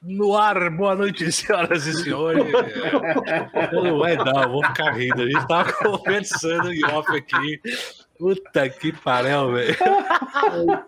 [0.00, 2.44] No ar, boa noite, senhoras e senhores.
[3.72, 5.22] Não vai dar, vou ficar rindo.
[5.22, 7.60] A gente tava conversando em off aqui.
[8.18, 9.76] Puta que pariu, velho.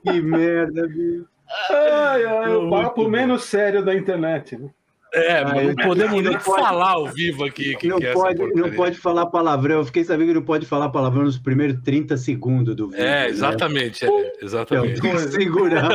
[0.03, 1.26] Que merda, bicho.
[1.71, 4.56] Ai, ai, o papo menos sério da internet.
[4.56, 4.70] Né?
[5.12, 7.76] É, não podemos nem falar ao vivo aqui.
[7.76, 9.78] Que não, que é pode, não pode falar palavrão.
[9.78, 13.04] Eu fiquei sabendo que não pode falar palavrão nos primeiros 30 segundos do vídeo.
[13.04, 14.06] É, exatamente.
[14.06, 14.12] Né?
[14.12, 15.00] É, exatamente.
[15.00, 15.90] Tem que segurar.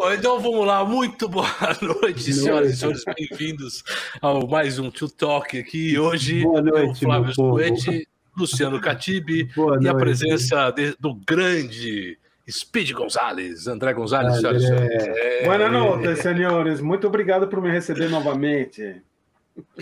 [0.00, 0.84] Bom, então vamos lá.
[0.84, 1.48] Muito boa
[1.82, 3.02] noite, senhoras e senhores.
[3.04, 3.82] Bem-vindos
[4.22, 5.98] ao mais um Tio Talk aqui.
[5.98, 12.16] Hoje, boa noite, eu, Flávio Suete, Luciano Catibe e a presença de, do grande
[12.48, 15.02] Speed Gonzalez, André Gonzalez, senhoras e senhores.
[15.02, 15.44] É...
[15.44, 16.80] Boa noite, senhores.
[16.80, 19.02] Muito obrigado por me receber novamente.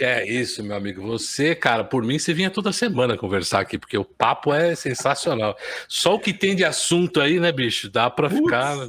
[0.01, 1.03] É isso, meu amigo.
[1.03, 5.55] Você, cara, por mim, você vinha toda semana conversar aqui, porque o papo é sensacional.
[5.87, 7.91] Só o que tem de assunto aí, né, bicho?
[7.91, 8.89] Dá para ficar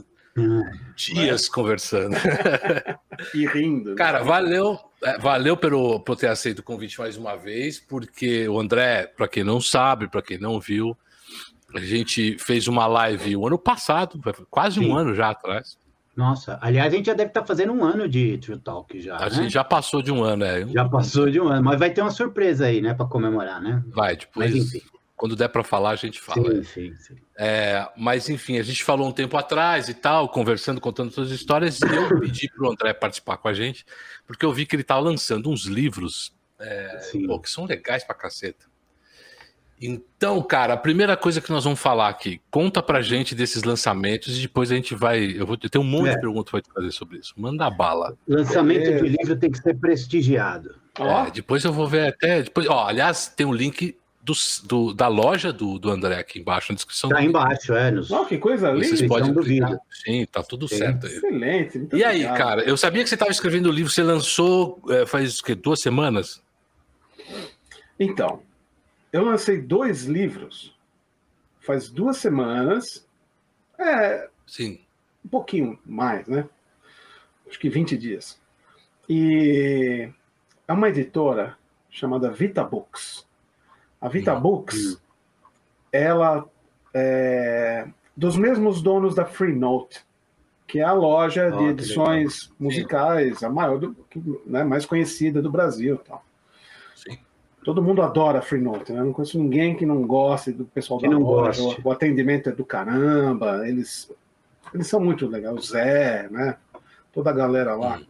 [0.96, 2.16] dias conversando.
[3.34, 3.96] e rindo.
[3.96, 4.80] Cara, valeu.
[5.04, 9.28] É, valeu pelo, por ter aceito o convite mais uma vez, porque o André, para
[9.28, 10.98] quem não sabe, para quem não viu,
[11.74, 14.90] a gente fez uma live o ano passado, quase Sim.
[14.90, 15.78] um ano já atrás.
[16.16, 19.18] Nossa, aliás, a gente já deve estar tá fazendo um ano de True Talk já.
[19.18, 19.30] A né?
[19.30, 20.66] gente já passou de um ano, é.
[20.68, 23.84] Já passou de um ano, mas vai ter uma surpresa aí, né, para comemorar, né?
[23.90, 24.52] Vai, depois.
[24.52, 24.82] Mas, enfim.
[25.18, 26.64] Quando der para falar, a gente fala.
[26.64, 27.16] Sim, sim, sim.
[27.36, 31.40] É, mas, enfim, a gente falou um tempo atrás e tal, conversando, contando todas as
[31.40, 33.84] histórias, e eu pedi para o André participar com a gente,
[34.28, 38.16] porque eu vi que ele estava lançando uns livros é, pô, que são legais para
[38.16, 38.68] caceta.
[39.80, 44.38] Então, cara, a primeira coisa que nós vamos falar aqui, conta pra gente desses lançamentos
[44.38, 45.24] e depois a gente vai.
[45.36, 46.16] Eu vou ter um monte é.
[46.16, 47.34] de perguntas para te fazer sobre isso.
[47.38, 48.18] Manda bala.
[48.28, 49.02] Lançamento é.
[49.02, 50.76] de livro tem que ser prestigiado.
[51.00, 52.42] É, depois eu vou ver até.
[52.42, 53.96] Depois, ó, aliás, tem um link
[54.28, 54.34] do,
[54.68, 57.10] do, da loja do, do André aqui embaixo, na descrição.
[57.10, 57.90] Tá embaixo, é.
[57.90, 58.12] Nos...
[58.12, 58.86] Oh, que coisa linda.
[58.86, 59.80] Vocês podem clicar.
[59.90, 60.78] Sim, tá tudo Sim.
[60.78, 61.14] certo aí.
[61.14, 61.88] Excelente.
[61.94, 65.42] E aí, cara, eu sabia que você estava escrevendo o livro, você lançou é, faz
[65.42, 66.42] que, duas semanas?
[68.00, 68.42] Então,
[69.12, 70.78] eu lancei dois livros
[71.68, 73.06] faz duas semanas.
[73.78, 74.30] É.
[74.48, 74.80] Sim.
[75.24, 76.48] Um pouquinho mais, né?
[77.46, 78.40] Acho que 20 dias.
[79.10, 80.10] E
[80.66, 81.58] é uma editora
[81.90, 83.27] chamada Vita Books.
[84.00, 84.36] A Vita.
[84.36, 85.02] Books,
[85.92, 86.46] ela
[86.94, 87.88] é
[88.18, 90.04] dos mesmos donos da Free Note,
[90.66, 93.96] que é a loja oh, de edições musicais, a maior, do,
[94.46, 95.98] né, mais conhecida do Brasil.
[95.98, 96.26] Tal.
[96.96, 97.18] Sim.
[97.64, 99.04] Todo mundo adora a Free Note, né?
[99.04, 101.62] Não conheço ninguém que não goste do pessoal que da loja.
[101.62, 104.12] O, o, atendimento é do caramba, eles,
[104.74, 105.56] eles são muito legais.
[105.56, 106.58] O Zé, né?
[107.14, 107.98] Toda a galera lá.
[107.98, 108.06] Hum.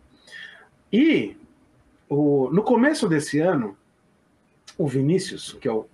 [0.91, 1.37] E
[2.09, 3.77] o, no começo desse ano,
[4.77, 5.85] o Vinícius, que é o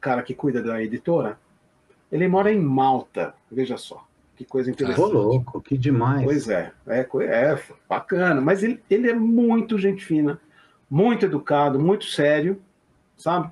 [0.00, 1.38] cara que cuida da editora,
[2.10, 3.34] ele mora em Malta.
[3.50, 4.06] Veja só.
[4.36, 5.00] Que coisa interessante.
[5.00, 6.24] Ô, louco, que demais.
[6.24, 8.40] Pois é, é, é bacana.
[8.40, 10.38] Mas ele, ele é muito gente fina,
[10.90, 12.60] muito educado, muito sério
[13.16, 13.48] sabe?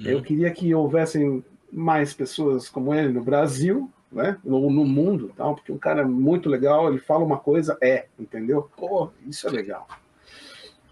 [0.00, 0.04] Hum.
[0.04, 4.38] Eu queria que houvessem mais pessoas como ele no Brasil, né?
[4.44, 8.06] Ou no mundo, tal, porque um cara é muito legal, ele fala uma coisa, é,
[8.18, 8.68] entendeu?
[8.76, 9.86] Pô, isso é legal.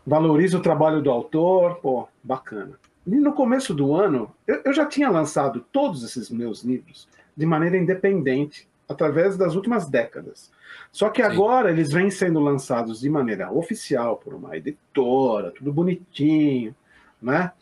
[0.07, 2.79] Valoriza o trabalho do autor, pô, bacana.
[3.07, 7.47] E no começo do ano, eu, eu já tinha lançado todos esses meus livros de
[7.47, 10.51] maneira independente, através das últimas décadas.
[10.91, 11.29] Só que Sim.
[11.29, 16.75] agora eles vêm sendo lançados de maneira oficial por uma editora, tudo bonitinho,
[17.23, 17.53] né?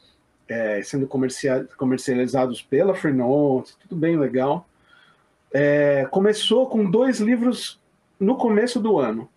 [0.49, 1.07] é, sendo
[1.77, 4.67] comercializados pela Freenode, tudo bem legal.
[5.53, 7.79] É, começou com dois livros
[8.19, 9.29] no começo do ano,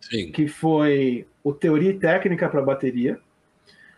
[0.00, 0.32] Sim.
[0.32, 3.18] que foi o Teoria e Técnica para Bateria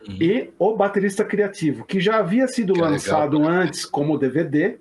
[0.06, 0.16] uhum.
[0.20, 4.78] e O Baterista Criativo, que já havia sido que é lançado legal, antes como DVD,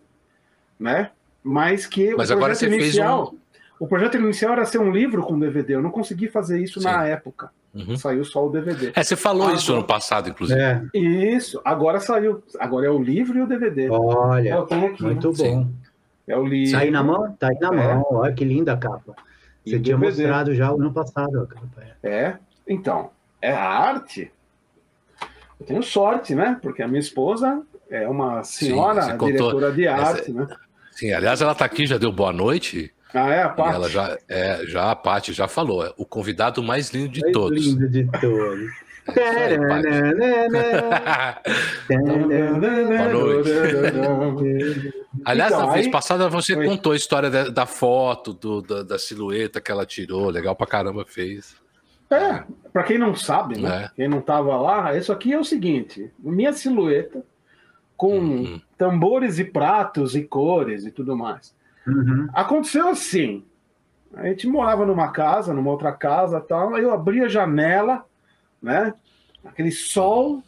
[0.80, 1.12] né?
[1.44, 3.86] Mas que Mas o projeto inicial, um...
[3.86, 5.76] o projeto inicial era ser um livro com DVD.
[5.76, 6.86] Eu não consegui fazer isso Sim.
[6.86, 7.50] na época.
[7.74, 7.96] Uhum.
[7.96, 8.92] Saiu só o DVD.
[8.94, 10.60] É, você falou agora, isso ano passado, inclusive.
[10.60, 10.82] É.
[10.94, 12.44] Isso, agora saiu.
[12.60, 13.90] Agora é o livro e o DVD.
[13.90, 15.36] Olha, aqui, muito bom.
[15.36, 15.74] Sim.
[16.28, 16.74] É o livro.
[16.74, 17.32] Tá aí na mão?
[17.40, 17.94] Tá aí na é.
[17.96, 18.06] mão.
[18.12, 19.16] Olha que linda a capa.
[19.66, 20.24] Você tinha DVD.
[20.24, 21.84] mostrado já ano passado a capa.
[22.04, 22.10] É.
[22.10, 22.38] é,
[22.71, 24.31] então, é a arte.
[25.59, 26.57] Eu tenho sorte, né?
[26.62, 30.33] Porque a minha esposa é uma senhora Sim, diretora de arte, Essa...
[30.33, 30.47] né?
[30.91, 32.94] Sim, aliás, ela está aqui, já deu boa noite.
[33.13, 33.75] Ah, é a Paty?
[33.75, 37.33] Ela já, é, já a Paty já falou, é o convidado mais lindo de mais
[37.33, 37.65] todos.
[37.65, 38.71] lindo de todos.
[39.07, 39.81] É Boa
[43.09, 43.50] noite.
[45.25, 45.91] Aliás, então, na vez aí...
[45.91, 46.65] passada você Oi.
[46.65, 50.29] contou a história da, da foto, do, da, da, silhueta que ela tirou.
[50.29, 51.56] Legal pra caramba fez.
[52.12, 53.86] É, pra quem não sabe, né?
[53.86, 53.92] É.
[53.96, 57.24] Quem não tava lá, isso aqui é o seguinte: minha silhueta
[58.02, 58.62] com uhum.
[58.78, 61.56] tambores e pratos e cores e tudo mais.
[61.86, 62.28] Uhum.
[62.34, 63.46] Aconteceu assim.
[64.16, 66.74] A gente morava numa casa, numa outra casa tal.
[66.74, 68.04] Aí eu abri a janela,
[68.60, 68.94] né?
[69.46, 70.42] Aquele sol,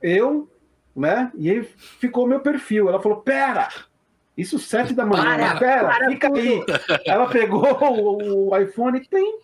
[0.00, 0.48] eu,
[0.94, 1.32] né?
[1.34, 2.88] E aí ficou meu perfil.
[2.88, 3.68] Ela falou: Pera,
[4.36, 6.38] isso sete da manhã, para, pera, para fica tudo.
[6.38, 6.64] aí.
[7.04, 9.40] Ela pegou o, o iPhone e tem.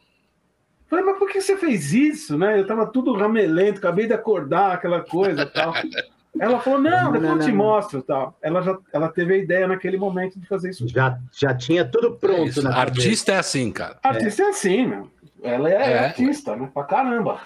[0.88, 2.58] Falei, mas por que você fez isso, né?
[2.60, 5.72] Eu tava tudo ramelento, acabei de acordar, aquela coisa e tal.
[6.38, 8.36] Ela falou, não, depois eu te mostro tal.
[8.42, 10.86] Ela já ela teve a ideia naquele momento de fazer isso.
[10.86, 12.60] Já, já tinha tudo pronto.
[12.60, 13.98] É artista é assim, cara.
[14.02, 15.10] Artista é, é assim, meu.
[15.42, 16.70] Ela é, é, artista, né?
[16.72, 17.40] Pra caramba.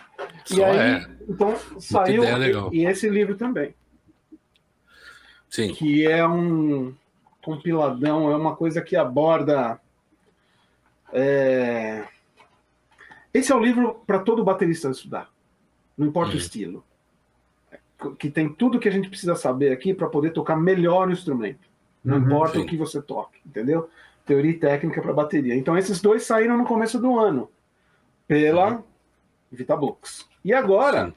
[0.44, 1.06] Só e aí, é.
[1.28, 2.24] então, saiu.
[2.72, 3.74] E, e esse livro também.
[5.48, 5.72] Sim.
[5.72, 6.94] Que é um
[7.42, 9.80] compiladão, é uma coisa que aborda.
[11.12, 12.04] É...
[13.32, 15.30] Esse é o livro para todo baterista estudar,
[15.96, 16.36] não importa uhum.
[16.36, 16.84] o estilo.
[18.18, 21.68] Que tem tudo que a gente precisa saber aqui para poder tocar melhor o instrumento.
[22.02, 22.62] Não uhum, importa sim.
[22.62, 23.90] o que você toque, entendeu?
[24.24, 25.54] Teoria e técnica para bateria.
[25.54, 27.50] Então, esses dois saíram no começo do ano
[28.26, 28.82] pela uhum.
[29.52, 30.26] Vitabooks.
[30.42, 31.12] E agora,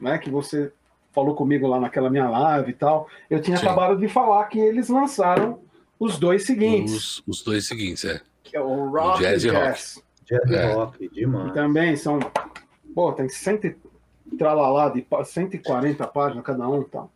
[0.00, 0.72] né, que você
[1.12, 3.66] falou comigo lá naquela minha live e tal, eu tinha Sim.
[3.66, 5.60] acabado de falar que eles lançaram
[5.98, 6.94] os dois seguintes.
[6.94, 8.20] Os, os dois seguintes, é.
[8.44, 10.04] Que é o Rock o Jazz e Jazz.
[10.28, 10.72] Jazz é.
[10.72, 11.50] Rock, demais.
[11.50, 12.18] E também são,
[12.94, 13.74] pô, tem cento,
[14.38, 17.06] tralalá de 140 páginas cada um, tá?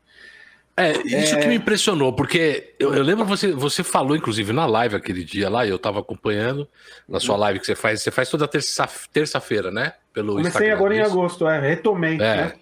[0.74, 1.40] É, isso é...
[1.40, 5.50] que me impressionou, porque eu, eu, lembro você, você falou, inclusive, na live aquele dia
[5.50, 6.66] lá, e eu tava acompanhando
[7.06, 9.92] na sua live que você faz, você faz toda terça-feira, né?
[10.14, 11.02] Pelo Comecei Instagram, agora isso.
[11.02, 12.14] em agosto, é, retomei.
[12.14, 12.52] É, né?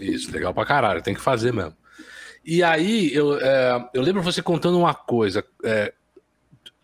[0.00, 1.76] Isso, legal pra caralho, tem que fazer mesmo.
[2.44, 5.44] E aí, eu, é, eu lembro você contando uma coisa.
[5.64, 5.92] É,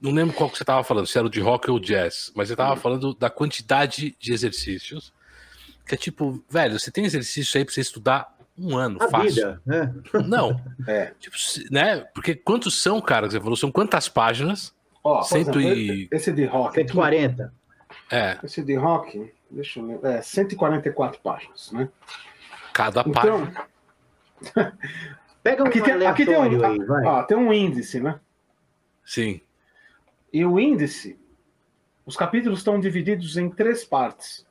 [0.01, 2.49] não lembro qual que você estava falando, se era o de rock ou jazz, mas
[2.49, 2.77] você estava uhum.
[2.77, 5.13] falando da quantidade de exercícios.
[5.87, 9.29] Que é tipo, velho, você tem exercício aí para você estudar um ano, A fácil.
[9.29, 9.95] Vida, né?
[10.27, 10.61] Não.
[10.87, 11.13] é.
[11.19, 11.37] Tipo,
[11.71, 12.01] né?
[12.15, 13.57] Porque quantos são, cara, que você falou?
[13.57, 14.75] São quantas páginas?
[15.03, 16.09] Ó, Cento e...
[16.11, 16.75] Esse de rock.
[16.75, 17.53] 140.
[18.11, 18.39] É.
[18.43, 20.05] Esse de rock, deixa eu ver.
[20.05, 21.89] É, 144 páginas, né?
[22.73, 23.67] Cada então, página.
[25.43, 27.05] Pega um aqui tem, aqui tem um, aí, vai.
[27.05, 28.21] Ó, tem um índice, né?
[29.05, 29.41] Sim.
[30.33, 31.19] E o índice,
[32.07, 34.47] os capítulos estão divididos em três partes.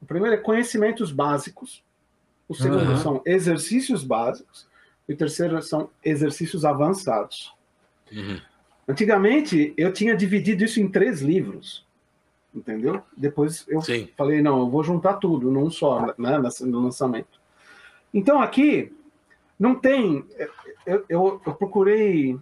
[0.00, 1.82] O primeiro é conhecimentos básicos,
[2.48, 2.96] o segundo uhum.
[2.96, 4.66] são exercícios básicos,
[5.08, 7.54] e o terceiro são exercícios avançados.
[8.12, 8.40] Uhum.
[8.86, 11.86] Antigamente, eu tinha dividido isso em três livros,
[12.54, 13.02] entendeu?
[13.16, 14.08] Depois eu Sim.
[14.16, 17.40] falei, não, eu vou juntar tudo num só, né, no lançamento.
[18.12, 18.92] Então, aqui,
[19.58, 20.24] não tem.
[20.84, 22.38] Eu, eu, eu procurei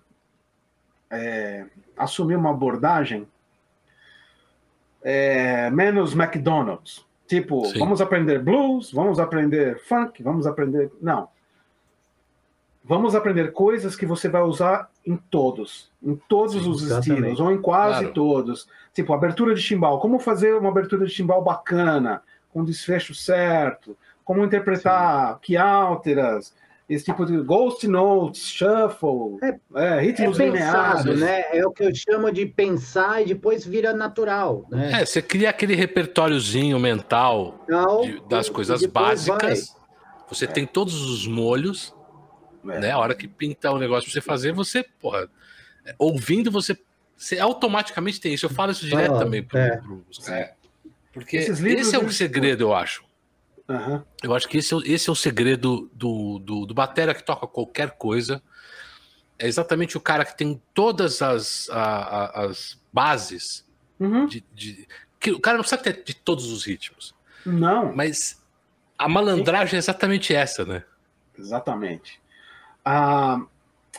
[1.11, 1.67] é,
[1.97, 3.27] assumir uma abordagem
[5.03, 7.05] é, menos McDonald's.
[7.27, 7.79] Tipo, Sim.
[7.79, 10.91] vamos aprender blues, vamos aprender funk, vamos aprender.
[11.01, 11.29] Não.
[12.83, 17.11] Vamos aprender coisas que você vai usar em todos, em todos Sim, os exatamente.
[17.11, 18.15] estilos, ou em quase claro.
[18.15, 18.69] todos.
[18.93, 20.01] Tipo, abertura de chimbal.
[20.01, 22.23] Como fazer uma abertura de chimbal bacana,
[22.53, 25.39] com desfecho certo, como interpretar Sim.
[25.43, 26.55] que alteras,
[26.91, 31.45] esse tipo de ghost notes, shuffle, é, é, ritmos é pensado, né?
[31.57, 35.01] É o que eu chamo de pensar e depois vira natural, né?
[35.01, 39.69] É, você cria aquele repertóriozinho mental Não, de, das coisas básicas.
[39.69, 39.81] Vai.
[40.31, 40.49] Você é.
[40.49, 41.95] tem todos os molhos,
[42.69, 42.81] é.
[42.81, 42.91] né?
[42.91, 45.29] A hora que pintar o um negócio pra você fazer, você, porra,
[45.97, 46.77] ouvindo você,
[47.17, 48.47] você automaticamente tem isso.
[48.47, 49.77] Eu falo isso direto também pro, é.
[49.77, 50.55] pros é.
[51.13, 53.05] Porque esse é o segredo, eu acho.
[53.71, 54.03] Uhum.
[54.21, 57.47] Eu acho que esse é, esse é o segredo do, do, do batera que toca
[57.47, 58.43] qualquer coisa.
[59.39, 63.65] É exatamente o cara que tem todas as, a, a, as bases.
[64.01, 64.27] Uhum.
[64.27, 64.89] De, de,
[65.21, 67.15] que o cara não precisa ter de todos os ritmos.
[67.47, 67.95] Não.
[67.95, 68.43] Mas
[68.99, 70.83] a malandragem é exatamente essa, né?
[71.39, 72.21] Exatamente.
[72.85, 73.41] Ah,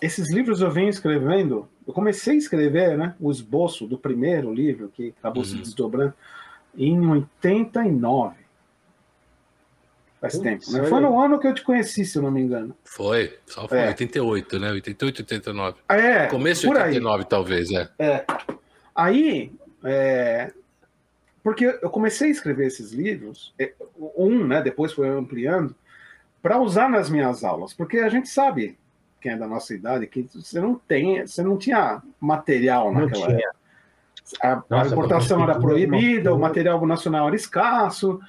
[0.02, 1.70] esses livros eu venho escrevendo.
[1.88, 5.50] Eu comecei a escrever né, o esboço do primeiro livro, que acabou uhum.
[5.50, 6.14] se desdobrando,
[6.78, 8.41] em 89.
[10.22, 10.72] Faz tempo.
[10.72, 10.84] Né?
[10.84, 12.78] Foi no ano que eu te conheci, se eu não me engano.
[12.84, 13.88] Foi, só foi é.
[13.88, 14.72] 88, né?
[14.72, 15.78] 88, 89.
[15.90, 17.28] É, Começo de 89, aí.
[17.28, 17.90] talvez, é.
[17.98, 18.26] É.
[18.96, 19.52] Aí,
[19.84, 20.52] é...
[21.42, 23.74] porque eu comecei a escrever esses livros, é,
[24.16, 24.62] um, né?
[24.62, 25.76] Depois foi ampliando,
[26.40, 28.78] para usar nas minhas aulas, porque a gente sabe,
[29.20, 33.26] quem é da nossa idade, que você não tem, você não tinha material não naquela
[33.26, 33.40] tinha.
[33.40, 33.62] época.
[34.40, 38.20] A, Nossa, a importação era proibida, o material nacional era escasso,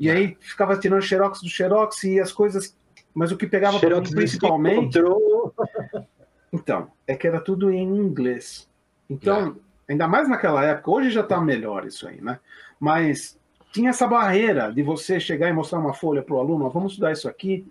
[0.00, 2.74] e aí ficava tirando xerox do xerox e as coisas.
[3.12, 4.98] Mas o que pegava xerox principalmente.
[6.52, 8.68] Então, é que era tudo em inglês.
[9.08, 9.56] Então,
[9.88, 9.92] é.
[9.92, 12.40] ainda mais naquela época, hoje já está melhor isso aí, né?
[12.78, 13.38] Mas
[13.72, 17.12] tinha essa barreira de você chegar e mostrar uma folha para o aluno, vamos estudar
[17.12, 17.66] isso aqui.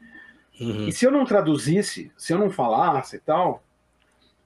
[0.62, 0.88] Uhum.
[0.88, 3.64] E se eu não traduzisse, se eu não falasse e tal,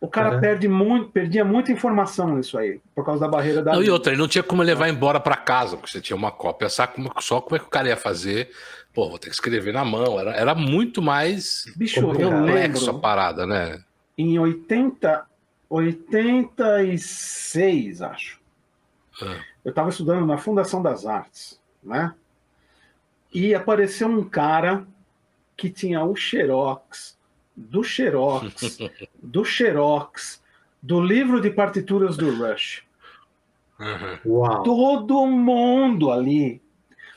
[0.03, 3.71] o cara perde muito, perdia muita informação nisso aí, por causa da barreira da.
[3.71, 6.29] Não, e outra, ele não tinha como levar embora para casa, porque você tinha uma
[6.29, 8.51] cópia, só como, só como é que o cara ia fazer.
[8.93, 10.19] Pô, vou ter que escrever na mão.
[10.19, 13.81] Era, era muito mais Bicho, complexo a parada, né?
[14.17, 15.25] Em 80,
[15.69, 18.41] 86, acho.
[19.21, 19.37] Ah.
[19.63, 22.13] Eu estava estudando na Fundação das Artes, né?
[23.33, 24.85] E apareceu um cara
[25.55, 27.12] que tinha o Xerox,
[27.55, 28.79] do Xerox,
[29.21, 30.41] do Xerox,
[30.81, 32.83] do livro de partituras do Rush.
[33.79, 34.63] Uhum.
[34.63, 36.61] Todo mundo ali.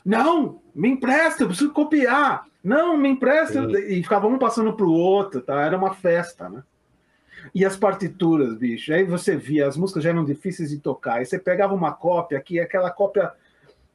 [0.05, 2.47] Não, me empresta, eu preciso copiar.
[2.62, 3.64] Não, me empresta.
[3.64, 3.76] Sim.
[3.76, 5.62] E ficava um passando para o outro, tá?
[5.62, 6.62] Era uma festa, né?
[7.55, 8.93] E as partituras, bicho.
[8.93, 11.19] Aí você via, as músicas já eram difíceis de tocar.
[11.19, 13.33] Aí você pegava uma cópia, que aquela cópia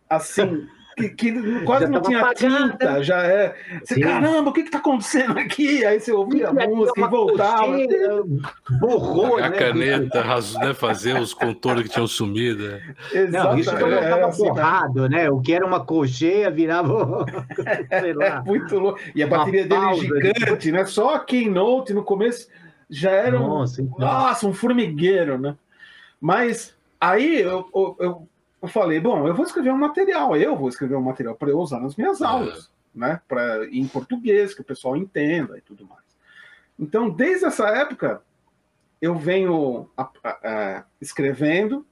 [0.10, 0.68] assim,
[0.98, 2.70] que, que quase já não tinha apagada.
[2.70, 3.56] tinta, já é.
[3.84, 5.86] Você, caramba, o que está acontecendo aqui?
[5.86, 7.78] Aí você ouvia a música e voltava.
[8.80, 9.58] Borrou, a né?
[9.58, 10.24] caneta,
[10.60, 12.80] né, fazer os contornos que tinham sumido.
[13.14, 13.48] Exato.
[13.50, 15.30] Não, isso quando estava é, assim, borrado, né?
[15.30, 17.26] O que era uma cocheia virava.
[18.00, 19.00] Sei lá, é muito louco.
[19.16, 20.86] E a bateria dele é gigante, né?
[20.86, 22.48] Só a Keynote no começo
[22.90, 24.00] já era um, nossa, então.
[24.00, 25.56] nossa, um formigueiro, né?
[26.20, 28.28] Mas aí eu, eu, eu
[28.68, 31.80] falei, bom, eu vou escrever um material, eu vou escrever um material para eu usar
[31.80, 33.20] nas minhas aulas, né?
[33.27, 36.06] Para em português, que o pessoal entenda e tudo mais.
[36.77, 38.22] Então, desde essa época,
[39.01, 41.84] eu venho a, a, a, escrevendo,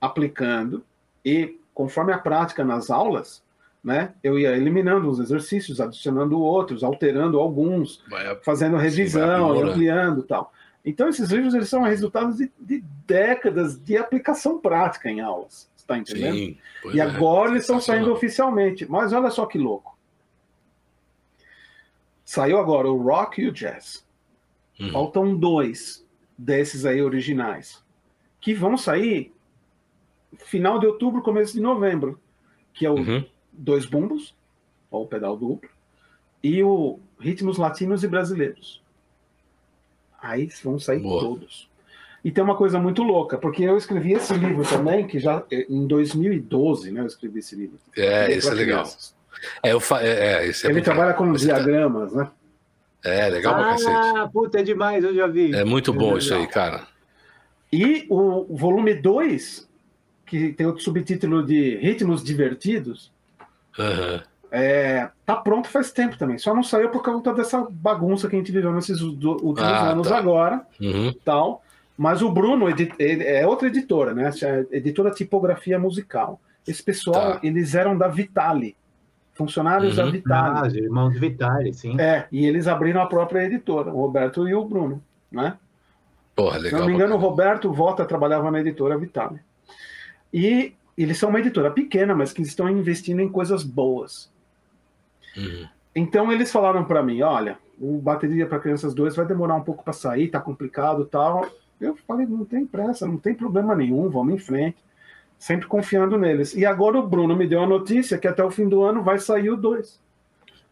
[0.00, 0.84] aplicando
[1.24, 3.40] e conforme a prática nas aulas,
[3.82, 4.12] né?
[4.20, 8.02] Eu ia eliminando os exercícios, adicionando outros, alterando alguns,
[8.42, 10.52] fazendo revisão, ampliando tal.
[10.84, 15.98] Então, esses livros eles são resultados de, de décadas de aplicação prática em aulas tá
[15.98, 16.34] entendendo?
[16.34, 16.58] Sim,
[16.92, 18.86] e é, agora eles estão saindo oficialmente.
[18.88, 19.98] Mas olha só que louco.
[22.24, 24.06] Saiu agora o rock e o jazz.
[24.78, 24.92] Uhum.
[24.92, 26.06] Faltam dois
[26.38, 27.84] desses aí originais.
[28.40, 29.32] Que vão sair
[30.38, 32.20] final de outubro, começo de novembro.
[32.72, 33.24] Que é o uhum.
[33.52, 34.34] Dois Bumbos,
[34.90, 35.68] ou o pedal duplo,
[36.42, 38.80] e o Ritmos Latinos e Brasileiros.
[40.22, 41.20] Aí vão sair Boa.
[41.20, 41.69] todos.
[42.24, 45.86] E tem uma coisa muito louca, porque eu escrevi esse livro também, que já em
[45.86, 47.00] 2012, né?
[47.00, 47.78] Eu escrevi esse livro.
[47.96, 48.84] É, isso é legal.
[49.62, 50.02] É, eu fa...
[50.02, 52.30] é, é, Ele trabalha com diagramas, né?
[53.02, 54.18] É, legal pra ah, cacete.
[54.18, 55.54] Ah, puta, é demais, eu já vi.
[55.54, 56.86] É muito bom é isso aí, cara.
[57.72, 59.68] E o volume 2,
[60.26, 63.10] que tem o subtítulo de Ritmos Divertidos,
[63.78, 64.20] uhum.
[64.50, 66.36] é, tá pronto faz tempo também.
[66.36, 70.08] Só não saiu por causa dessa bagunça que a gente viveu nesses últimos ah, anos
[70.08, 70.18] tá.
[70.18, 70.66] agora.
[70.80, 71.14] Uhum.
[71.24, 71.64] tal.
[72.00, 72.64] Mas o Bruno
[72.98, 74.30] é outra editora, né?
[74.70, 76.40] editora Tipografia Musical.
[76.66, 77.40] Esse pessoal, tá.
[77.42, 78.74] eles eram da Vitale,
[79.34, 80.06] funcionários uhum.
[80.06, 80.58] da Vitale.
[80.62, 82.00] Ah, irmãos Vitale, sim.
[82.00, 85.58] É, e eles abriram a própria editora, o Roberto e o Bruno, né?
[86.34, 86.70] Porra, legal.
[86.70, 89.38] Se não me engano, o Roberto Volta trabalhava na editora Vitale.
[90.32, 94.32] E eles são uma editora pequena, mas que estão investindo em coisas boas.
[95.36, 95.68] Uhum.
[95.94, 99.84] Então eles falaram para mim, olha, o bateria para crianças 2 vai demorar um pouco
[99.84, 101.46] para sair, tá complicado, tal.
[101.80, 104.76] Eu falei, não tem pressa, não tem problema nenhum, vamos em frente.
[105.38, 106.54] Sempre confiando neles.
[106.54, 109.18] E agora o Bruno me deu a notícia que até o fim do ano vai
[109.18, 109.98] sair o 2.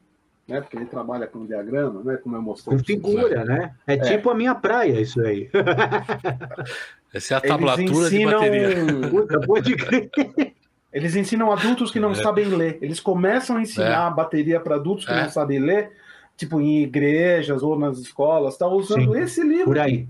[0.47, 0.61] né?
[0.61, 2.17] Porque ele trabalha com diagrama, né?
[2.17, 2.79] Como eu mostrei.
[2.79, 3.75] Com figura, né?
[3.87, 5.51] É, é, tipo a minha praia, isso aí.
[7.13, 8.41] Essa é a tablatura ensinam...
[8.41, 9.09] de bateria.
[9.11, 10.11] Puta, pode crer.
[10.93, 12.15] Eles ensinam adultos que não é.
[12.15, 12.79] sabem ler.
[12.81, 14.15] Eles começam a ensinar é.
[14.15, 15.23] bateria para adultos que é.
[15.23, 15.93] não sabem ler
[16.41, 19.67] tipo em igrejas ou nas escolas, tá usando Sim, esse livro.
[19.67, 20.09] Por aí.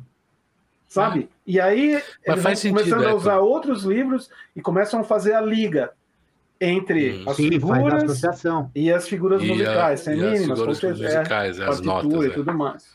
[0.87, 1.29] Sabe?
[1.47, 5.35] E aí Mas eles vão começando a é, usar outros livros e começam a fazer
[5.35, 5.93] a liga
[6.61, 8.23] entre hum, as sim, figuras
[8.75, 12.31] e as figuras e musicais, a, femininas, as figuras musicais, é, as notas, e é.
[12.31, 12.95] tudo mais.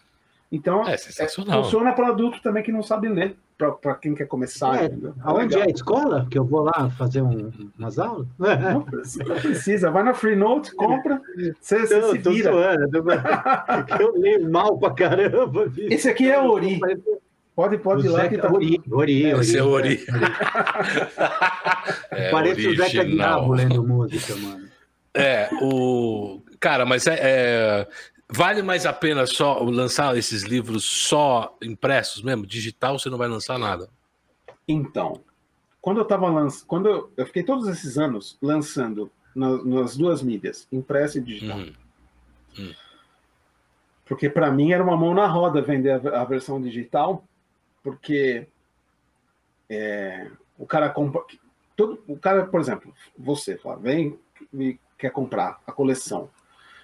[0.51, 3.36] Então, é, é funciona para adulto também que não sabe ler.
[3.58, 4.84] Para quem quer começar.
[4.84, 4.92] É,
[5.24, 6.28] aonde é a escola?
[6.30, 8.28] Que eu vou lá fazer um, umas aulas?
[8.38, 10.36] Não precisa, não precisa, vai na Free
[10.76, 11.22] compra,
[11.60, 12.52] você, você se vira.
[12.52, 13.06] Zoando,
[14.00, 15.72] eu leio mal pra caramba.
[15.78, 16.80] Esse aqui é o Ori.
[17.56, 18.52] Pode, pode ir lá que tá.
[18.52, 19.42] Ori, Ori, Ori.
[19.42, 20.06] Esse é Ori.
[22.12, 24.68] é, Parece o Zeca Diabo lendo música, mano.
[25.14, 26.42] É, o.
[26.60, 27.88] Cara, mas é, é,
[28.29, 32.46] Vale mais a pena só lançar esses livros só impressos mesmo?
[32.46, 33.89] Digital você não vai lançar nada?
[34.67, 35.22] Então,
[35.79, 40.24] quando eu estava lançando, quando eu, eu, fiquei todos esses anos lançando na, nas duas
[40.24, 41.60] mídias, impresso e digital.
[41.60, 41.74] Uhum.
[42.58, 42.74] Uhum.
[44.05, 47.24] Porque para mim era uma mão na roda vender a, a versão digital,
[47.84, 48.48] porque
[49.70, 51.22] é, o cara compra.
[51.75, 54.17] Todo, o cara, por exemplo, você fala, vem
[54.53, 56.29] e quer comprar a coleção.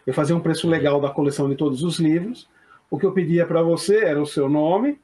[0.06, 2.48] Eu fazia um preço legal da coleção de todos os livros.
[2.90, 5.00] O que eu pedia para você era o seu nome,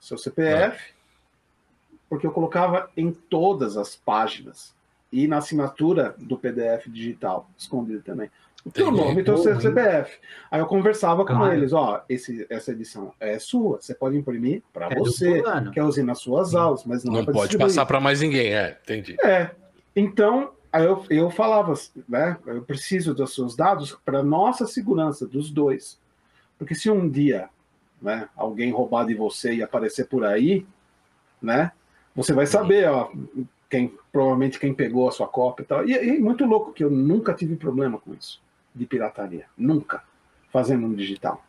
[0.00, 0.92] seu CPF,
[2.08, 4.74] porque eu colocava em todas as páginas
[5.12, 8.30] e na assinatura do PDF digital, escondido também.
[8.64, 10.18] O teu nome e o seu CPF.
[10.50, 11.52] Aí eu conversava com claro.
[11.52, 16.04] eles, ó, esse, essa edição é sua, você pode imprimir para é você, quer usar
[16.04, 19.16] nas suas aulas, mas não, não é pode passar para mais ninguém, é, entendi.
[19.24, 19.50] É,
[19.96, 21.74] então eu, eu falava,
[22.08, 22.38] né?
[22.46, 26.00] Eu preciso dos seus dados para nossa segurança, dos dois.
[26.58, 27.50] Porque se um dia
[28.00, 30.66] né, alguém roubar de você e aparecer por aí,
[31.40, 31.72] né?
[32.14, 33.10] Você vai saber, ó,
[33.70, 35.88] quem, provavelmente quem pegou a sua cópia e tal.
[35.88, 38.42] E, e muito louco que eu nunca tive problema com isso,
[38.74, 39.46] de pirataria.
[39.56, 40.04] Nunca.
[40.50, 41.42] Fazendo um digital.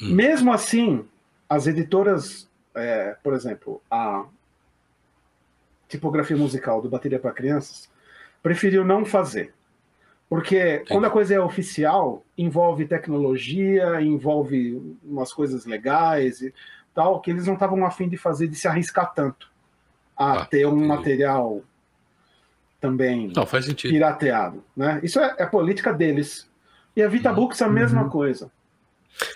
[0.00, 0.14] Hum.
[0.14, 1.04] Mesmo assim,
[1.48, 4.24] as editoras, é, por exemplo, a
[5.88, 7.89] tipografia musical do Bateria para Crianças,
[8.42, 9.52] preferiu não fazer.
[10.28, 16.54] Porque quando a coisa é oficial, envolve tecnologia, envolve umas coisas legais e
[16.94, 19.50] tal, que eles não estavam afim de fazer, de se arriscar tanto
[20.16, 21.62] a ah, ter um material
[22.80, 23.90] também não, faz sentido.
[23.90, 24.62] pirateado.
[24.76, 25.00] Né?
[25.02, 26.48] Isso é, é a política deles.
[26.94, 27.66] E a VitaBooks uhum.
[27.66, 28.10] a mesma uhum.
[28.10, 28.50] coisa.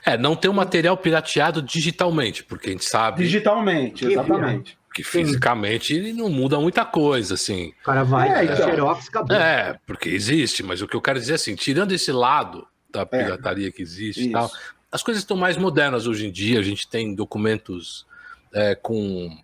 [0.05, 3.23] É, não ter um material pirateado digitalmente, porque a gente sabe.
[3.23, 4.79] Digitalmente, exatamente.
[4.95, 7.75] Porque fisicamente ele não muda muita coisa, assim.
[7.81, 9.37] O cara vai, é, então, xerox, acabou.
[9.37, 13.01] É, porque existe, mas o que eu quero dizer é assim, tirando esse lado da
[13.01, 13.05] é.
[13.05, 14.29] pirataria é, que existe isso.
[14.29, 14.49] e tal,
[14.93, 18.07] as coisas estão mais modernas hoje em dia, a gente tem documentos
[18.53, 19.37] é, com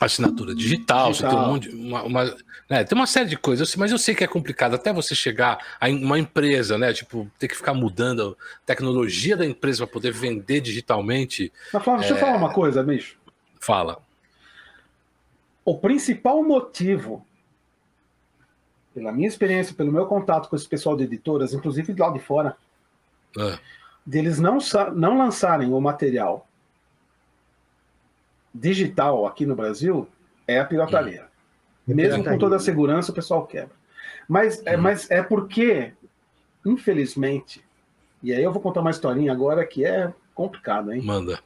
[0.00, 1.30] assinatura digital, digital.
[1.32, 2.36] Você tem um monte, uma, uma
[2.70, 5.58] né, tem uma série de coisas, mas eu sei que é complicado até você chegar
[5.80, 6.92] a uma empresa, né?
[6.92, 11.52] Tipo, ter que ficar mudando a tecnologia da empresa para poder vender digitalmente.
[11.72, 12.06] Mas Flávio, é...
[12.06, 13.18] deixa eu falar uma coisa, bicho.
[13.58, 14.06] Fala
[15.68, 17.26] o principal motivo,
[18.94, 22.56] pela minha experiência, pelo meu contato com esse pessoal de editoras, inclusive lá de fora,
[23.38, 23.58] é.
[24.04, 24.56] deles não,
[24.94, 26.48] não lançarem o material
[28.54, 30.08] digital aqui no Brasil
[30.46, 31.24] é a pirataria.
[31.86, 31.94] Hum.
[31.94, 32.32] Mesmo pirataria.
[32.32, 33.76] com toda a segurança, o pessoal quebra.
[34.26, 35.92] Mas, é, mas é porque,
[36.64, 37.62] infelizmente,
[38.22, 41.02] e aí eu vou contar uma historinha agora que é complicada, hein?
[41.02, 41.38] Manda.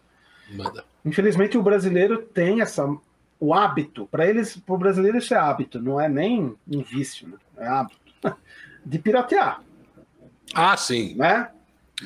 [0.49, 0.85] Manda.
[1.05, 2.87] Infelizmente, o brasileiro tem essa
[3.43, 7.27] o hábito, para eles, para o brasileiro isso é hábito, não é nem um vício,
[7.27, 7.37] né?
[7.57, 7.99] é hábito,
[8.87, 9.61] de piratear.
[10.55, 11.17] Ah, sim.
[11.17, 11.51] Né?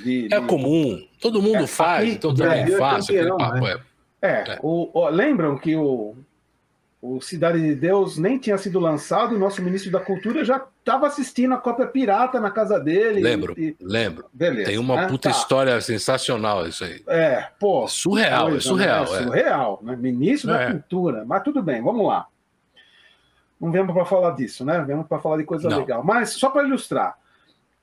[0.03, 0.47] De, é de...
[0.47, 3.09] comum, todo mundo é, faz, aqui, então também é, faz.
[3.09, 3.21] Né?
[4.23, 4.59] É, é.
[4.63, 6.17] O, o, lembram que o,
[7.15, 11.07] o Cidade de Deus nem tinha sido lançado, o nosso ministro da Cultura já estava
[11.07, 13.21] assistindo a cópia pirata na casa dele.
[13.21, 13.77] Lembro, e...
[13.81, 14.27] lembro.
[14.33, 14.71] Beleza.
[14.71, 15.07] Tem uma né?
[15.07, 15.37] puta tá.
[15.37, 17.03] história sensacional isso aí.
[17.07, 17.85] É, pô.
[17.85, 19.05] É surreal, coisa, é surreal.
[19.05, 19.19] Né?
[19.19, 19.97] É surreal, né?
[19.97, 20.59] Ministro é.
[20.59, 21.25] da Cultura.
[21.25, 22.27] Mas tudo bem, vamos lá.
[23.61, 24.85] Não vemos para falar disso, né?
[24.87, 25.79] Vemos para falar de coisa Não.
[25.79, 26.05] legal.
[26.05, 27.17] Mas só para ilustrar,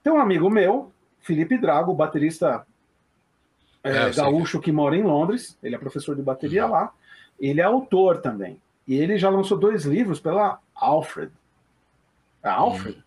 [0.03, 2.65] tem um amigo meu, Felipe Drago, baterista
[3.83, 5.57] é, é gaúcho que mora em Londres.
[5.63, 6.71] Ele é professor de bateria uhum.
[6.71, 6.91] lá.
[7.39, 8.59] Ele é autor também.
[8.87, 11.31] E ele já lançou dois livros pela Alfred.
[12.41, 12.97] É Alfred?
[12.97, 13.03] Hum.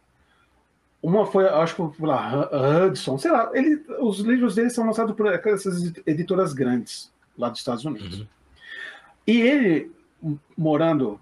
[1.03, 3.51] Uma foi, acho que pela Hudson, sei lá.
[3.55, 8.21] Ele, os livros dele são lançados por essas editoras grandes lá dos Estados Unidos.
[8.21, 8.27] Uhum.
[9.27, 9.93] E ele,
[10.57, 11.21] morando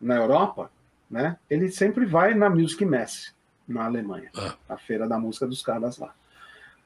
[0.00, 0.70] na Europa,
[1.10, 3.34] né, ele sempre vai na Music Mess,
[3.66, 4.54] na Alemanha, ah.
[4.68, 6.14] a feira da música dos caras lá.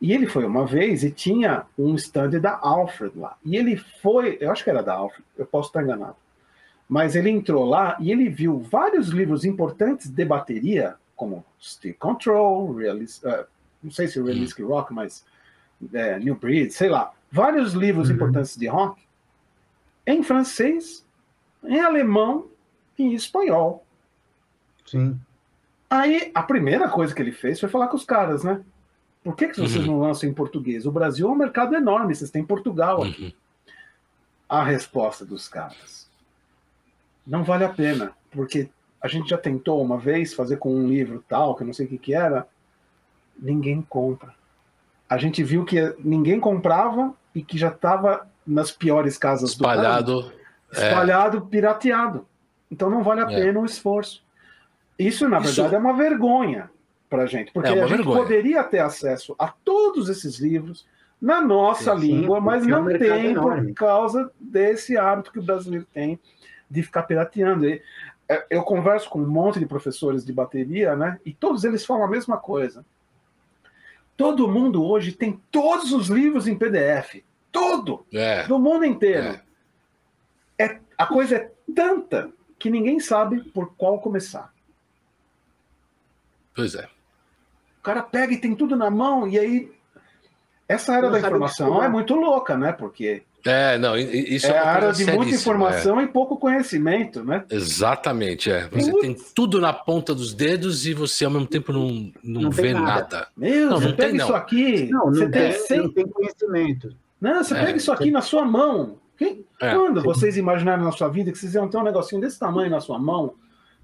[0.00, 3.36] E ele foi uma vez e tinha um stand da Alfred lá.
[3.44, 6.16] E ele foi, eu acho que era da Alfred, eu posso estar enganado.
[6.92, 12.70] Mas ele entrou lá e ele viu vários livros importantes de bateria, como Steel Control,
[12.74, 13.46] Realist, uh,
[13.82, 14.68] não sei se Realistic hum.
[14.68, 15.24] Rock, mas
[15.90, 17.10] é, New Breed, sei lá.
[17.30, 18.16] Vários livros uhum.
[18.16, 19.00] importantes de rock
[20.06, 21.02] em francês,
[21.64, 22.48] em alemão
[22.98, 23.86] e em espanhol.
[24.84, 25.18] Sim.
[25.88, 28.62] Aí a primeira coisa que ele fez foi falar com os caras, né?
[29.24, 29.92] Por que, que vocês uhum.
[29.92, 30.84] não lançam em português?
[30.84, 33.24] O Brasil é um mercado enorme, vocês têm Portugal aqui.
[33.24, 33.32] Uhum.
[34.46, 36.11] a resposta dos caras.
[37.26, 38.68] Não vale a pena, porque
[39.00, 41.86] a gente já tentou uma vez fazer com um livro tal, que eu não sei
[41.86, 42.46] o que, que era,
[43.38, 44.34] ninguém compra.
[45.08, 50.22] A gente viu que ninguém comprava e que já estava nas piores casas espalhado, do
[50.22, 50.34] país,
[50.72, 51.40] espalhado, é.
[51.40, 52.26] pirateado.
[52.70, 53.34] Então não vale a é.
[53.34, 54.22] pena o esforço.
[54.98, 55.74] Isso, na verdade, Isso...
[55.74, 56.70] é uma vergonha
[57.10, 58.18] para a gente, porque é a gente vergonha.
[58.18, 60.86] poderia ter acesso a todos esses livros
[61.20, 65.42] na nossa sim, língua, mas não é um tem por causa desse hábito que o
[65.42, 66.18] brasileiro tem
[66.72, 67.66] de ficar pirateando.
[67.66, 71.20] É, eu converso com um monte de professores de bateria, né?
[71.24, 72.84] E todos eles falam a mesma coisa.
[74.16, 77.22] Todo mundo hoje tem todos os livros em PDF.
[77.50, 78.06] Todo!
[78.12, 79.38] É, do mundo inteiro.
[80.58, 80.64] É.
[80.64, 80.80] é.
[80.96, 84.52] a coisa é tanta que ninguém sabe por qual começar.
[86.54, 86.88] Pois é.
[87.78, 89.72] O cara pega e tem tudo na mão, e aí.
[90.68, 92.72] Essa era da informação é muito louca, né?
[92.72, 93.24] Porque.
[93.44, 96.04] É, não, isso é, é área de muita informação é.
[96.04, 97.44] e pouco conhecimento, né?
[97.50, 98.68] Exatamente, é.
[98.68, 102.50] Você tem tudo na ponta dos dedos e você ao mesmo tempo não, não, não
[102.50, 102.86] vê nada.
[102.86, 103.28] nada.
[103.36, 104.88] Meu, não, você não pega tem, isso aqui.
[104.90, 105.78] Não, você tem, sem...
[105.78, 106.96] não tem conhecimento.
[107.20, 108.10] Não, você é, pega isso aqui você...
[108.12, 108.98] na sua mão.
[109.18, 109.44] Quem...
[109.60, 112.70] É, Quando vocês imaginaram na sua vida que vocês iam ter um negocinho desse tamanho
[112.70, 113.34] na sua mão,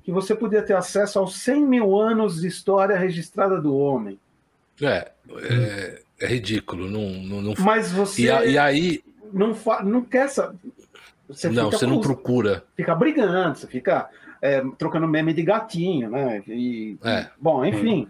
[0.04, 4.18] que você podia ter acesso aos 100 mil anos de história registrada do homem.
[4.80, 6.88] É, é, é ridículo.
[6.88, 7.54] Não, não, não...
[7.58, 9.82] Mas você e, e aí não, fa...
[9.82, 10.58] não quer saber.
[11.28, 12.64] Você não, você não procura.
[12.74, 14.08] Fica brigando, você fica
[14.40, 16.42] é, trocando meme de gatinho, né?
[16.46, 17.28] E, é.
[17.38, 18.08] Bom, enfim.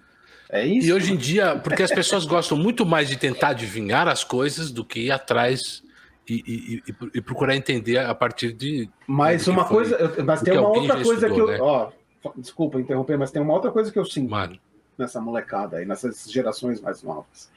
[0.51, 0.89] É isso.
[0.89, 4.71] E hoje em dia, porque as pessoas gostam muito mais de tentar adivinhar as coisas
[4.71, 5.83] do que ir atrás
[6.29, 8.89] e, e, e, procurar entender a partir de.
[9.07, 11.57] Mas uma coisa, mas tem uma outra coisa estudou, que eu.
[11.57, 11.59] Né?
[11.61, 11.91] Ó,
[12.37, 14.59] desculpa interromper, mas tem uma outra coisa que eu sinto Mano.
[14.97, 17.51] nessa molecada aí, nessas gerações mais novas.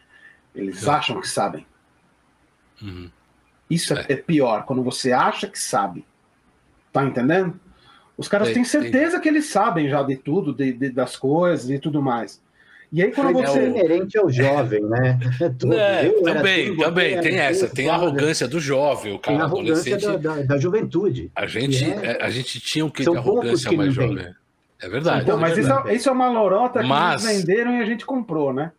[0.56, 0.90] Eles é.
[0.90, 1.66] acham que sabem.
[2.82, 3.10] Uhum.
[3.74, 4.06] Isso é.
[4.10, 4.16] é.
[4.16, 6.06] pior, quando você acha que sabe.
[6.92, 7.60] Tá entendendo?
[8.18, 11.80] Os caras têm certeza que eles sabem já de tudo, de, de das coisas e
[11.80, 12.42] tudo mais.
[12.92, 13.60] E aí, quando você.
[13.60, 15.18] É inerente ao jovem, né?
[15.42, 17.22] É, também, também.
[17.22, 20.58] Tem essa, tem a arrogância do jovem, o cara tem a arrogância da, da, da,
[20.58, 21.32] juventude.
[21.34, 22.22] A gente, é...
[22.22, 24.36] a gente tinha um que de arrogância mais jovem.
[24.82, 25.24] É verdade.
[25.24, 27.24] Então, mas isso, é, isso, é uma lorota que mas...
[27.24, 28.72] eles venderam e a gente comprou, né?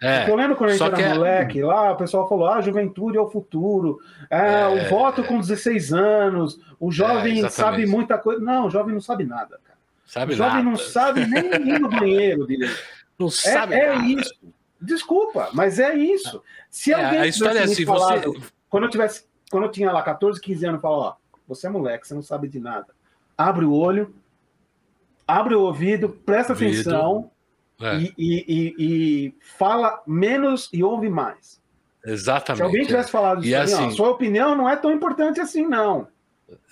[0.00, 1.14] É, eu lembro quando a gente era é...
[1.14, 3.98] moleque, lá o pessoal falou: ah, a juventude é o futuro,
[4.30, 4.66] é, é...
[4.68, 8.40] o voto com 16 anos, o jovem é, sabe muita coisa.
[8.40, 9.78] Não, o jovem não sabe nada, cara.
[10.04, 10.70] Sabe o jovem nada.
[10.70, 12.78] não sabe nem ir no banheiro direito.
[13.18, 14.34] Não sabe é, é isso.
[14.80, 16.42] Desculpa, mas é isso.
[16.68, 18.52] Se é, alguém a história é assim, falado, você...
[18.68, 21.14] quando eu tivesse, quando eu tinha lá 14, 15 anos, falou, ó,
[21.48, 22.88] você é moleque, você não sabe de nada.
[23.36, 24.14] Abre o olho,
[25.26, 26.72] abre o ouvido, presta ouvido.
[26.72, 27.30] atenção
[27.80, 27.98] é.
[27.98, 31.60] e, e, e, fala menos e ouve mais.
[32.04, 32.58] Exatamente.
[32.58, 36.08] Se alguém tivesse falado isso, assim, assim, sua opinião não é tão importante assim, não.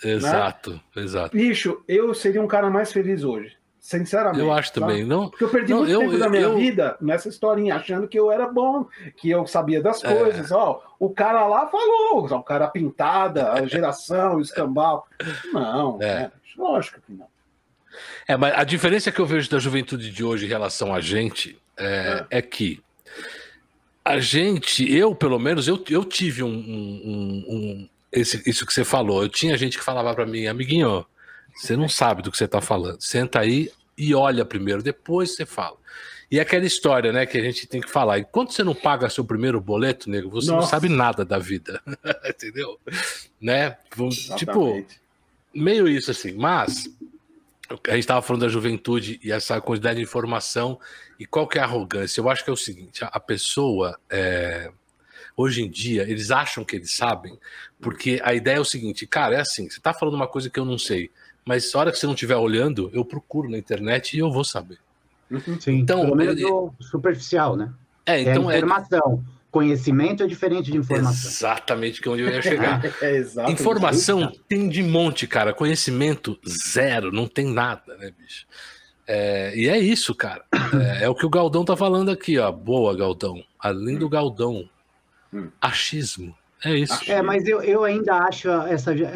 [0.03, 1.03] Exato, né?
[1.03, 1.37] exato.
[1.37, 3.57] Bicho, eu seria um cara mais feliz hoje.
[3.85, 4.41] Sinceramente.
[4.41, 5.05] Eu acho também.
[5.05, 6.57] Não, Porque eu perdi não, muito eu, tempo eu, da minha eu...
[6.57, 10.17] vida nessa historinha, achando que eu era bom, que eu sabia das é.
[10.17, 10.51] coisas.
[10.51, 10.55] É.
[10.55, 15.07] Ó, o cara lá falou, o cara pintada, a geração, o escambau.
[15.53, 16.21] Não, é.
[16.21, 16.33] Né?
[16.57, 17.27] lógico que não.
[18.27, 21.59] É, mas a diferença que eu vejo da juventude de hoje em relação a gente
[21.77, 22.39] é, é.
[22.39, 22.81] é que
[24.05, 28.85] a gente, eu pelo menos, eu, eu tive um, um, um esse, isso que você
[28.85, 29.23] falou.
[29.23, 31.05] Eu tinha gente que falava para mim, amiguinho,
[31.55, 33.01] você não sabe do que você está falando.
[33.01, 35.77] Senta aí e olha primeiro, depois você fala.
[36.31, 38.19] E aquela história, né, que a gente tem que falar.
[38.19, 40.63] Enquanto você não paga seu primeiro boleto, nego, você Nossa.
[40.63, 41.81] não sabe nada da vida.
[42.29, 42.79] Entendeu?
[43.41, 43.77] Né?
[44.37, 44.85] Tipo,
[45.55, 46.33] meio isso assim.
[46.33, 46.89] Mas
[47.71, 50.79] a gente estava falando da juventude e essa quantidade de informação
[51.19, 52.21] e qual que é a arrogância.
[52.21, 53.99] Eu acho que é o seguinte: a pessoa.
[54.09, 54.71] É...
[55.37, 57.37] Hoje em dia, eles acham que eles sabem,
[57.81, 60.61] porque a ideia é o seguinte, cara, é assim, você está falando uma coisa que
[60.61, 61.11] eu não sei
[61.45, 64.45] mas a hora que você não estiver olhando, eu procuro na internet e eu vou
[64.45, 64.79] saber.
[65.31, 65.61] Uhum.
[65.61, 67.73] Sim, então, pelo menos eu, superficial, né?
[68.07, 69.23] É, então é informação.
[69.55, 71.31] Conhecimento é diferente de informação.
[71.31, 72.83] Exatamente que é onde eu ia chegar.
[73.01, 75.55] é, informação tem de monte, cara.
[75.55, 78.49] Conhecimento, zero, não tem nada, né, bicho?
[79.07, 80.45] É, e é isso, cara.
[80.99, 82.51] É, é, o que o Galdão tá falando aqui, ó.
[82.51, 83.45] Boa, Galdão.
[83.57, 84.69] Além do Galdão,
[85.33, 85.47] hum.
[85.61, 86.37] achismo.
[86.65, 87.09] É isso.
[87.09, 89.09] É, mas eu, eu ainda acho essa, é,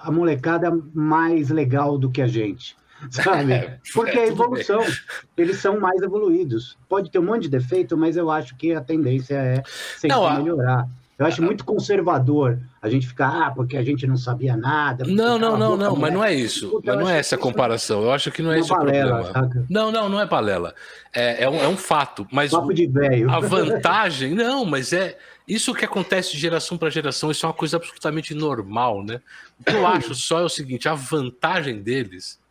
[0.00, 2.76] a molecada mais legal do que a gente.
[3.10, 3.52] Sabe?
[3.52, 4.92] É, Porque é, a evolução, bem.
[5.36, 6.76] eles são mais evoluídos.
[6.88, 9.62] Pode ter um monte de defeito, mas eu acho que a tendência é
[9.98, 10.88] sempre Não, melhorar.
[11.18, 15.04] Eu acho muito conservador a gente ficar, ah, porque a gente não sabia nada.
[15.04, 16.82] Não, não, não, não, mas não é isso.
[16.84, 18.02] mas não é essa comparação.
[18.02, 19.30] Eu acho que não é isso o problema.
[19.68, 20.74] Não, não, não é balela.
[21.14, 22.26] É, é, um, é um fato.
[22.32, 23.30] Mas Papo de velho.
[23.30, 27.30] A vantagem, não, mas é isso que acontece de geração para geração.
[27.30, 29.20] Isso é uma coisa absolutamente normal, né?
[29.60, 32.41] O que eu acho só é o seguinte: a vantagem deles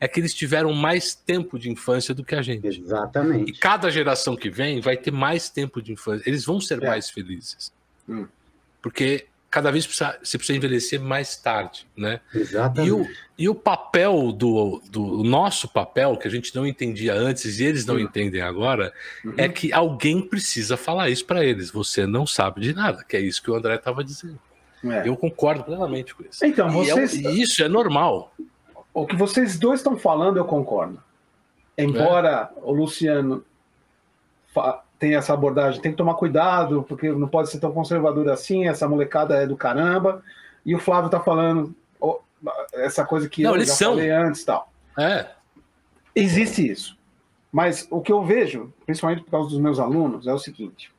[0.00, 2.66] é que eles tiveram mais tempo de infância do que a gente.
[2.66, 3.50] Exatamente.
[3.50, 6.28] E cada geração que vem vai ter mais tempo de infância.
[6.28, 6.86] Eles vão ser é.
[6.86, 7.72] mais felizes.
[8.08, 8.26] Hum.
[8.82, 12.20] Porque cada vez precisa, você precisa envelhecer mais tarde, né?
[12.34, 12.88] Exatamente.
[12.88, 17.58] E o, e o papel do, do nosso papel, que a gente não entendia antes
[17.58, 18.02] e eles não uhum.
[18.02, 18.92] entendem agora,
[19.24, 19.34] uhum.
[19.36, 21.70] é que alguém precisa falar isso para eles.
[21.70, 24.38] Você não sabe de nada, que é isso que o André estava dizendo.
[24.84, 25.08] É.
[25.08, 26.44] Eu concordo plenamente com isso.
[26.44, 27.14] Então, vocês...
[27.14, 28.34] E, é, e isso é normal.
[28.96, 30.98] O que vocês dois estão falando, eu concordo.
[31.76, 32.60] Embora é.
[32.62, 33.44] o Luciano
[34.98, 38.88] tem essa abordagem, tem que tomar cuidado, porque não pode ser tão conservador assim, essa
[38.88, 40.22] molecada é do caramba.
[40.64, 42.20] E o Flávio tá falando oh,
[42.72, 43.90] essa coisa que não, eu já são...
[43.90, 44.72] falei antes tal.
[44.98, 45.28] É.
[46.14, 46.96] Existe isso.
[47.52, 50.90] Mas o que eu vejo, principalmente por causa dos meus alunos, é o seguinte.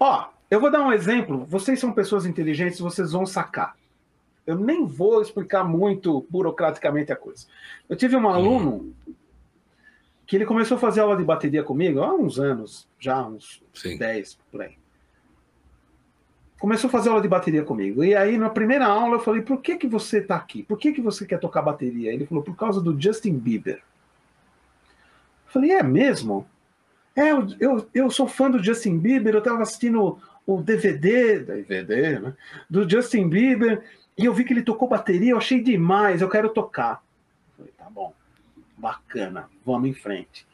[0.00, 1.44] Ó, eu vou dar um exemplo.
[1.44, 3.76] Vocês são pessoas inteligentes, vocês vão sacar.
[4.46, 7.46] Eu nem vou explicar muito burocraticamente a coisa.
[7.88, 8.94] Eu tive um aluno
[10.26, 13.96] que ele começou a fazer aula de bateria comigo há uns anos, já uns Sim.
[13.98, 14.76] 10 por aí.
[16.58, 18.02] Começou a fazer aula de bateria comigo.
[18.02, 20.62] E aí, na primeira aula, eu falei: por que, que você está aqui?
[20.62, 22.12] Por que, que você quer tocar bateria?
[22.12, 23.76] Ele falou: por causa do Justin Bieber.
[25.46, 26.46] Eu falei: é mesmo?
[27.14, 32.18] É, eu, eu, eu sou fã do Justin Bieber, eu estava assistindo o DVD, DVD
[32.18, 32.34] né,
[32.68, 33.82] do Justin Bieber,
[34.16, 37.02] e eu vi que ele tocou bateria, eu achei demais, eu quero tocar.
[37.58, 38.12] Eu falei, tá bom
[38.76, 40.46] bacana, vamos em frente.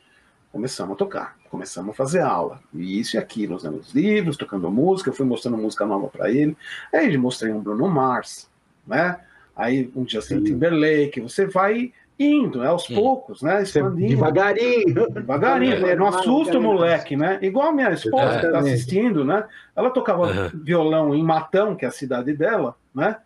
[0.53, 4.71] Começamos a tocar, começamos a fazer aula, e isso e aquilo, usando os livros, tocando
[4.71, 6.57] música, eu fui mostrando música nova para ele,
[6.93, 8.49] aí mostrei um Bruno Mars,
[8.87, 9.19] né?
[9.55, 10.45] Aí um Justin Sim.
[10.45, 12.95] Timberlake, você vai indo, né, aos Sim.
[12.95, 13.63] poucos, né?
[13.63, 14.09] Expandindo.
[14.09, 15.11] Devagarinho.
[15.11, 15.95] Devagarinho, né?
[15.97, 17.39] não assusta o moleque, né?
[17.43, 19.45] Igual a minha esposa que está assistindo, né?
[19.75, 20.51] Ela tocava uhum.
[20.55, 23.17] violão em Matão, que é a cidade dela, né?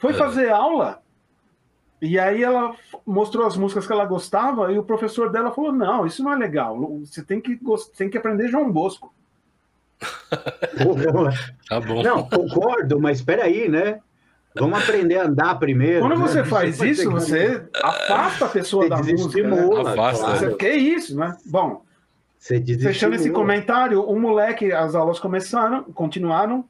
[0.00, 0.18] Foi uhum.
[0.18, 1.00] fazer aula,
[2.00, 6.06] e aí ela mostrou as músicas que ela gostava e o professor dela falou: não,
[6.06, 6.98] isso não é legal.
[7.00, 7.58] Você tem que,
[7.96, 9.12] tem que aprender João Bosco.
[11.68, 12.02] tá bom.
[12.02, 14.00] Não, concordo, mas espera aí, né?
[14.54, 16.00] Vamos aprender a andar primeiro.
[16.00, 16.26] Quando né?
[16.26, 19.42] você faz isso, você afasta a pessoa da música.
[19.42, 19.80] Né?
[19.80, 20.24] Afasta.
[20.24, 20.38] Claro.
[20.38, 21.36] Você, que é isso, né?
[21.44, 21.84] Bom,
[22.38, 26.64] fechando esse comentário, o moleque, as aulas começaram, continuaram.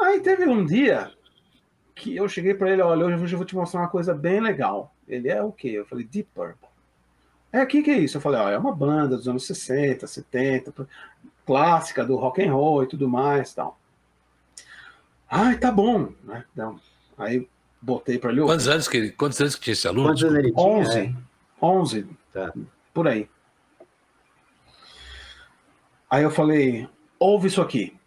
[0.00, 1.12] Aí teve um dia
[1.98, 4.94] que eu cheguei para ele, olha, hoje eu vou te mostrar uma coisa bem legal.
[5.06, 5.68] Ele é o quê?
[5.68, 6.68] Eu falei, Deep Purple.
[7.52, 8.16] É, o que, que é isso?
[8.16, 10.72] Eu falei, ó, é uma banda dos anos 60, 70,
[11.44, 13.78] clássica do rock and roll e tudo mais tal.
[15.30, 16.44] Ai, tá bom, né?
[16.52, 16.78] Então,
[17.16, 17.48] aí
[17.80, 18.42] botei para ele.
[18.42, 20.08] Quantos anos que quantos anos que tinha esse aluno?
[20.08, 20.64] Quantos anos ele tinha?
[20.64, 20.98] 11.
[20.98, 21.14] É.
[21.60, 22.06] 11.
[22.32, 22.52] Tá.
[22.94, 23.28] Por aí.
[26.10, 27.97] Aí eu falei, ouve isso aqui.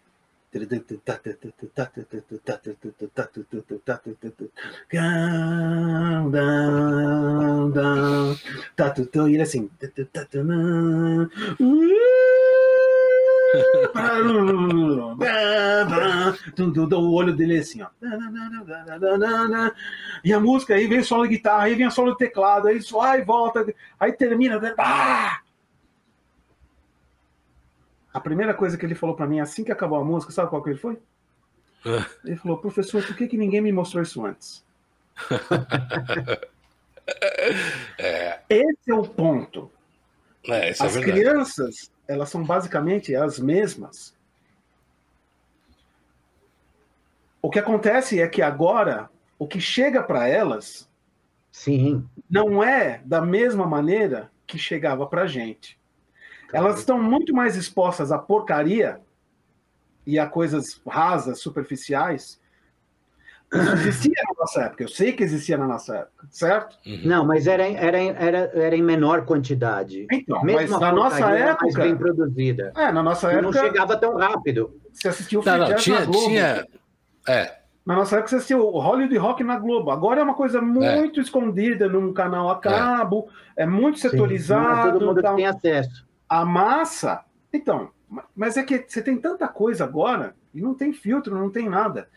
[9.28, 9.70] E ele assim.
[16.98, 17.88] o olho dele assim, ó.
[20.24, 23.16] E a música aí vem solo de guitarra, aí vem solo de teclado, aí só
[23.16, 23.66] e volta,
[24.00, 24.60] aí termina.
[24.78, 25.40] Ah!
[28.14, 30.62] A primeira coisa que ele falou para mim assim que acabou a música, sabe qual
[30.62, 30.98] que ele foi?
[31.86, 32.06] É.
[32.26, 34.64] Ele falou, professor, por que, que ninguém me mostrou isso antes?
[37.98, 38.40] é.
[38.50, 39.72] Esse é o ponto.
[40.48, 44.14] É, é As crianças, elas são basicamente as mesmas.
[47.42, 50.88] O que acontece é que agora o que chega para elas
[51.52, 52.08] Sim.
[52.30, 55.80] não é da mesma maneira que chegava para a gente.
[56.54, 59.00] Elas estão muito mais expostas à porcaria
[60.06, 62.40] e a coisas rasas, superficiais.
[63.54, 66.78] Isso existia na nossa época, eu sei que existia na nossa época, certo?
[66.86, 67.02] Uhum.
[67.04, 70.08] Não, mas era, era, era, era em menor quantidade.
[70.12, 71.84] Então, Mesmo mas na nossa época.
[71.84, 72.72] bem produzida.
[72.76, 73.42] É, na nossa época.
[73.42, 74.80] Não chegava tão rápido.
[74.94, 76.68] Você assistiu o não, não, tinha, tinha.
[77.28, 77.62] É.
[77.86, 79.92] Na nossa época você assistiu o Hollywood Rock na Globo.
[79.92, 81.24] Agora é uma coisa muito é.
[81.24, 84.94] escondida num canal a cabo, é, é muito setorizado.
[84.94, 86.11] Sim, todo mundo tem acesso.
[86.32, 87.26] A massa.
[87.52, 87.92] Então,
[88.34, 92.08] mas é que você tem tanta coisa agora e não tem filtro, não tem nada.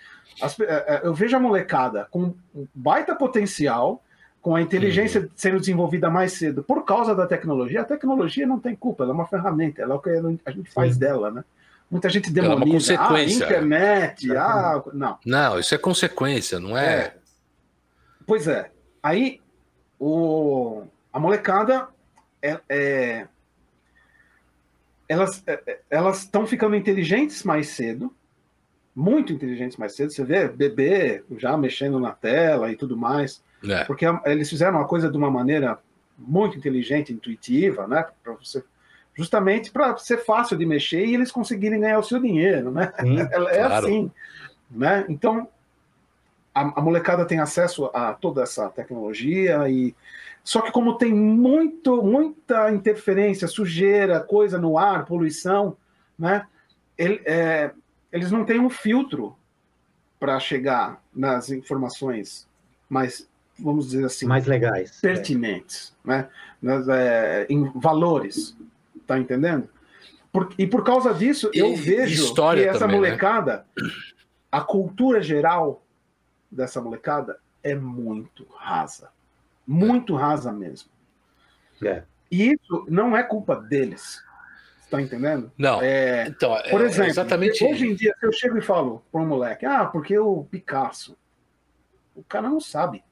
[0.41, 2.33] As, é, é, eu vejo a molecada com
[2.73, 4.05] baita potencial,
[4.41, 5.31] com a inteligência uhum.
[5.35, 7.81] sendo desenvolvida mais cedo por causa da tecnologia.
[7.81, 10.11] A tecnologia não tem culpa, ela é uma ferramenta, ela é o que
[10.45, 11.01] a gente faz Sim.
[11.01, 11.45] dela, né?
[11.91, 12.95] Muita gente demoniza.
[12.95, 13.47] É uma consequência.
[13.47, 14.37] Ah, internet, é.
[14.37, 15.19] ah, não.
[15.25, 16.99] Não, isso é consequência, não é...
[16.99, 17.17] é.
[18.27, 18.71] Pois é.
[19.03, 19.41] Aí,
[19.99, 21.89] o, a molecada
[22.43, 23.29] é, é
[25.09, 28.15] elas é, elas estão ficando inteligentes mais cedo,
[28.95, 30.13] muito inteligentes mais cedo.
[30.13, 33.85] Você vê bebê já mexendo na tela e tudo mais, é.
[33.85, 35.79] porque eles fizeram uma coisa de uma maneira
[36.19, 38.05] muito inteligente, intuitiva, né?
[38.23, 38.63] Para você
[39.17, 42.93] justamente para ser fácil de mexer e eles conseguirem ganhar o seu dinheiro, né?
[43.01, 43.87] Sim, é, é claro.
[43.87, 44.11] assim,
[44.71, 45.05] né?
[45.09, 45.49] Então
[46.55, 49.95] a, a, molecada tem acesso a toda essa tecnologia e
[50.43, 55.77] só que como tem muito muita interferência, sujeira, coisa no ar, poluição,
[56.19, 56.47] né?
[56.97, 57.73] Ele, é,
[58.13, 59.37] eles não têm um filtro
[60.21, 62.47] para chegar nas informações
[62.89, 66.09] mais vamos dizer assim mais legais pertinentes é.
[66.09, 66.29] né
[66.61, 68.57] nas, é, em valores
[69.07, 69.69] tá entendendo?
[70.33, 73.09] Por, e por causa disso, eu e, vejo que essa também, né?
[73.09, 73.85] molecada, né?
[74.51, 75.84] a cultura geral
[76.55, 79.11] dessa molecada é muito rasa.
[79.67, 80.91] Muito rasa mesmo.
[81.83, 82.03] É.
[82.31, 84.23] E isso não é culpa deles.
[84.81, 85.51] Está entendendo?
[85.59, 85.81] Não.
[85.83, 89.21] É, então, por é exemplo, exatamente hoje em dia, se eu chego e falo para
[89.21, 91.17] um moleque, ah, porque o Picasso,
[92.15, 93.03] o cara não sabe.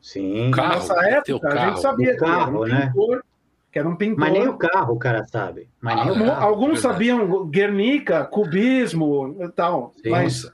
[0.00, 0.50] Sim.
[0.50, 2.86] Carro, Nessa época, a gente sabia o carro, que era um né?
[2.86, 3.24] pintor,
[3.72, 4.18] que era um pintor.
[4.18, 5.68] Mas nem o carro o cara sabe.
[5.80, 9.94] Mas nem ah, carro, alguns é sabiam Guernica, cubismo e tal.
[10.02, 10.10] Sim.
[10.10, 10.52] Mas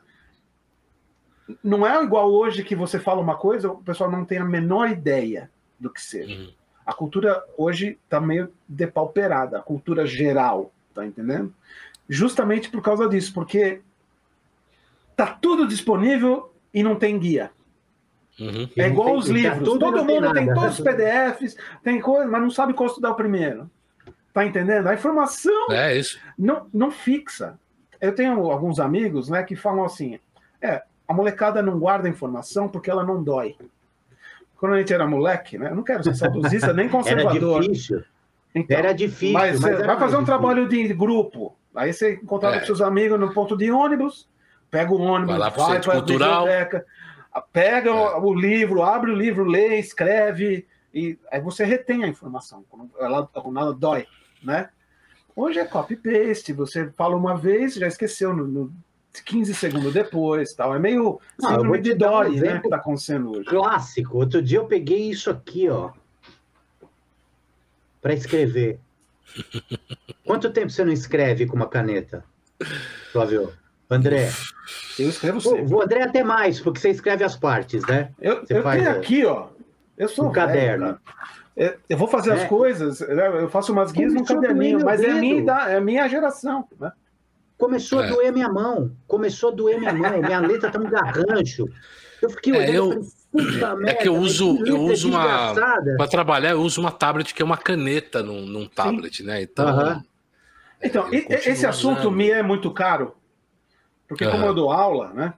[1.63, 4.91] não é igual hoje que você fala uma coisa, o pessoal não tem a menor
[4.91, 6.39] ideia do que seja.
[6.39, 6.53] Uhum.
[6.85, 11.55] A cultura hoje está meio depauperada, a cultura geral, tá entendendo?
[12.09, 13.81] Justamente por causa disso, porque
[15.15, 17.51] tá tudo disponível e não tem guia.
[18.39, 18.69] Uhum.
[18.77, 19.65] É igual os livros.
[19.65, 23.17] Todo mundo tem, tem todos os PDFs, tem coisa, mas não sabe qual estudar o
[23.17, 23.71] primeiro.
[24.33, 24.87] Tá entendendo?
[24.87, 26.19] A informação é isso.
[26.39, 27.59] Não, não fixa.
[28.01, 30.21] Eu tenho alguns amigos né, que falam assim:
[30.63, 33.57] é, a molecada não guarda informação porque ela não dói.
[34.57, 35.71] Quando a gente era moleque, né?
[35.71, 37.63] Eu não quero ser saudosista nem conservador.
[37.63, 38.05] Era difícil.
[38.55, 39.33] Então, era difícil.
[39.33, 41.57] Mas, mas vai fazer um trabalho de grupo.
[41.75, 42.61] Aí você encontra é.
[42.61, 44.29] com seus amigos no ponto de ônibus,
[44.71, 46.85] pega o ônibus, vai, vai para a biblioteca
[47.53, 48.17] pega é.
[48.17, 53.27] o, livro, abre o livro, lê, escreve, e aí você retém a informação, quando ela,
[53.27, 54.07] quando ela dói,
[54.43, 54.71] né?
[55.37, 58.73] Hoje é copy-paste, você fala uma vez, já esqueceu no, no
[59.21, 60.75] 15 segundos depois, tal.
[60.75, 63.45] É meio Não, síndrome de Dory, um né, que tá acontecendo hoje.
[63.45, 64.19] Clássico.
[64.19, 65.91] Outro dia eu peguei isso aqui, ó,
[68.01, 68.79] para escrever.
[70.25, 72.25] Quanto tempo você não escreve com uma caneta,
[73.13, 73.53] Flávio?
[73.91, 74.31] André?
[74.99, 75.75] Eu escrevo sempre.
[75.75, 78.11] O André até mais, porque você escreve as partes, né?
[78.21, 79.49] Eu, eu faz, tenho aqui, ó.
[79.97, 80.99] Eu sou um caderno.
[81.57, 82.35] eu vou fazer é.
[82.35, 83.43] as coisas, né?
[83.43, 86.93] eu faço umas guias no caderninho, mas é a, minha, é a minha geração, né?
[87.59, 88.07] Começou é.
[88.07, 91.69] a doer minha mão, começou a doer minha mão, minha letra tá um garrancho.
[92.23, 93.19] Eu fiquei é, olhando, é, eu...
[93.61, 97.43] Falei, é que eu uso, eu uso uma para trabalhar, eu uso uma tablet que
[97.43, 99.25] é uma caneta num, num tablet, Sim.
[99.25, 99.43] né?
[99.43, 100.03] Então, uhum.
[100.81, 102.13] então esse assunto usando.
[102.13, 103.15] me é muito caro,
[104.07, 104.31] porque uhum.
[104.31, 105.35] como eu dou aula, né?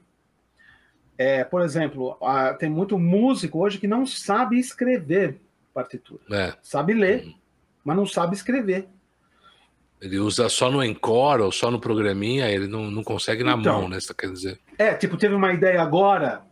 [1.18, 5.40] É, por exemplo, a, tem muito músico hoje que não sabe escrever
[5.74, 6.20] partitura.
[6.30, 6.54] É.
[6.62, 7.35] Sabe ler, uhum.
[7.85, 8.88] mas não sabe escrever.
[10.00, 13.80] Ele usa só no encore ou só no programinha, ele não, não consegue na então,
[13.80, 14.00] mão, né?
[14.00, 14.58] Você quer dizer?
[14.78, 16.42] É, tipo, teve uma ideia agora,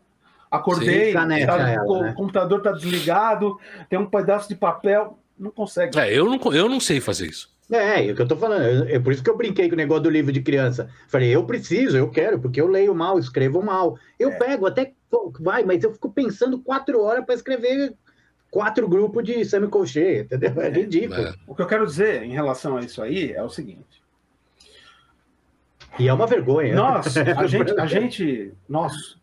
[0.50, 2.14] acordei, tá, ela, o né?
[2.14, 3.58] computador tá desligado,
[3.88, 5.98] tem um pedaço de papel, não consegue.
[5.98, 7.50] É, eu não, eu não sei fazer isso.
[7.70, 8.88] É, é o que eu tô falando.
[8.88, 10.88] É por isso que eu brinquei com o negócio do livro de criança.
[11.06, 13.98] Falei, eu preciso, eu quero, porque eu leio mal, escrevo mal.
[14.18, 14.37] Eu é.
[14.37, 14.92] pego até.
[15.40, 17.94] Vai, mas eu fico pensando quatro horas para escrever
[18.50, 20.61] quatro grupos de semicolchê, entendeu?
[20.61, 21.20] É ridículo.
[21.20, 21.34] É.
[21.46, 24.02] O que eu quero dizer em relação a isso aí é o seguinte.
[25.98, 26.74] E é uma vergonha.
[26.74, 29.18] Nós, a gente, a gente nós,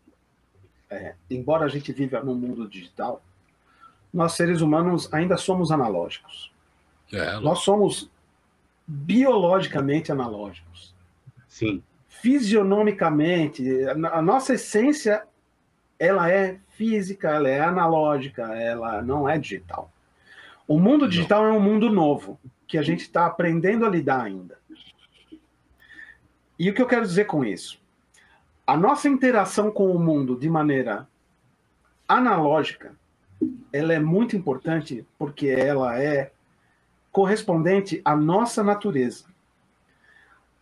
[0.90, 3.22] é, embora a gente viva no mundo digital,
[4.12, 6.52] nós seres humanos ainda somos analógicos.
[7.12, 8.10] É, nós somos
[8.86, 10.94] biologicamente analógicos.
[11.48, 11.82] Sim.
[12.08, 15.22] Fisionomicamente, a nossa essência
[15.98, 19.90] ela é física, ela é analógica, ela não é digital.
[20.68, 21.50] O mundo digital não.
[21.50, 24.58] é um mundo novo que a gente está aprendendo a lidar ainda.
[26.58, 27.80] E o que eu quero dizer com isso?
[28.66, 31.06] A nossa interação com o mundo de maneira
[32.08, 32.94] analógica,
[33.72, 36.32] ela é muito importante porque ela é
[37.12, 39.24] correspondente à nossa natureza.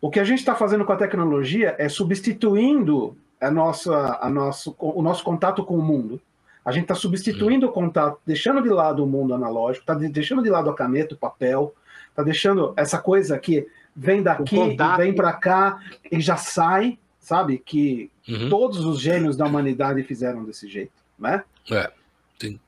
[0.01, 4.75] O que a gente está fazendo com a tecnologia é substituindo a nossa, a nosso,
[4.79, 6.21] o nosso contato com o mundo,
[6.65, 10.49] A gente está substituindo o contato, deixando de lado o mundo analógico, está deixando de
[10.49, 11.75] lado a caneta, o papel,
[12.09, 14.57] está deixando essa coisa que vem daqui,
[14.97, 15.79] vem para cá
[16.11, 17.59] e já sai, sabe?
[17.59, 18.49] Que uhum.
[18.49, 21.45] todos os gênios da humanidade fizeram desse jeito, né?
[21.71, 21.93] É,
[22.41, 22.59] sim.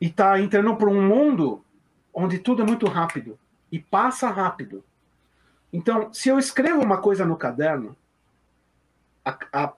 [0.00, 1.62] E está entrando para um mundo
[2.12, 3.38] onde tudo é muito rápido
[3.70, 4.82] e passa rápido.
[5.70, 7.94] Então, se eu escrevo uma coisa no caderno,
[9.24, 9.72] a, a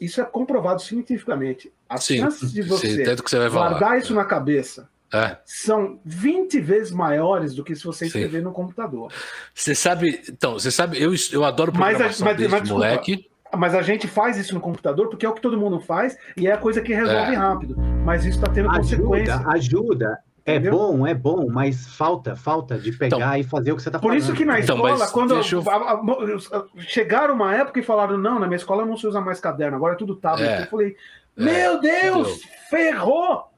[0.00, 1.72] isso é comprovado cientificamente.
[1.88, 3.98] As Sim, chances de você, você guardar falar.
[3.98, 5.36] isso na cabeça é.
[5.44, 8.44] são 20 vezes maiores do que se você escrever Sim.
[8.44, 9.12] no computador.
[9.54, 13.30] Você sabe, então, você sabe, eu, eu adoro programação mas, mas, mas, desde moleque.
[13.56, 16.48] Mas a gente faz isso no computador porque é o que todo mundo faz e
[16.48, 17.36] é a coisa que resolve é.
[17.36, 17.76] rápido.
[18.04, 19.42] Mas isso está tendo ajuda, consequência.
[19.46, 20.18] Ajuda.
[20.46, 20.72] É Entendeu?
[20.72, 23.98] bom, é bom, mas falta, falta de pegar então, e fazer o que você está
[23.98, 24.10] fazendo.
[24.10, 26.38] Por isso que na então, escola, quando eu...
[26.80, 29.94] chegaram uma época e falaram, não, na minha escola não se usa mais caderno, agora
[29.94, 30.50] é tudo tablet.
[30.50, 30.62] É.
[30.62, 30.96] Eu falei,
[31.38, 31.42] é.
[31.42, 33.54] meu Deus, ferrou!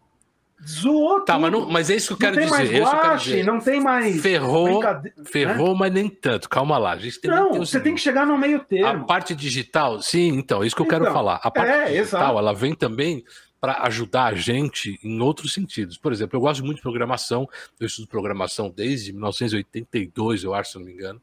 [0.66, 2.50] Zoou tá, Mas, não, mas é isso que eu quero dizer.
[2.50, 3.44] Mais guache, é quero dizer.
[3.44, 4.20] Não tem mais.
[4.22, 4.82] Ferrou,
[5.24, 5.76] ferrou, né?
[5.78, 6.48] mas nem tanto.
[6.48, 6.92] Calma lá.
[6.92, 9.02] A gente tem não, você tem que chegar no meio termo.
[9.02, 11.40] A parte digital, sim, então, é isso que eu então, quero falar.
[11.42, 12.38] A parte é, digital, exato.
[12.38, 13.22] ela vem também
[13.60, 15.96] para ajudar a gente em outros sentidos.
[15.96, 17.48] Por exemplo, eu gosto muito de programação,
[17.80, 21.20] eu estudo programação desde 1982, eu acho, se não me engano.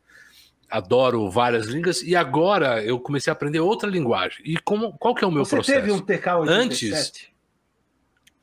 [0.69, 4.43] Adoro várias línguas e agora eu comecei a aprender outra linguagem.
[4.43, 5.79] E como, qual que é o meu Você processo?
[5.79, 6.49] Você teve um TK-87?
[6.49, 7.29] Antes,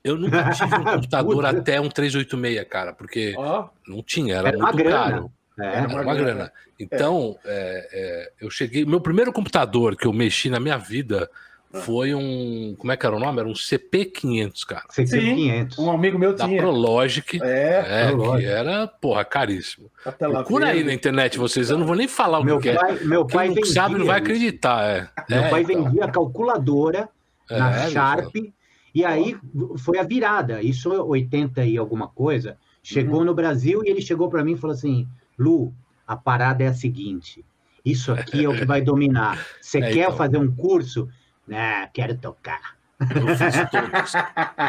[0.04, 3.68] eu nunca tive um computador até um 386, cara, porque oh.
[3.86, 5.32] não tinha, era, era muito caro.
[5.58, 6.32] É, era uma, uma grana.
[6.32, 6.52] grana.
[6.78, 7.88] Então, é.
[7.92, 8.84] É, eu cheguei.
[8.84, 11.28] Meu primeiro computador que eu mexi na minha vida
[11.72, 12.74] foi um.
[12.76, 13.38] Como é que era o nome?
[13.38, 14.84] Era um CP500, cara.
[14.90, 15.78] CP500.
[15.78, 16.56] Um amigo meu da tinha.
[16.56, 17.40] Da Prologic.
[17.42, 18.40] É, é Prologic.
[18.40, 19.90] que era, porra, caríssimo.
[20.18, 23.04] Procura aí na internet vocês, eu não vou nem falar o meu que pai, é.
[23.04, 24.84] Meu pai Quem vendia, sabe não vai acreditar.
[24.84, 25.08] É.
[25.28, 25.84] Meu é, pai então.
[25.84, 26.10] vendia então.
[26.10, 27.08] calculadora
[27.48, 28.34] na é, Sharp.
[28.92, 29.36] E aí
[29.78, 30.60] foi a virada.
[30.60, 32.56] Isso 80 e alguma coisa.
[32.82, 33.26] Chegou uhum.
[33.26, 35.06] no Brasil e ele chegou para mim e falou assim:
[35.38, 35.72] Lu,
[36.04, 37.44] a parada é a seguinte.
[37.84, 39.46] Isso aqui é o que vai dominar.
[39.60, 40.16] Você é, quer então.
[40.16, 41.08] fazer um curso?
[41.52, 42.76] Ah, quero tocar.
[43.00, 44.12] Eu fiz todos.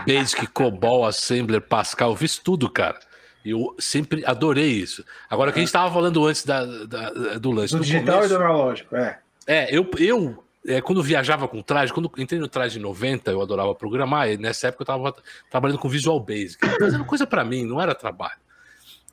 [0.08, 3.00] Basic, COBOL, Assembler, Pascal, eu fiz tudo, cara.
[3.44, 5.04] Eu sempre adorei isso.
[5.30, 7.10] Agora, o que a gente estava falando antes da, da,
[7.40, 7.76] do lance.
[7.76, 9.20] Do digital começo, e do analógico, é.
[9.48, 13.42] É, eu, eu é, quando viajava com traje, quando entrei no traje de 90, eu
[13.42, 15.16] adorava programar, e nessa época eu estava
[15.50, 18.40] trabalhando com Visual Basic, fazendo coisa para mim, não era trabalho.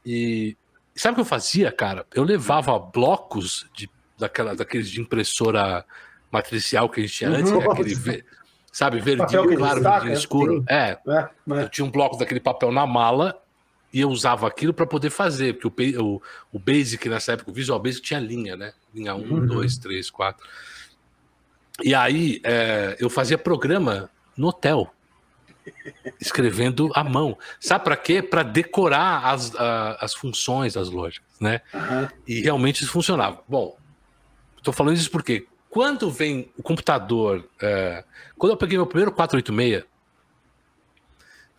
[0.05, 0.57] E
[0.95, 2.07] sabe o que eu fazia, cara?
[2.15, 5.85] Eu levava blocos de, daquela, daqueles de impressora
[6.31, 8.25] matricial que a gente tinha antes, é aquele,
[8.73, 10.65] sabe, verdinho claro, verdinho escuro.
[10.69, 13.41] É, é, é, eu tinha um bloco daquele papel na mala
[13.93, 16.23] e eu usava aquilo para poder fazer, porque o, o,
[16.53, 18.73] o Basic nessa época, o Visual Basic tinha linha, né?
[18.95, 20.47] Linha 1, 2, 3, 4.
[21.83, 24.93] E aí é, eu fazia programa no hotel,
[26.21, 27.39] escrevendo à mão.
[27.59, 28.23] Sabe para quê?
[28.23, 31.61] Para decorar as, a, as funções das lojas, né?
[31.73, 32.09] Uhum.
[32.27, 33.43] E realmente isso funcionava.
[33.49, 33.77] Bom,
[34.59, 35.47] estou falando isso porque
[35.79, 38.03] quando vem o computador, é,
[38.37, 39.85] quando eu peguei meu primeiro 486,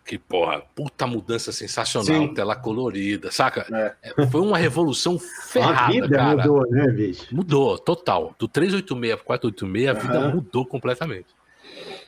[0.04, 2.34] que porra, puta mudança sensacional, Sim.
[2.34, 3.66] tela colorida, saca?
[3.72, 4.10] É.
[4.20, 5.18] é foi uma revolução
[5.48, 6.36] ferrada, a vida cara.
[6.36, 7.34] mudou, né, bicho?
[7.34, 8.34] Mudou, total.
[8.38, 11.28] Do 386 para 486, a vida mudou completamente.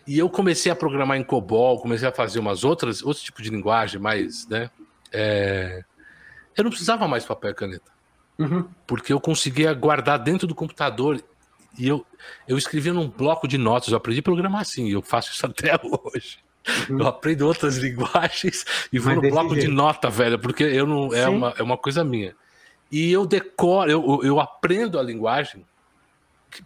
[0.07, 3.49] E eu comecei a programar em COBOL, comecei a fazer umas outras, outros tipos de
[3.49, 4.69] linguagem, mais, né?
[5.11, 5.83] É...
[6.55, 7.91] Eu não precisava mais papel e caneta.
[8.39, 8.69] Uhum.
[8.87, 11.19] Porque eu conseguia guardar dentro do computador
[11.79, 12.05] e eu,
[12.47, 15.79] eu escrevia num bloco de notas, eu aprendi a programar assim, eu faço isso até
[15.83, 16.39] hoje.
[16.89, 17.01] Uhum.
[17.01, 19.69] Eu aprendo outras linguagens e vou Mas no bloco jeito.
[19.69, 22.37] de nota, velho, porque eu não é uma, é uma coisa minha.
[22.91, 25.65] E eu decoro, eu, eu aprendo a linguagem,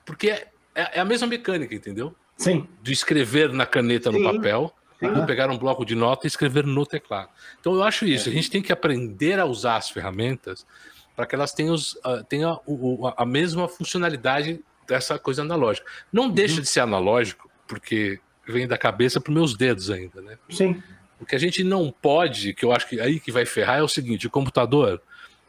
[0.05, 2.15] porque é, é a mesma mecânica, entendeu?
[2.37, 2.67] Sim.
[2.83, 5.25] De escrever na caneta no papel, uhum.
[5.25, 7.31] pegar um bloco de nota e escrever no teclado.
[7.59, 8.33] Então eu acho isso, é.
[8.33, 10.67] a gente tem que aprender a usar as ferramentas
[11.15, 12.61] para que elas tenham, uh, tenham
[13.05, 15.87] a, a mesma funcionalidade dessa coisa analógica.
[16.12, 16.61] Não deixa uhum.
[16.61, 20.39] de ser analógico, porque vem da cabeça para os meus dedos ainda, né?
[20.51, 20.82] Sim.
[21.20, 23.82] O que a gente não pode, que eu acho que aí que vai ferrar, é
[23.82, 25.01] o seguinte: o computador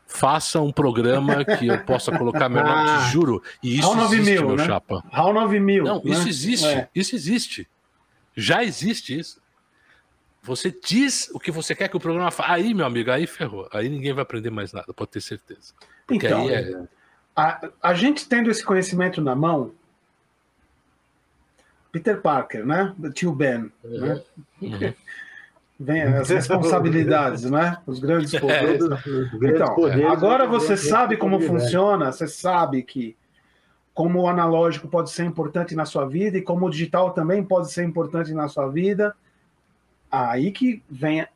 [0.08, 3.44] faça um programa que eu possa colocar meu nome, ah, te juro.
[3.62, 4.66] E isso existe, mil, meu né?
[4.66, 5.04] chapa.
[5.12, 5.84] HAL 9000.
[5.84, 6.12] Não, né?
[6.12, 6.66] isso existe.
[6.66, 6.90] É.
[6.96, 7.68] Isso existe.
[8.36, 9.42] Já existe isso.
[10.42, 12.54] Você diz o que você quer que o programa faça.
[12.54, 13.68] Aí, meu amigo, aí ferrou.
[13.72, 15.74] Aí ninguém vai aprender mais nada, pode ter certeza.
[16.06, 16.88] Porque então, aí é...
[17.38, 19.72] a, a gente tendo esse conhecimento na mão,
[21.92, 22.96] Peter Parker, né?
[23.14, 24.00] Tio Ben, uhum.
[24.00, 24.22] né?
[24.60, 24.94] Uhum.
[25.80, 27.78] Vem as responsabilidades, né?
[27.86, 28.40] Os grandes é.
[28.40, 28.84] poderes.
[29.36, 33.16] Então, poderes, agora você sabe como funciona, você sabe que
[33.94, 37.72] como o analógico pode ser importante na sua vida e como o digital também pode
[37.72, 39.16] ser importante na sua vida.
[40.10, 41.28] Aí que vem.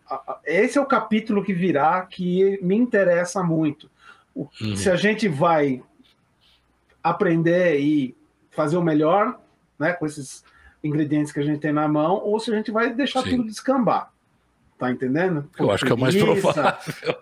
[0.45, 3.89] Esse é o capítulo que virá que me interessa muito.
[4.35, 4.75] Uhum.
[4.75, 5.83] Se a gente vai
[7.03, 8.15] aprender e
[8.51, 9.39] fazer o melhor,
[9.79, 10.43] né, com esses
[10.83, 13.31] ingredientes que a gente tem na mão, ou se a gente vai deixar Sim.
[13.31, 14.11] tudo descambar.
[14.77, 15.47] Tá entendendo?
[15.55, 16.73] Por eu acho que é o mais provável.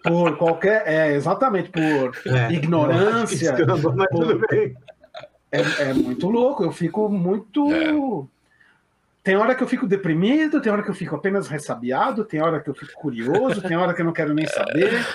[0.01, 0.83] Por qualquer.
[0.87, 3.51] É, exatamente, por é, ignorância.
[3.51, 4.73] Descamba, mas por, tudo bem.
[5.51, 7.69] É, é, muito louco, eu fico muito.
[7.73, 7.91] É.
[9.23, 12.61] Tem hora que eu fico deprimido, tem hora que eu fico apenas ressabiado, tem hora
[12.61, 15.05] que eu fico curioso, tem hora que eu não quero nem saber.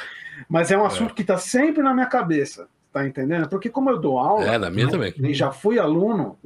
[0.46, 1.14] Mas é um assunto é.
[1.14, 3.48] que está sempre na minha cabeça, tá entendendo?
[3.48, 5.12] Porque como eu dou aula, é, na minha também.
[5.18, 6.38] e já fui aluno,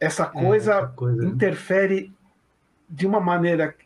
[0.00, 2.10] essa coisa, essa coisa interfere
[2.88, 3.76] de uma maneira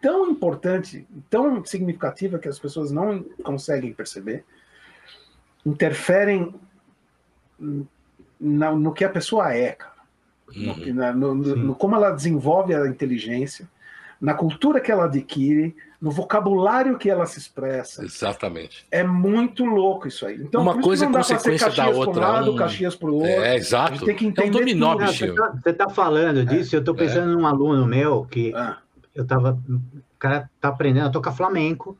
[0.00, 4.46] tão importante, tão significativa que as pessoas não conseguem perceber,
[5.64, 6.54] interferem
[7.58, 7.86] no,
[8.40, 9.92] no que a pessoa é, cara.
[10.56, 10.94] Uhum.
[10.94, 13.68] No, no, no, como ela desenvolve a inteligência,
[14.18, 18.04] na cultura que ela adquire, no vocabulário que ela se expressa.
[18.04, 18.86] Exatamente.
[18.90, 20.36] É muito louco isso aí.
[20.36, 22.28] Então, uma coisa é consequência da outra.
[22.28, 22.56] Um lado, um...
[22.56, 23.30] Caxias para o outro.
[23.30, 24.04] É, exato.
[24.04, 24.48] tem que entender.
[24.48, 25.32] É um dominó, Você
[25.64, 26.76] está tá falando disso, é.
[26.76, 27.34] eu estou pensando é.
[27.34, 28.76] num aluno meu que ah.
[29.14, 29.58] eu tava.
[29.66, 31.96] O cara tá aprendendo a tocar flamenco.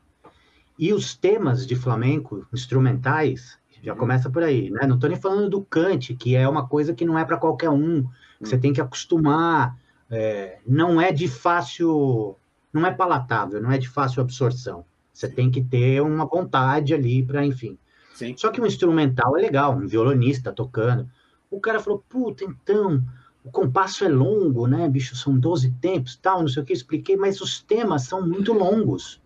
[0.77, 3.97] E os temas de flamenco, instrumentais, já uhum.
[3.97, 4.85] começa por aí, né?
[4.85, 7.71] Não estou nem falando do cante, que é uma coisa que não é para qualquer
[7.71, 8.05] um.
[8.39, 9.75] Você tem que acostumar.
[10.11, 12.35] É, não é de fácil,
[12.75, 14.85] não é palatável, não é de fácil absorção.
[15.13, 17.77] Você tem que ter uma vontade ali para, enfim.
[18.13, 18.35] Sim.
[18.37, 21.09] Só que um instrumental é legal, um violonista tocando.
[21.49, 23.03] O cara falou, puta, então,
[23.43, 25.15] o compasso é longo, né, bicho?
[25.15, 29.21] São 12 tempos, tal, não sei o que, expliquei, mas os temas são muito longos.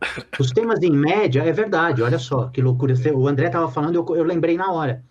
[0.38, 2.94] Os temas em média, é verdade, olha só, que loucura.
[3.14, 5.02] O André estava falando, eu, eu lembrei na hora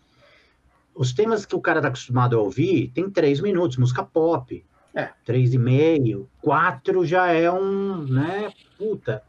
[0.96, 4.64] os temas que o cara tá acostumado a ouvir tem três minutos, música pop.
[4.96, 5.10] É.
[5.26, 9.24] Três e meio, quatro já é um, né, puta.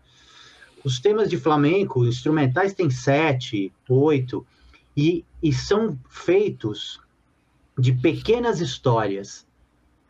[0.84, 4.46] Os temas de flamenco, instrumentais tem sete, oito,
[4.94, 7.00] e, e são feitos
[7.78, 9.46] de pequenas histórias,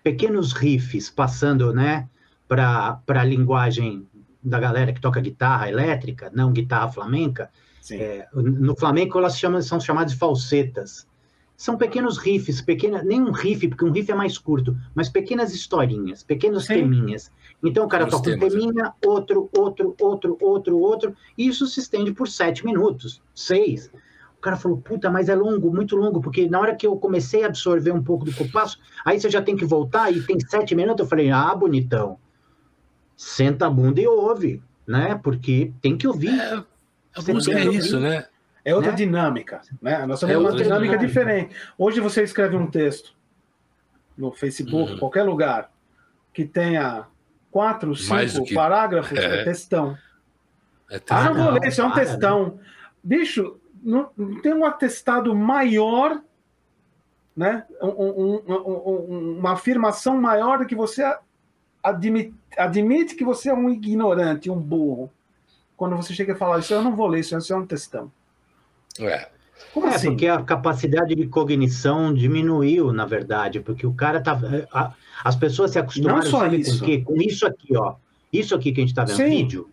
[0.03, 2.09] pequenos riffs, passando, né,
[2.49, 4.07] para a linguagem
[4.43, 7.51] da galera que toca guitarra elétrica, não guitarra flamenca.
[7.91, 11.07] É, no flamenco elas chamam, são chamadas de falsetas
[11.57, 15.55] são pequenos riffs, pequena, nem um riff, porque um riff é mais curto, mas pequenas
[15.55, 16.75] historinhas, pequenos Sim.
[16.75, 17.31] teminhas.
[17.63, 22.13] Então o cara toca um teminha, outro, outro, outro, outro, outro, e isso se estende
[22.13, 23.91] por sete minutos, seis.
[24.37, 27.45] O cara falou, puta, mas é longo, muito longo, porque na hora que eu comecei
[27.45, 30.21] a absorver um pouco do que eu passo, aí você já tem que voltar e
[30.21, 31.05] tem sete minutos.
[31.05, 32.19] Eu falei, ah, bonitão,
[33.17, 35.19] senta a bunda e ouve, né?
[35.23, 36.39] Porque tem que ouvir.
[36.39, 36.63] É,
[37.17, 38.27] a música é isso, né?
[38.65, 38.97] É outra né?
[38.97, 40.07] dinâmica, né?
[40.07, 41.57] Nós temos é uma dinâmica, dinâmica, diferente.
[41.77, 43.15] Hoje você escreve um texto
[44.17, 44.99] no Facebook, uhum.
[44.99, 45.71] qualquer lugar,
[46.33, 47.07] que tenha
[47.51, 48.55] quatro, cinco que...
[48.55, 49.99] parágrafos, é, é textão.
[50.91, 52.59] É ah, não vou ler, isso é um textão.
[53.03, 56.23] Bicho, não, não, tem um atestado maior,
[57.37, 57.67] né?
[57.83, 61.03] Um, um, um, uma afirmação maior do que você
[61.83, 65.11] admite, admite que você é um ignorante, um burro.
[65.77, 68.11] Quando você chega a falar isso, eu não vou ler, isso é um textão.
[68.99, 69.29] É.
[69.73, 70.11] Como é, assim?
[70.11, 74.39] porque a capacidade de cognição diminuiu, na verdade, porque o cara tá.
[75.25, 76.79] as pessoas se acostumaram não só isso.
[76.79, 77.03] Com, quê?
[77.05, 77.97] com isso aqui, ó.
[78.33, 79.29] Isso aqui que a gente está vendo, Sim.
[79.29, 79.69] vídeo.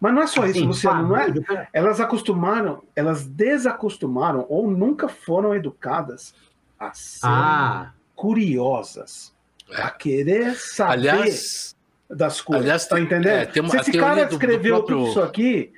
[0.00, 1.68] Mas não é só assim, isso, Luciano, não é?
[1.72, 6.34] Elas acostumaram, elas desacostumaram ou nunca foram educadas
[6.78, 7.92] a ser ah.
[8.14, 9.34] curiosas,
[9.70, 9.82] é.
[9.82, 11.76] a querer saber aliás,
[12.08, 12.64] das coisas.
[12.64, 13.50] Aliás, tá entendendo?
[13.56, 14.98] É, uma, Se esse cara escreveu próprio...
[14.98, 15.72] tudo isso aqui,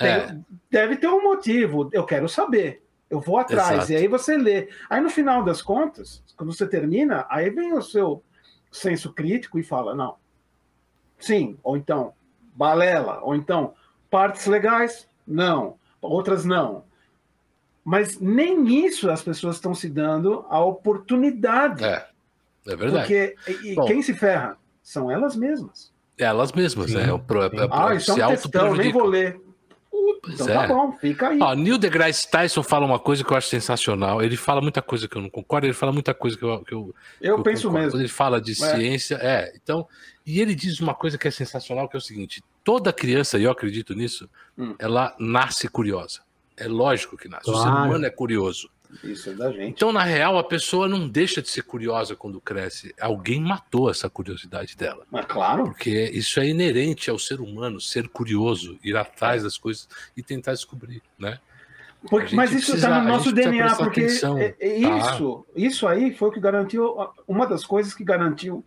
[0.00, 0.36] é.
[0.70, 1.88] Deve ter um motivo.
[1.92, 2.84] Eu quero saber.
[3.10, 3.76] Eu vou atrás.
[3.76, 3.92] Exato.
[3.92, 4.68] E aí você lê.
[4.88, 8.22] Aí no final das contas, quando você termina, aí vem o seu
[8.70, 10.16] senso crítico e fala: não.
[11.18, 12.12] Sim, ou então,
[12.54, 13.74] balela, ou então,
[14.10, 16.84] partes legais, não, outras não.
[17.84, 21.82] Mas nem isso as pessoas estão se dando a oportunidade.
[21.82, 22.06] É,
[22.66, 23.34] é verdade.
[23.34, 25.92] Porque e Bom, quem se ferra são elas mesmas.
[26.18, 26.98] Elas mesmas, Sim.
[26.98, 27.12] é.
[27.12, 29.40] O pro, é, ah, isso é um textão, nem vou ler.
[30.28, 30.66] Então tá é.
[30.66, 31.38] tá bom, fica aí.
[31.40, 34.22] Ó, Neil deGrasse Tyson fala uma coisa que eu acho sensacional.
[34.22, 36.64] Ele fala muita coisa que eu não concordo, ele fala muita coisa que eu.
[36.64, 37.86] Que eu, eu, que eu penso concordo.
[37.86, 38.00] mesmo.
[38.00, 38.54] Ele fala de é.
[38.54, 39.52] ciência, é.
[39.56, 39.86] Então,
[40.26, 43.44] e ele diz uma coisa que é sensacional, que é o seguinte: toda criança, e
[43.44, 44.74] eu acredito nisso, hum.
[44.78, 46.20] ela nasce curiosa.
[46.56, 47.44] É lógico que nasce.
[47.44, 47.58] Claro.
[47.58, 48.68] O ser humano é curioso.
[49.04, 49.70] Isso é da gente.
[49.70, 52.94] Então, na real, a pessoa não deixa de ser curiosa quando cresce.
[53.00, 55.04] Alguém matou essa curiosidade dela.
[55.10, 55.64] Mas claro.
[55.64, 60.52] Porque isso é inerente ao ser humano, ser curioso, ir atrás das coisas e tentar
[60.52, 61.38] descobrir, né?
[62.08, 65.52] Porque, mas isso está no nosso DNA, porque é, é isso, ah.
[65.56, 66.94] isso aí foi o que garantiu,
[67.26, 68.64] uma das coisas que garantiu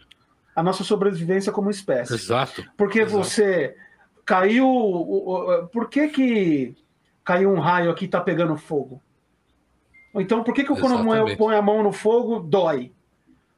[0.54, 2.14] a nossa sobrevivência como espécie.
[2.14, 2.64] Exato.
[2.76, 3.24] Porque Exato.
[3.24, 3.76] você
[4.26, 5.70] caiu.
[5.72, 6.76] Por que, que
[7.24, 9.02] caiu um raio aqui e está pegando fogo?
[10.16, 12.92] Então, por que, que quando eu ponho a mão no fogo, dói?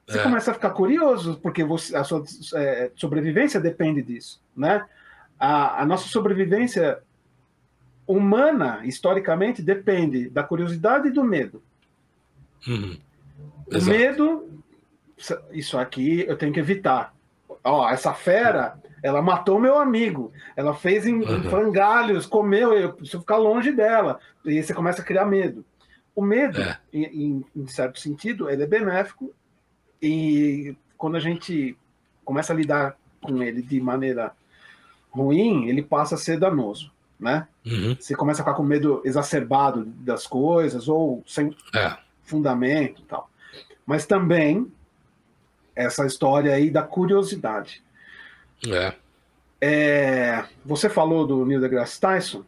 [0.08, 0.24] Você é.
[0.24, 2.24] começa a ficar curioso, porque você, a sua
[2.56, 4.42] é, sobrevivência depende disso.
[4.56, 4.86] Né?
[5.40, 7.00] A, a nossa sobrevivência
[8.06, 11.64] humana, historicamente, depende da curiosidade e do medo.
[12.68, 12.98] Uhum.
[13.68, 14.50] O medo,
[15.52, 17.14] isso aqui eu tenho que evitar.
[17.64, 21.44] Ó, essa fera, ela matou meu amigo, ela fez em, uhum.
[21.44, 24.20] frangalhos, comeu, eu preciso ficar longe dela.
[24.46, 25.66] E aí você começa a criar medo.
[26.16, 26.80] O medo, é.
[26.94, 29.34] em, em, certo sentido, ele é benéfico
[30.02, 31.76] e quando a gente
[32.24, 34.32] começa a lidar com ele de maneira
[35.10, 37.48] ruim, ele passa a ser danoso, né?
[37.66, 37.96] Uhum.
[38.00, 41.98] Você começa a ficar com medo exacerbado das coisas ou sem é.
[42.24, 43.30] fundamento e tal.
[43.86, 44.72] Mas também
[45.76, 47.84] essa história aí da curiosidade.
[48.68, 48.94] É.
[49.62, 52.44] é você falou do Neil deGrasse Tyson.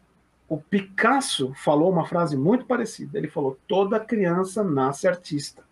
[0.47, 3.17] O Picasso falou uma frase muito parecida.
[3.17, 5.63] Ele falou: toda criança nasce artista.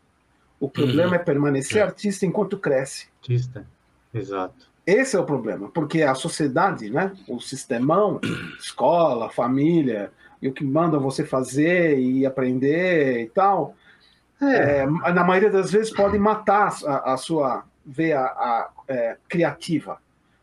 [0.60, 1.16] O problema uhum.
[1.16, 1.82] é permanecer é.
[1.82, 3.08] artista enquanto cresce.
[3.22, 3.68] Artista,
[4.14, 4.72] exato.
[4.86, 8.20] Esse é o problema, porque a sociedade, né, o sistemão,
[8.60, 10.12] escola, família,
[10.42, 13.76] e o que mandam você fazer e aprender e tal,
[14.42, 14.80] é.
[14.82, 20.02] É, na maioria das vezes pode matar a, a sua veia a, é, criativa.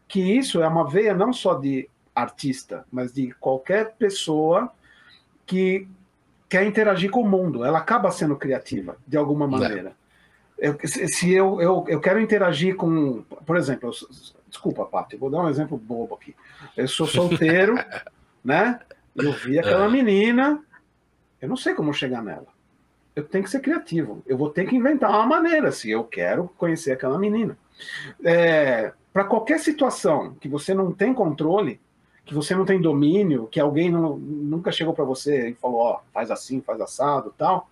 [0.09, 4.73] Que isso é uma veia não só de artista, mas de qualquer pessoa
[5.47, 5.87] que
[6.49, 7.65] quer interagir com o mundo.
[7.65, 9.49] Ela acaba sendo criativa, de alguma é.
[9.49, 9.93] maneira.
[10.59, 14.09] Eu, se eu, eu, eu quero interagir com, por exemplo, eu,
[14.49, 16.35] desculpa, Paty, vou dar um exemplo bobo aqui.
[16.77, 17.77] Eu sou solteiro,
[18.45, 18.79] né?
[19.15, 19.91] Eu vi aquela é.
[19.91, 20.63] menina,
[21.41, 22.47] eu não sei como chegar nela
[23.15, 24.23] eu tenho que ser criativo.
[24.27, 27.57] Eu vou ter que inventar uma maneira se eu quero conhecer aquela menina.
[28.25, 31.81] É, Para qualquer situação que você não tem controle,
[32.25, 35.95] que você não tem domínio, que alguém não, nunca chegou para você e falou, ó,
[35.95, 37.69] oh, faz assim, faz assado, tal.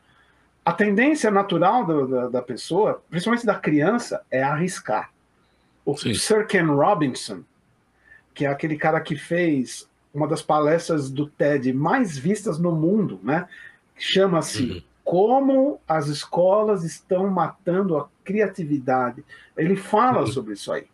[0.65, 5.11] A tendência natural do, da, da, pessoa, principalmente da criança, é arriscar.
[5.85, 6.15] O Sim.
[6.15, 7.43] Sir Ken Robinson,
[8.35, 13.21] que é aquele cara que fez uma das palestras do TED mais vistas no mundo,
[13.23, 13.49] né?
[13.97, 19.25] Chama-se uhum como as escolas estão matando a criatividade.
[19.57, 20.85] Ele fala sobre isso aí.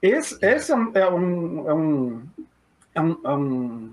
[0.00, 2.22] Esse, esse é, um, é, um,
[2.94, 3.92] é, um, é, um,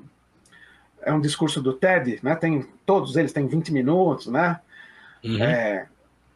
[1.02, 2.36] é um discurso do TED, né?
[2.36, 4.60] Tem, todos eles têm 20 minutos, né?
[5.24, 5.42] Uhum.
[5.44, 5.88] É,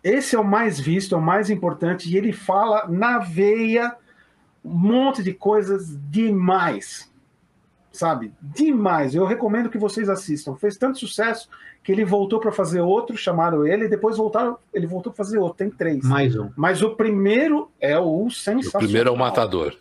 [0.03, 3.95] esse é o mais visto, é o mais importante, e ele fala na veia
[4.63, 7.11] um monte de coisas demais
[7.91, 8.33] sabe?
[8.41, 9.13] Demais.
[9.13, 10.55] Eu recomendo que vocês assistam.
[10.55, 11.49] Fez tanto sucesso
[11.83, 15.39] que ele voltou para fazer outro, chamaram ele, e depois voltaram, ele voltou para fazer
[15.39, 15.57] outro.
[15.57, 16.03] Tem três.
[16.03, 16.49] Mais um.
[16.55, 18.81] Mas o primeiro é o sensacional.
[18.81, 19.75] O primeiro é o Matador.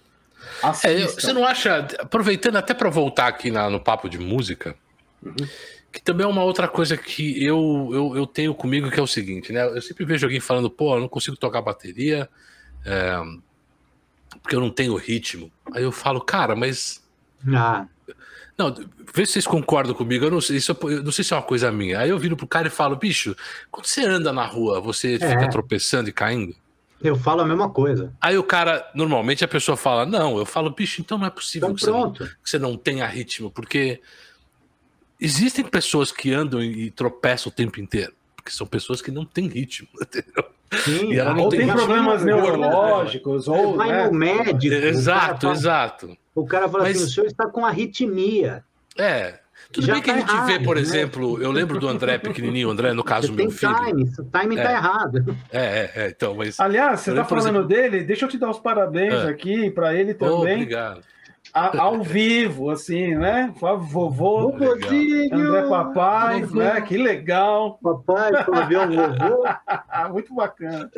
[0.84, 4.74] É, você não acha, aproveitando até para voltar aqui na, no papo de música,
[5.22, 5.34] uhum.
[5.93, 9.07] que também é uma outra coisa que eu, eu, eu, tenho comigo, que é o
[9.07, 9.64] seguinte, né?
[9.64, 12.28] Eu sempre vejo alguém falando, pô, eu não consigo tocar bateria,
[12.84, 13.20] é,
[14.43, 15.51] porque eu não tenho ritmo.
[15.72, 17.03] Aí eu falo, cara, mas.
[17.55, 17.86] Ah.
[18.57, 18.74] Não,
[19.14, 20.26] vê se vocês concordam comigo.
[20.26, 22.01] Eu não sei, isso, eu não sei se é uma coisa minha.
[22.01, 23.34] Aí eu viro pro cara e falo, bicho,
[23.70, 25.18] quando você anda na rua, você é.
[25.18, 26.55] fica tropeçando e caindo?
[27.03, 28.12] Eu falo a mesma coisa.
[28.20, 31.70] Aí o cara, normalmente a pessoa fala, não, eu falo, bicho, então não é possível
[31.70, 34.01] então, que, você não, que, você não, tenha ritmo, porque
[35.18, 39.48] existem pessoas que andam e tropeçam o tempo inteiro, porque são pessoas que não têm
[39.48, 40.44] ritmo, entendeu?
[40.84, 43.76] Sim, ou tem, tem problemas neurológicos, ou.
[43.76, 44.07] Vai né?
[44.07, 44.72] no médico.
[44.72, 46.16] Exato, fala, exato.
[46.32, 46.96] O cara fala Mas...
[46.96, 48.64] assim: o senhor está com arritmia.
[48.96, 49.40] É.
[49.73, 50.83] Tudo Já bem que tá a gente errado, vê, por né?
[50.83, 53.75] exemplo, eu lembro do André pequenininho, o André, no caso, do meu filho.
[53.85, 54.64] Time, o timing tá é.
[54.64, 55.37] tá errado.
[55.53, 56.59] É, é, é, então, mas.
[56.59, 57.68] Aliás, você tá falando exemplo...
[57.68, 59.29] dele, deixa eu te dar os parabéns é.
[59.29, 60.55] aqui para ele também.
[60.55, 61.03] Obrigado.
[61.55, 63.53] A, ao vivo, assim, né?
[63.59, 66.81] Vovô, André Papai, né?
[66.81, 67.79] Que legal.
[67.83, 69.45] Papai, um vovô.
[70.12, 70.91] Muito bacana.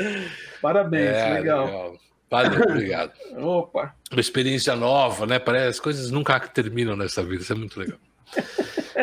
[0.60, 1.64] Parabéns, é, legal.
[1.66, 1.94] legal.
[2.30, 3.12] Valeu, obrigado.
[3.36, 3.94] Opa.
[4.10, 5.38] Uma experiência nova, né?
[5.38, 7.98] Parece as coisas nunca terminam nessa vida, isso é muito legal.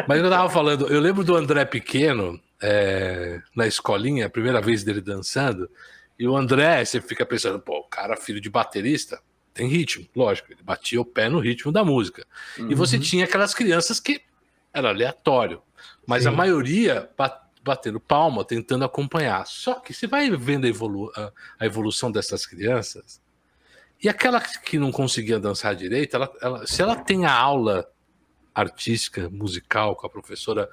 [0.08, 4.84] Mas eu tava falando, eu lembro do André pequeno, é, na escolinha, a primeira vez
[4.84, 5.70] dele dançando,
[6.18, 9.22] e o André, você fica pensando, pô, o cara, filho de baterista,
[9.54, 12.26] tem ritmo, lógico, ele batia o pé no ritmo da música.
[12.58, 12.72] Uhum.
[12.72, 13.02] E você uhum.
[13.02, 14.22] tinha aquelas crianças que
[14.74, 15.62] era aleatório,
[16.06, 16.30] mas Sim.
[16.30, 17.10] a maioria
[17.64, 19.46] batendo palma, tentando acompanhar.
[19.48, 21.12] Só que você vai vendo a, evolu
[21.60, 23.22] a evolução dessas crianças,
[24.02, 27.90] e aquela que não conseguia dançar direito, ela, ela, se ela tem a aula
[28.54, 30.70] artística, musical com a professora,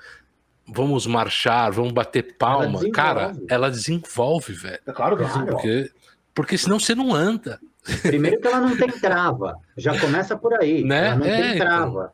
[0.66, 4.80] vamos marchar, vamos bater palma, ela cara, ela desenvolve, velho.
[4.86, 5.52] É claro que desenvolve.
[5.52, 5.90] Porque
[6.34, 7.58] Porque senão você não anda.
[8.02, 9.56] Primeiro que ela não tem trava.
[9.76, 10.82] Já começa por aí.
[10.84, 11.06] Né?
[11.08, 11.66] Ela não É, tem então.
[11.66, 12.12] trava.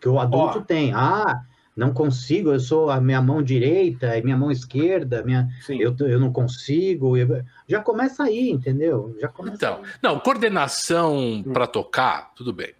[0.00, 0.62] Que o adulto Ó.
[0.62, 0.92] tem.
[0.94, 1.42] Ah,
[1.76, 5.78] não consigo, eu sou a minha mão direita e minha mão esquerda, minha, Sim.
[5.80, 7.16] eu, eu não consigo.
[7.16, 9.16] eu- Já começa aí, entendeu?
[9.20, 9.90] Já começa Então, aí.
[10.02, 11.52] não, coordenação Hum.
[11.52, 12.72] para tocar, tudo bem.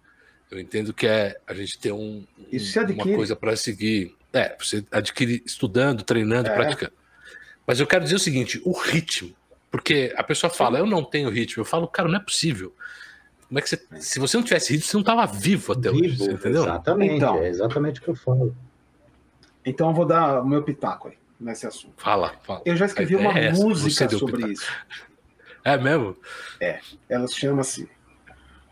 [0.53, 4.15] Eu entendo que é a gente ter um, Isso se uma coisa para seguir.
[4.31, 6.53] É, você adquire estudando, treinando, É.
[6.53, 6.93] praticando.
[7.65, 9.33] Mas eu quero dizer o seguinte: o ritmo.
[9.71, 11.61] Porque a pessoa fala, eu não tenho ritmo.
[11.61, 12.71] Eu falo, cara, não é possível.
[13.47, 13.81] Como é que você.
[13.99, 16.01] Se você não tivesse ritmo, você não estava vivo até hoje.
[16.09, 16.61] Vivo, Você entendeu?
[16.63, 17.37] Exatamente, Então.
[17.39, 18.55] é exatamente o que eu falo.
[19.65, 21.93] Então eu vou dar o meu pitaco aí nesse assunto.
[21.97, 22.61] Fala, fala.
[22.63, 24.51] Eu já escrevi ideia uma é essa, música sobre pitaco.
[24.53, 24.71] isso.
[25.63, 26.15] É mesmo?
[27.09, 27.89] Ela chama-se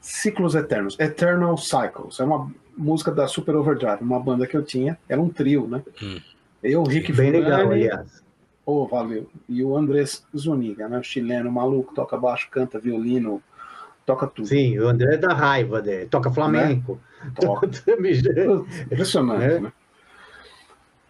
[0.02, 2.20] Ciclos Eternos, Eternal Cycles.
[2.20, 4.98] É uma música da Super Overdrive, uma banda que eu tinha.
[5.08, 5.84] Era um trio, né?
[6.02, 6.20] Hum.
[6.64, 8.24] Eu, Rick Bem legal, aliás.
[8.66, 9.30] oh, valeu.
[9.48, 10.98] E o Andrés Zuniga, né?
[11.00, 13.42] O chileno maluco, toca baixo, canta violino,
[14.06, 14.48] toca tudo.
[14.48, 16.08] Sim, o André da raiva dele.
[16.08, 17.00] Toca flamenco.
[17.40, 17.68] Toca.
[18.92, 19.60] Impressionante, É.
[19.60, 19.74] né?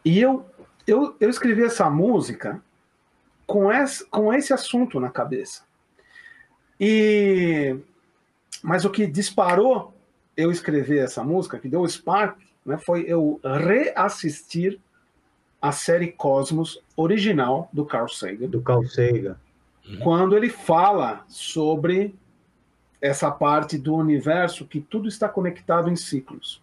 [0.03, 0.45] E eu,
[0.85, 2.61] eu, eu escrevi essa música
[3.45, 5.63] com esse, com esse assunto na cabeça.
[6.79, 7.75] E
[8.63, 9.93] mas o que disparou
[10.35, 14.79] eu escrever essa música, que deu o spark, né, foi eu reassistir
[15.61, 19.37] a série Cosmos original do Carl Sagan, do Carl Sagan.
[20.01, 22.15] quando ele fala sobre
[22.99, 26.61] essa parte do universo que tudo está conectado em ciclos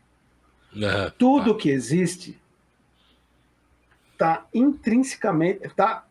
[0.77, 1.13] Aham.
[1.17, 2.41] tudo que existe
[4.13, 6.05] está intrinsecamente tá,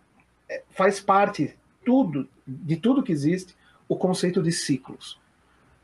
[0.50, 3.56] é, faz parte tudo de tudo que existe
[3.88, 5.20] o conceito de ciclos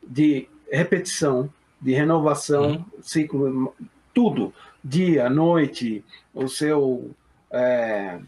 [0.07, 1.49] de repetição
[1.81, 2.85] de renovação Uhum.
[3.01, 3.75] ciclo
[4.13, 7.11] tudo dia noite o seu
[7.51, 8.19] é,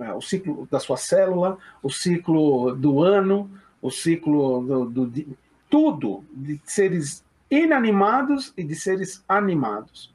[0.00, 3.50] é, o ciclo da sua célula o ciclo do ano
[3.82, 5.28] o ciclo do, do di-
[5.70, 10.12] tudo de seres inanimados e de seres animados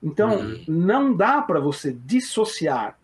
[0.00, 0.64] então, Uhum.
[0.68, 2.96] não dá para você dissociar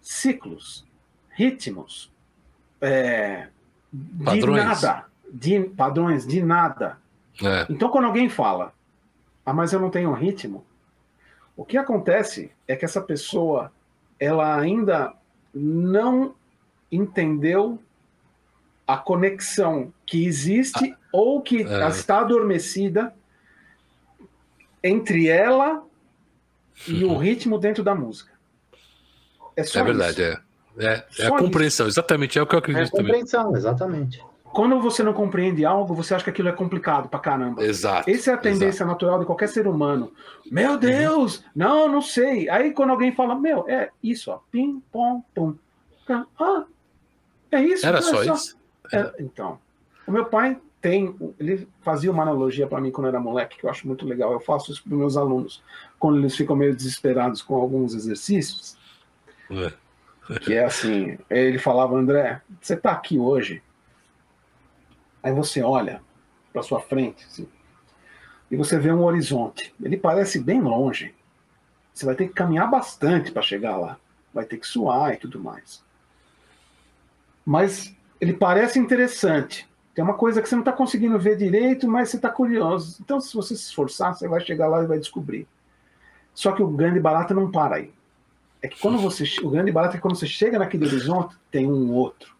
[0.00, 0.82] ciclos,
[1.30, 2.10] ritmos,
[2.80, 3.48] é,
[3.92, 4.64] de Padrões.
[4.64, 6.98] nada, de padrões, de nada.
[7.42, 7.66] É.
[7.70, 8.74] Então, quando alguém fala,
[9.44, 10.64] ah, mas eu não tenho ritmo,
[11.56, 13.72] o que acontece é que essa pessoa,
[14.20, 15.14] ela ainda
[15.54, 16.34] não
[16.90, 17.78] entendeu
[18.86, 21.88] a conexão que existe ou que é.
[21.88, 23.14] está adormecida
[24.82, 25.84] entre ela
[26.86, 28.32] e o ritmo dentro da música.
[29.56, 30.22] É só É verdade, isso.
[30.22, 30.52] é.
[30.78, 33.06] É, é a compreensão, exatamente, é o que eu É acredito também.
[33.12, 34.24] compreensão, exatamente.
[34.52, 37.64] Quando você não compreende algo, você acha que aquilo é complicado pra caramba.
[37.64, 38.10] Exato.
[38.10, 40.12] Essa é a tendência natural de qualquer ser humano.
[40.50, 41.42] Meu Deus!
[41.54, 42.48] Não, não sei.
[42.50, 44.40] Aí quando alguém fala, meu, é isso, ó.
[44.50, 45.54] Pim, pom, pum.
[46.38, 46.64] Ah,
[47.50, 47.86] é isso.
[47.86, 48.58] Era é só isso?
[48.92, 49.58] É, então,
[50.06, 53.64] o meu pai tem, ele fazia uma analogia para mim quando eu era moleque, que
[53.64, 54.32] eu acho muito legal.
[54.32, 55.62] Eu faço isso para meus alunos,
[55.98, 58.76] quando eles ficam meio desesperados com alguns exercícios,
[59.50, 59.72] É.
[60.40, 63.62] que é assim, ele falava, André, você está aqui hoje,
[65.22, 66.02] aí você olha
[66.52, 67.48] para sua frente, assim,
[68.52, 69.74] e você vê um horizonte.
[69.82, 71.14] Ele parece bem longe.
[71.94, 73.96] Você vai ter que caminhar bastante para chegar lá.
[74.32, 75.82] Vai ter que suar e tudo mais.
[77.46, 79.66] Mas ele parece interessante.
[79.94, 82.98] Tem uma coisa que você não está conseguindo ver direito, mas você está curioso.
[83.00, 85.48] Então, se você se esforçar, você vai chegar lá e vai descobrir.
[86.34, 87.90] Só que o grande barato não para aí.
[88.60, 89.24] É que quando você.
[89.42, 92.34] O grande barato é que quando você chega naquele horizonte, tem um outro.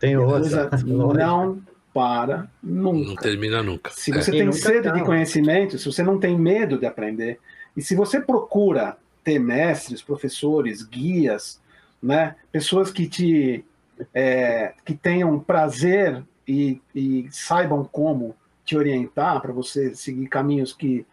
[0.00, 0.70] Tem outra.
[0.84, 1.62] não
[1.92, 3.22] para Não nunca.
[3.22, 3.90] termina nunca.
[3.90, 4.14] Se É.
[4.20, 7.38] você tem nunca sede de conhecimento, se você não tem medo de aprender,
[7.76, 11.60] e se você procura ter mestres, professores, guias,
[12.02, 13.64] né, pessoas que te
[14.12, 18.34] é, que tenham prazer e, e saibam como
[18.64, 21.06] te orientar para você seguir caminhos que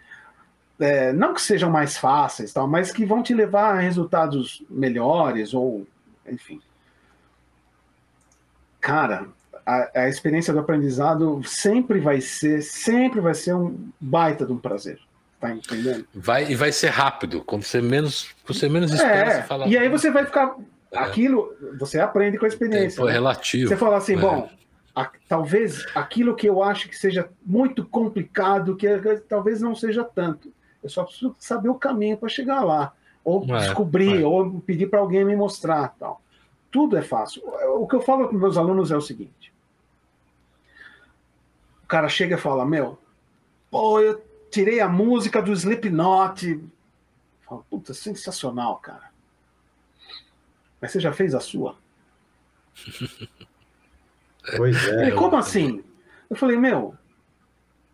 [0.80, 5.54] é, não que sejam mais fáceis, tal, mas que vão te levar a resultados melhores
[5.54, 5.86] ou
[6.28, 6.62] enfim.
[8.80, 9.28] Cara,
[9.66, 14.57] a, a experiência do aprendizado sempre vai ser, sempre vai ser um baita de um
[14.57, 14.99] prazer.
[15.39, 16.05] Tá entendendo?
[16.14, 17.41] Vai, e vai ser rápido.
[17.41, 19.68] Quando você menos, quando você menos espera, É, fala.
[19.68, 20.55] e aí você vai ficar.
[20.91, 20.97] É.
[20.99, 22.97] Aquilo, você aprende com a experiência.
[22.97, 23.14] Tempo é né?
[23.14, 23.70] relativo.
[23.70, 24.18] Você fala assim, É.
[24.18, 24.49] bom,
[24.95, 30.03] a- talvez aquilo que eu acho que seja muito complicado, que é- talvez não seja
[30.03, 30.51] tanto.
[30.84, 32.91] Eu só preciso saber o caminho para chegar lá.
[33.24, 34.26] Ou É, descobrir, é.
[34.26, 35.95] ou pedir para alguém me mostrar.
[35.99, 36.22] tal.
[36.72, 37.41] Tudo é fácil.
[37.78, 39.49] O que eu falo para meus alunos é o seguinte:
[41.90, 43.00] cara chega e fala, meu,
[43.70, 46.48] pô, eu tirei a música do Slipknot.
[46.48, 46.70] Eu
[47.42, 49.10] falo, Puta, sensacional, cara.
[50.80, 51.76] Mas você já fez a sua?
[54.56, 55.04] Pois é.
[55.04, 55.84] Ele, como assim?
[56.28, 56.96] Eu falei, meu,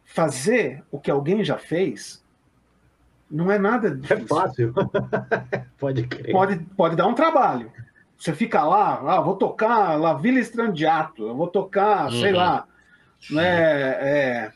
[0.05, 2.23] fazer o que alguém já fez
[3.29, 4.23] não é nada é difícil.
[4.23, 4.73] É fácil.
[5.77, 6.31] pode crer.
[6.31, 7.71] Pode, pode dar um trabalho.
[8.17, 12.21] Você fica lá, ah, vou tocar La Villa Strandiato, eu vou tocar, uhum.
[12.21, 12.65] sei lá,
[13.29, 14.51] né, é,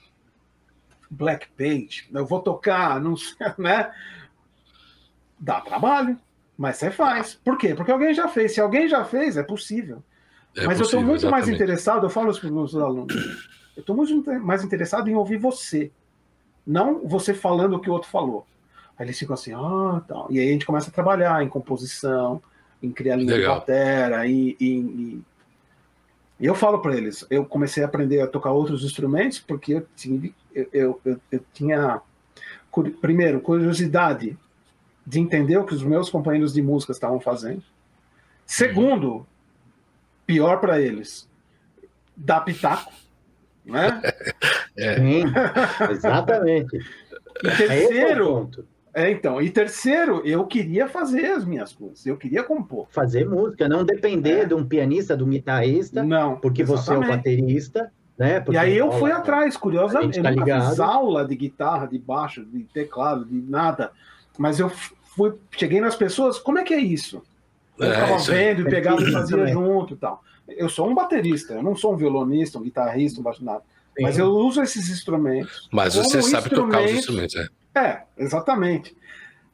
[1.10, 3.92] Black Page, eu vou tocar, não sei, né?
[5.40, 6.18] Dá trabalho,
[6.58, 7.36] mas você faz.
[7.36, 7.74] Por quê?
[7.74, 8.54] Porque alguém já fez.
[8.54, 10.04] Se alguém já fez, é possível.
[10.56, 11.32] É mas possível, eu estou muito exatamente.
[11.32, 13.16] mais interessado, eu falo para os meus alunos,
[13.78, 15.92] eu estou muito mais interessado em ouvir você,
[16.66, 18.46] não você falando o que o outro falou.
[18.98, 20.28] Aí eles ficam assim, ah, tal.
[20.30, 22.42] E aí a gente começa a trabalhar em composição,
[22.84, 23.54] em criar linha Legal.
[23.54, 25.22] de batera, e, e,
[26.40, 29.88] e eu falo para eles, eu comecei a aprender a tocar outros instrumentos porque eu
[29.96, 32.02] tinha, eu, eu, eu tinha
[33.02, 34.38] primeiro, curiosidade
[35.06, 37.64] de entender o que os meus companheiros de música estavam fazendo.
[38.46, 39.26] Segundo,
[40.26, 41.28] pior para eles,
[42.16, 42.92] dar pitaco,
[43.66, 44.02] né?
[44.78, 44.96] É.
[44.96, 45.24] Sim,
[45.92, 46.78] exatamente.
[47.44, 48.62] E terceiro, é,
[49.08, 52.88] então, e terceiro, eu queria fazer as minhas coisas, eu queria compor.
[52.90, 54.46] Fazer música, não depender é.
[54.46, 56.86] de um pianista, de um guitarrista, não, porque exatamente.
[56.86, 58.40] você é o baterista, né?
[58.40, 62.00] Porque e aí eu fui atrás, curiosamente, tá eu nunca fiz aula de guitarra, de
[62.00, 63.92] baixo, de teclado, de nada,
[64.38, 67.22] mas eu fui, cheguei nas pessoas, como é que é isso?
[67.78, 70.24] Eu é, vendo e é pegava e fazia junto e tal.
[70.48, 73.62] Eu sou um baterista, eu não sou um violonista, um guitarrista, um baixo nada.
[74.02, 75.70] Mas eu uso esses instrumentos.
[75.72, 77.48] Mas você sabe tocar os instrumentos, é.
[77.80, 78.96] É, exatamente.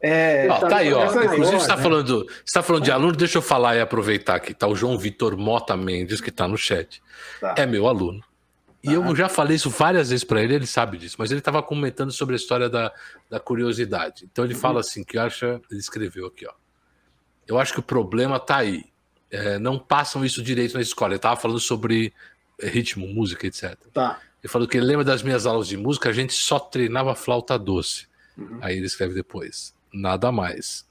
[0.01, 1.05] É, ó, tá aí, ó.
[1.05, 1.84] Inclusive, você está né?
[1.84, 5.38] falando, tá falando de aluno, deixa eu falar e aproveitar que tá o João Vitor
[5.38, 7.01] Mota Mendes, que está no chat.
[7.39, 7.55] Tá.
[7.57, 8.23] É meu aluno.
[8.84, 9.15] E eu tá.
[9.15, 12.36] já falei isso várias vezes para ele, ele sabe disso, mas ele estava comentando sobre
[12.36, 12.91] a história da,
[13.30, 14.28] da curiosidade.
[14.32, 14.59] Então ele uhum.
[14.59, 16.53] fala assim: que acha, ele escreveu aqui, ó.
[17.47, 18.86] Eu acho que o problema tá aí.
[19.32, 21.13] É, não passam isso direito na escola.
[21.13, 22.13] Ele estava falando sobre
[22.61, 23.76] ritmo, música, etc.
[23.91, 24.19] Tá.
[24.43, 27.57] Ele falou que ele lembra das minhas aulas de música, a gente só treinava flauta
[27.57, 28.07] doce.
[28.38, 28.59] Uhum.
[28.61, 30.86] Aí ele escreve depois, nada mais.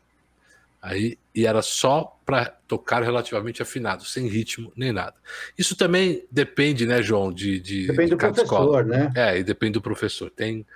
[0.80, 5.14] Aí, e era só para tocar relativamente afinado, sem ritmo nem nada.
[5.57, 8.82] Isso também depende, né, João, de, de depende de do professor, escola.
[8.82, 9.12] né?
[9.16, 10.30] É, e depende do professor.
[10.30, 10.66] Tem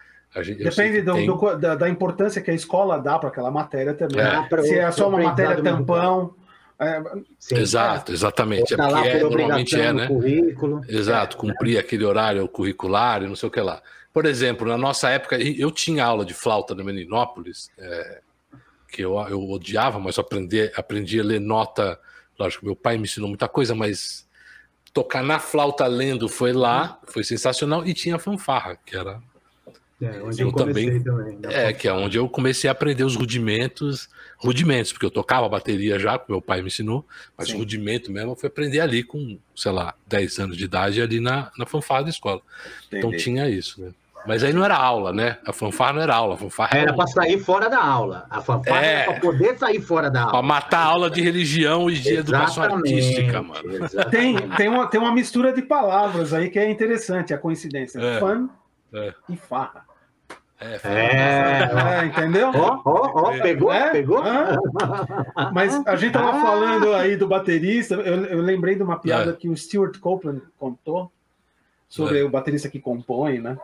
[0.43, 1.27] Gente, Depende do, tem...
[1.27, 4.21] do, da, da, importância que a escola dá para aquela matéria também.
[4.21, 4.63] É.
[4.63, 6.35] Se é só uma matéria tampão,
[6.79, 7.03] é,
[7.41, 8.15] sim, Exato, é.
[8.15, 8.75] exatamente.
[8.75, 10.07] É porque é, normalmente é, né?
[10.07, 10.81] Currículo.
[10.89, 11.41] Exato, é.
[11.41, 13.83] cumprir aquele horário curricular e não sei o que lá.
[14.19, 18.21] Por exemplo, na nossa época, eu tinha aula de flauta no Meninópolis, é,
[18.91, 21.97] que eu, eu odiava, mas eu aprendi, aprendi a ler nota.
[22.37, 24.27] Lógico, meu pai me ensinou muita coisa, mas
[24.93, 29.23] tocar na flauta lendo foi lá, foi sensacional, e tinha fanfarra, que era.
[30.03, 33.15] É, onde eu, eu também, também É, que é onde eu comecei a aprender os
[33.15, 34.09] rudimentos
[34.39, 37.05] rudimentos, porque eu tocava bateria já, que meu pai me ensinou,
[37.37, 37.59] mas Sim.
[37.59, 41.67] rudimento mesmo foi aprender ali com, sei lá, 10 anos de idade ali na, na
[41.67, 42.41] fanfarra da escola.
[42.87, 43.07] Então Entendi.
[43.07, 43.93] Então tinha isso, né?
[44.27, 45.39] Mas aí não era aula, né?
[45.47, 48.27] A fanfarra não era aula, a fanfarra era, era para sair fora da aula.
[48.29, 50.33] A fanfarra é, era para poder sair fora da aula.
[50.33, 53.89] Para matar a aula de religião e de educação artística, mano.
[54.11, 58.01] Tem, tem, uma, tem uma mistura de palavras aí que é interessante, a coincidência.
[58.01, 58.21] É.
[58.21, 58.49] Fã
[58.93, 59.15] é.
[59.29, 59.89] e farra.
[60.61, 62.51] É, é, é, entendeu?
[62.53, 63.91] Ó, ó, ó, pegou, é?
[63.91, 64.21] pegou.
[65.53, 66.41] Mas a gente tava ah.
[66.41, 69.35] falando aí do baterista, eu, eu lembrei de uma piada é.
[69.35, 71.13] que o Stuart Copeland contou
[71.89, 72.25] sobre é.
[72.25, 73.57] o baterista que compõe, né?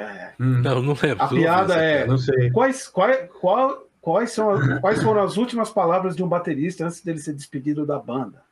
[0.00, 0.32] É.
[0.40, 0.62] Hum.
[0.62, 1.24] Não, não lembro.
[1.24, 2.50] A piada é, não sei.
[2.50, 7.18] Quais, quais, qual, quais, são, quais foram as últimas palavras de um baterista antes dele
[7.18, 8.42] ser despedido da banda?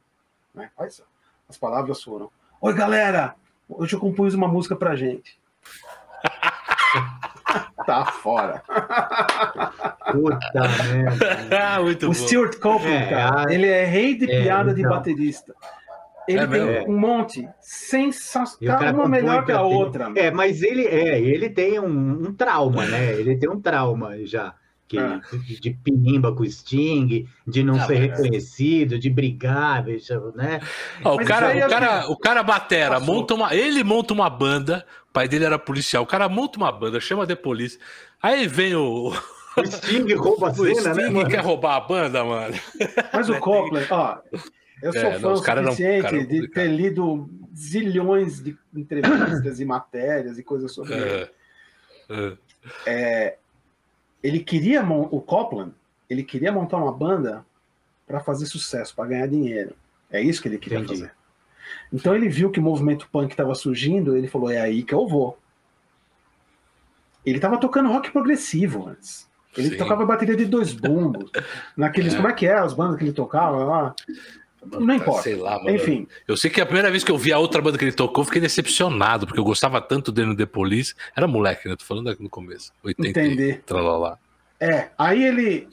[0.55, 0.71] Né?
[0.75, 1.07] Quais são?
[1.49, 2.31] As palavras foram:
[2.61, 3.35] Oi, galera,
[3.69, 5.39] hoje eu compus uma música pra gente.
[7.87, 8.63] tá fora.
[10.13, 11.81] Puta merda.
[11.81, 12.15] Muito o bom.
[12.15, 14.83] Stuart Copeland, é, cara, ele é rei de é, piada então.
[14.83, 15.55] de baterista.
[16.29, 19.65] Ele é tem um monte sensacional, uma melhor que a tem...
[19.65, 20.13] outra.
[20.15, 23.15] É, mas ele é, ele tem um, um, trauma, né?
[23.15, 24.55] Ele tem um trauma já.
[24.87, 25.21] Que, ah.
[25.61, 29.85] de pinimba com o Sting, de não, não ser reconhecido, de brigar,
[30.35, 30.61] né?
[31.05, 35.13] Ah, o, cara, o, cara, o cara batera, monta uma, ele monta uma banda, o
[35.13, 37.79] pai dele era policial, o cara monta uma banda, chama de polícia,
[38.23, 39.13] aí vem o...
[39.59, 42.55] O Sting rouba a cena, o Sting né, quer roubar a banda, mano.
[43.13, 44.17] Mas o Copeland, ó,
[44.83, 50.39] eu sou é, fã não, suficiente não, de ter lido zilhões de entrevistas e matérias
[50.39, 51.31] e coisas sobre é, ele.
[52.11, 52.37] É.
[52.87, 53.39] É,
[54.23, 55.73] ele queria o Copland,
[56.09, 57.45] ele queria montar uma banda
[58.07, 59.75] para fazer sucesso, para ganhar dinheiro.
[60.11, 61.01] É isso que ele queria Entendi.
[61.01, 61.13] fazer.
[61.93, 65.07] Então ele viu que o movimento punk estava surgindo, ele falou: é aí que eu
[65.07, 65.39] vou.
[67.25, 69.29] Ele estava tocando rock progressivo antes.
[69.57, 69.77] Ele Sim.
[69.77, 71.31] tocava bateria de dois bumbos.
[71.77, 72.17] Naqueles, é.
[72.17, 73.95] como é que é as bandas que ele tocava lá?
[74.65, 75.23] Não importa.
[75.23, 75.71] Sei lá, mano.
[75.71, 76.07] Enfim.
[76.27, 78.25] Eu sei que a primeira vez que eu vi a outra banda que ele tocou,
[78.25, 80.95] fiquei decepcionado, porque eu gostava tanto dele no The Police.
[81.17, 81.77] Era moleque, né?
[81.77, 82.73] Tô falando no começo.
[82.83, 83.61] 80 Entendi.
[83.65, 84.19] Tralalá.
[84.61, 85.69] É, aí ele.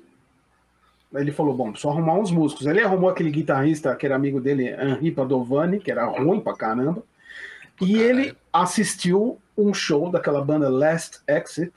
[1.13, 2.67] Ele falou: bom, preciso arrumar uns músicos.
[2.67, 7.03] Ele arrumou aquele guitarrista que era amigo dele, Henri Padovani, que era ruim pra caramba.
[7.81, 11.73] E ele assistiu um show daquela banda Last Exit,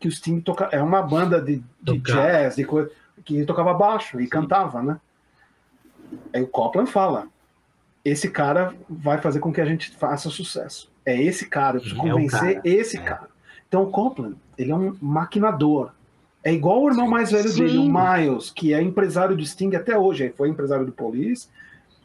[0.00, 0.68] que o Sting toca.
[0.72, 2.90] É uma banda de, de jazz, de coisa,
[3.24, 4.30] que ele tocava baixo e Sim.
[4.30, 4.98] cantava, né?
[6.32, 7.26] Aí o Copland fala:
[8.04, 10.90] esse cara vai fazer com que a gente faça sucesso.
[11.04, 13.00] É esse cara, eu preciso convencer é esse é.
[13.00, 13.28] cara.
[13.66, 15.90] Então o Copland, ele é um maquinador.
[16.42, 17.10] É igual o irmão Sim.
[17.10, 20.86] mais velho dele, o Miles, que é empresário do Sting até hoje, ele foi empresário
[20.86, 21.48] do Police.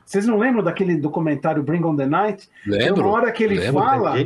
[0.05, 2.49] Vocês não lembram daquele documentário Bring on the Night?
[2.65, 2.95] Lembro.
[2.95, 4.25] Tem uma hora que ele lembro, fala, é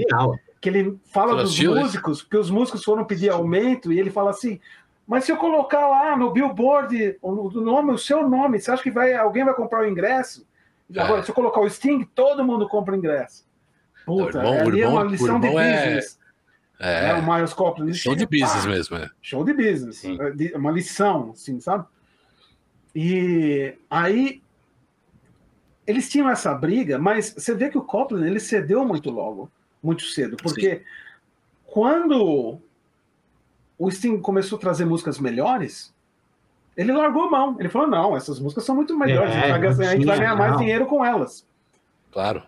[0.59, 4.59] que ele fala dos músicos, que os músicos foram pedir aumento e ele fala assim:
[5.07, 8.91] mas se eu colocar lá no billboard o nome, o seu nome, você acha que
[8.91, 10.45] vai, alguém vai comprar o ingresso?
[10.93, 10.99] É.
[10.99, 13.45] Agora, se eu colocar o Sting, todo mundo compra o ingresso.
[14.05, 16.19] Puta, irmão, ali é irmão, uma lição de é- business.
[16.79, 17.93] É, É, o Miles Copland.
[17.95, 18.97] show de business mesmo.
[18.97, 19.09] É.
[19.21, 19.97] Show de business.
[19.97, 20.17] Sim.
[20.53, 21.85] É Uma lição, assim, sabe?
[22.95, 24.41] E aí
[25.87, 29.49] eles tinham essa briga, mas você vê que o Copland ele cedeu muito logo,
[29.81, 30.83] muito cedo, porque
[31.65, 32.59] quando
[33.77, 35.93] o Sting começou a trazer músicas melhores,
[36.75, 37.55] ele largou a mão.
[37.59, 40.17] Ele falou: não, essas músicas são muito melhores, É, a, gente ganhar- a gente vai
[40.17, 40.59] ganhar mais não.
[40.59, 41.45] dinheiro com elas.
[42.11, 42.41] Claro.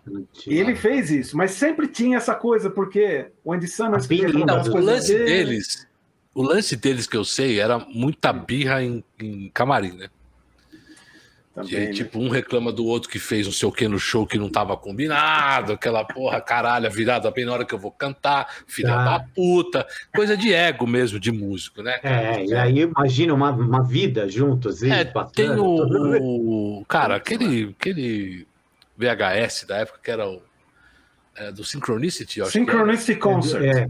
[0.46, 4.66] E ele fez isso, mas sempre tinha essa coisa, porque o Andy Summers Não, as
[4.66, 5.24] o coisas lance dele.
[5.26, 5.86] deles,
[6.34, 10.08] o lance deles que eu sei era muita birra em, em camarim, né?
[11.54, 11.92] Também, E aí, né?
[11.92, 14.48] tipo, um reclama do outro que fez não sei o que no show que não
[14.48, 19.04] tava combinado, aquela porra, caralho, virada bem na hora que eu vou cantar, filha Ah.
[19.18, 19.84] da puta,
[20.14, 21.98] coisa de ego mesmo, de músico, né?
[22.04, 24.80] É, e aí imagina uma, uma vida juntos.
[24.84, 28.46] É, tem o, o- Cara, aquele, aquele
[28.96, 30.40] VHS da época que era o.
[31.36, 32.66] é, do Synchronicity, eu acho que era.
[32.70, 33.64] Synchronicity Concert.
[33.64, 33.88] É,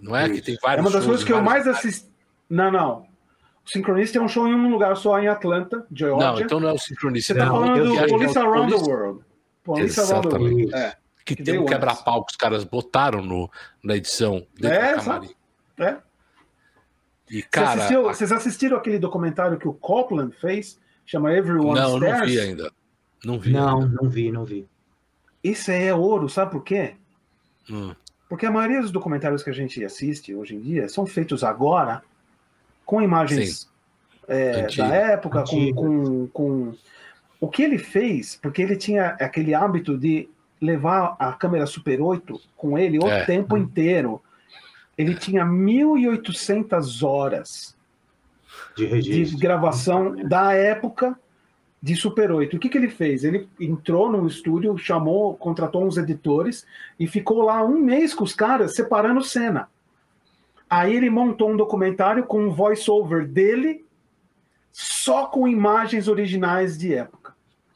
[0.00, 0.28] Não é?
[0.28, 2.06] Que tem É vários uma das coisas que eu mais assisti.
[2.50, 3.06] Não, não.
[3.66, 6.26] O Synchronicity é um show em um lugar só em Atlanta, Georgia.
[6.32, 7.38] Não, então não é o Você Synchronicity.
[7.38, 9.24] tá Não, falando do é Police Around the World.
[9.64, 10.62] Police Around the World.
[10.62, 10.74] Exatamente.
[10.74, 10.96] É.
[11.24, 13.50] Que que tem um quebra-pau que os caras botaram no,
[13.82, 15.30] na edição dentro É, do camarim.
[15.78, 15.96] é.
[17.28, 17.70] E, Você cara.
[17.72, 20.78] assistiu- a- Vocês assistiram aquele documentário que o Copland fez?
[21.04, 22.18] Chama Everyone Não, Stairs?
[22.20, 22.72] não vi ainda.
[23.24, 23.52] Não vi.
[23.52, 23.98] não, ainda.
[24.00, 24.68] não vi, não vi.
[25.42, 26.94] Isso aí é ouro, sabe por quê?
[27.68, 27.92] Hum,
[28.28, 32.02] Porque a maioria dos documentários que a gente assiste hoje em dia são feitos agora
[32.86, 33.68] com imagens
[34.28, 36.74] é, da época, com, com, com.
[37.38, 40.28] O que ele fez, porque ele tinha aquele hábito de
[40.60, 43.24] levar a câmera Super 8 com ele o É.
[43.26, 44.22] tempo inteiro.
[44.96, 47.76] Ele tinha 1.800 horas
[48.74, 51.18] De de gravação da época
[51.82, 52.56] de Super 8.
[52.56, 53.22] O que, que ele fez?
[53.22, 56.66] Ele entrou num estúdio, chamou, contratou uns editores
[56.98, 59.68] e ficou lá um mês com os caras separando cena.
[60.68, 63.84] Aí ele montou um documentário com um voice-over dele,
[64.72, 67.34] só com imagens originais de época.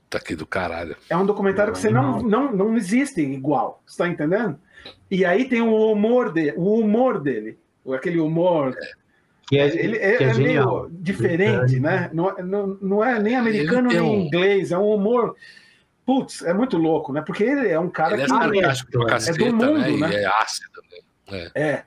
[0.08, 0.96] tá aqui do caralho.
[1.08, 4.58] É um documentário que você não, não, não existe igual, você tá entendendo?
[5.10, 7.58] E aí tem o humor dele, o humor dele,
[7.94, 8.74] aquele humor
[9.46, 12.10] Que é, ele é, que é é meio diferente, né?
[12.12, 15.36] Não, é- não, não é nem americano nem um- inglês, é um humor.
[16.06, 17.22] Putz, é muito louco, né?
[17.24, 18.30] Porque ele é um cara Ele é que.
[18.32, 20.08] sarcástico pra é do mundo, né?
[20.08, 20.12] né?
[20.12, 20.80] E é ácido,
[21.30, 21.50] né?
[21.54, 21.84] É.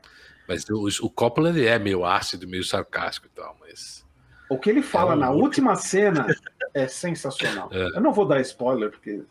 [0.47, 4.03] Mas o, o Coppola ele é meio ácido, meio sarcástico e tal, mas.
[4.49, 6.27] O que ele fala É um na última cena
[6.73, 7.69] é sensacional.
[7.71, 7.97] É.
[7.97, 9.23] Eu não vou dar spoiler, porque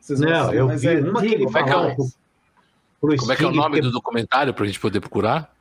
[0.00, 1.44] vocês Não, sabem, eu mas vi é uma que ele.
[1.44, 1.96] Como é que é
[3.16, 5.54] Como é que é o nome que- do documentário pra gente poder procurar?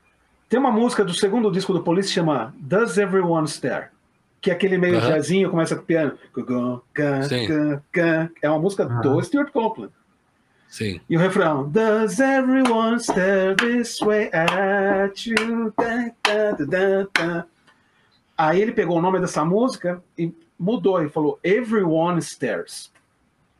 [0.47, 3.89] Tem uma música do segundo disco do Police que chama Does Everyone Stare?
[4.41, 5.07] Que é aquele meio Aham.
[5.10, 6.18] jazzinho, começa com piano.
[7.28, 7.47] Sim.
[8.41, 9.01] É uma música Aham.
[9.01, 9.91] do Stuart Copeland.
[10.70, 11.01] Sim.
[11.09, 15.74] E o refrão Does everyone stare this way at you?
[15.76, 17.45] Da, da, da.
[18.38, 22.91] Aí ele pegou o nome dessa música e mudou e falou Everyone stares.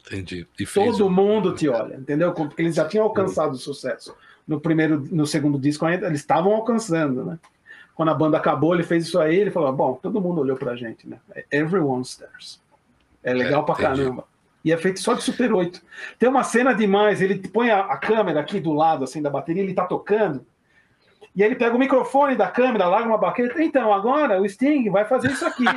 [0.05, 0.47] Entendi.
[0.60, 2.32] E Todo o- mundo te olha, entendeu?
[2.34, 4.16] Porque eles já tinham alcançado o sucesso.
[4.47, 7.38] No primeiro, no segundo disco ainda eles estavam alcançando, né?
[7.93, 10.76] Quando a banda acabou, ele fez isso aí, ele falou: "Bom, todo mundo olhou pra
[10.76, 11.18] gente, né?
[11.51, 12.60] Everyone stares".
[13.22, 14.01] É legal É, pra entendi.
[14.01, 14.24] caramba.
[14.64, 15.82] E é feito só de Super 8.
[16.18, 19.64] Tem uma cena demais, ele põe a, a câmera aqui do lado assim da bateria,
[19.64, 20.45] ele tá tocando.
[21.36, 23.64] E aí ele pega o microfone da câmera, larga uma baqueta.
[23.64, 25.64] Então, agora o Sting vai fazer isso aqui.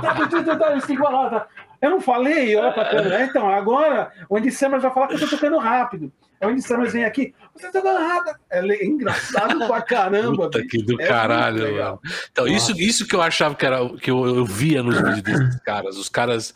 [0.00, 0.14] Tá,
[0.44, 1.46] tá, tá, o Sting vai lá, tá.
[1.80, 3.24] Eu não falei, olha pra câmera.
[3.24, 6.12] Então, agora o Andy Summers vai falar que eu tô tocando rápido.
[6.40, 8.36] Aí O Andy Summers vem aqui, você tá tocando rápido.
[8.50, 10.44] É le- engraçado pra caramba.
[10.44, 10.68] Puta bicho.
[10.70, 11.98] que do É caralho.
[12.30, 15.60] Então, isso, isso que eu achava que era que eu, eu via nos vídeos desses
[15.62, 15.96] caras.
[15.96, 16.54] Os caras.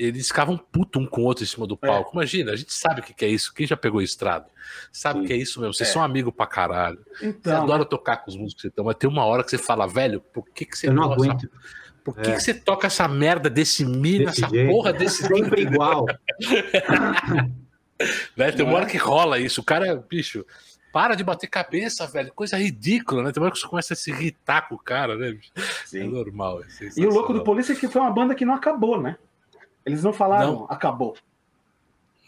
[0.00, 1.86] Eles ficavam puto um com o outro em cima do é.
[1.86, 2.10] palco.
[2.10, 2.12] É.
[2.14, 3.52] Imagina, a gente sabe o que é isso.
[3.52, 4.46] Quem já pegou estrada
[4.90, 5.74] sabe o que é isso mesmo.
[5.74, 5.92] Vocês é.
[5.92, 6.98] são amigos pra caralho.
[7.22, 9.86] Então, você adora tocar com os músicos, então, mas tem uma hora que você fala,
[9.86, 11.48] velho, por que, que você eu não aguento.
[12.02, 12.34] Por que, é.
[12.34, 14.72] que você toca essa merda desse mi essa jeito.
[14.72, 15.26] porra desse.
[15.26, 16.06] Sempre igual.
[18.34, 18.52] né?
[18.52, 19.60] Tem uma hora que rola isso.
[19.60, 20.46] O cara, bicho,
[20.90, 22.32] para de bater cabeça, velho.
[22.32, 23.32] Coisa ridícula, né?
[23.32, 25.36] Tem uma hora que você começa a se irritar com o cara, né?
[25.84, 26.04] Sim.
[26.04, 26.62] É normal.
[26.62, 29.16] É e o louco do Polícia é que foi uma banda que não acabou, né?
[29.84, 30.66] Eles não falaram não.
[30.68, 31.16] acabou.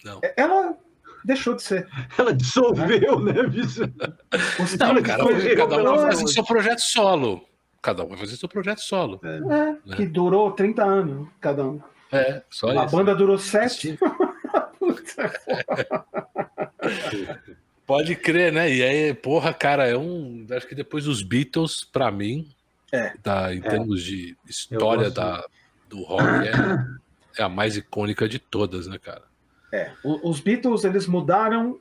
[0.04, 0.20] Não.
[0.22, 0.76] É, ela
[1.24, 1.88] deixou de ser.
[2.18, 3.82] Ela dissolveu, né, bicho?
[3.82, 7.44] Não, cara, cada um vai fazer seu projeto solo.
[7.80, 9.20] Cada um vai fazer seu projeto solo.
[9.24, 9.78] É, né?
[9.96, 11.80] que durou 30 anos, cada um.
[12.10, 12.96] É, só A isso.
[12.96, 13.98] banda durou 7.
[17.86, 18.72] Pode crer, né?
[18.72, 20.46] E aí, porra, cara, é um.
[20.50, 22.48] Acho que depois dos Beatles, para mim,
[22.92, 23.14] é.
[23.22, 23.62] Da, em é.
[23.62, 25.42] termos de história da,
[25.88, 26.52] do rock, é,
[27.38, 29.22] é, a mais icônica de todas, né, cara?
[29.72, 29.90] É.
[30.04, 31.78] Os Beatles, eles mudaram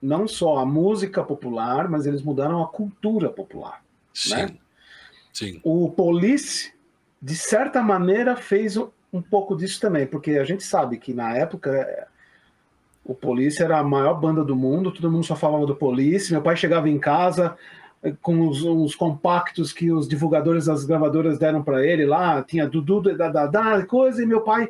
[0.00, 3.82] não só a música popular, mas eles mudaram a cultura popular.
[4.12, 4.36] Sim.
[4.36, 4.56] Né?
[5.32, 5.60] Sim.
[5.64, 6.72] O Police,
[7.20, 12.08] de certa maneira, fez um pouco disso também, porque a gente sabe que na época
[13.04, 16.32] o Police era a maior banda do mundo, todo mundo só falava do Police.
[16.32, 17.56] Meu pai chegava em casa
[18.20, 23.00] com os, os compactos que os divulgadores das gravadoras deram para ele lá, tinha Dudu,
[23.00, 24.68] da, da, da, coisa, e meu pai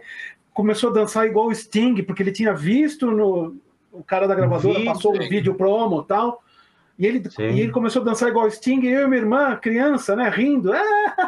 [0.52, 3.56] começou a dançar igual o Sting, porque ele tinha visto no,
[3.92, 6.43] o cara da gravadora, Vídeo, passou o um vídeo promo e tal.
[6.96, 10.14] E ele, e ele começou a dançar igual Sting, e eu e minha irmã, criança,
[10.14, 10.70] né, rindo.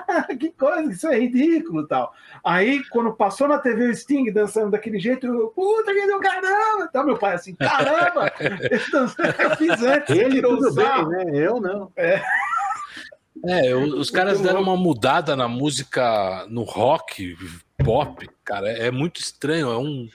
[0.08, 2.12] Ah, que coisa, isso é ridículo tal.
[2.44, 6.86] Aí, quando passou na TV o Sting dançando daquele jeito, eu, puta que deu caramba!
[6.88, 8.32] Então, meu pai assim, caramba!
[8.40, 10.10] eu fiz antes.
[10.10, 11.24] Ele tudo bem, né?
[11.34, 11.90] Eu não.
[11.96, 12.22] É.
[13.44, 17.36] É, os caras deram uma mudada na música, no rock,
[17.84, 18.68] pop, cara.
[18.68, 19.68] É muito estranho.
[19.70, 20.08] É, um,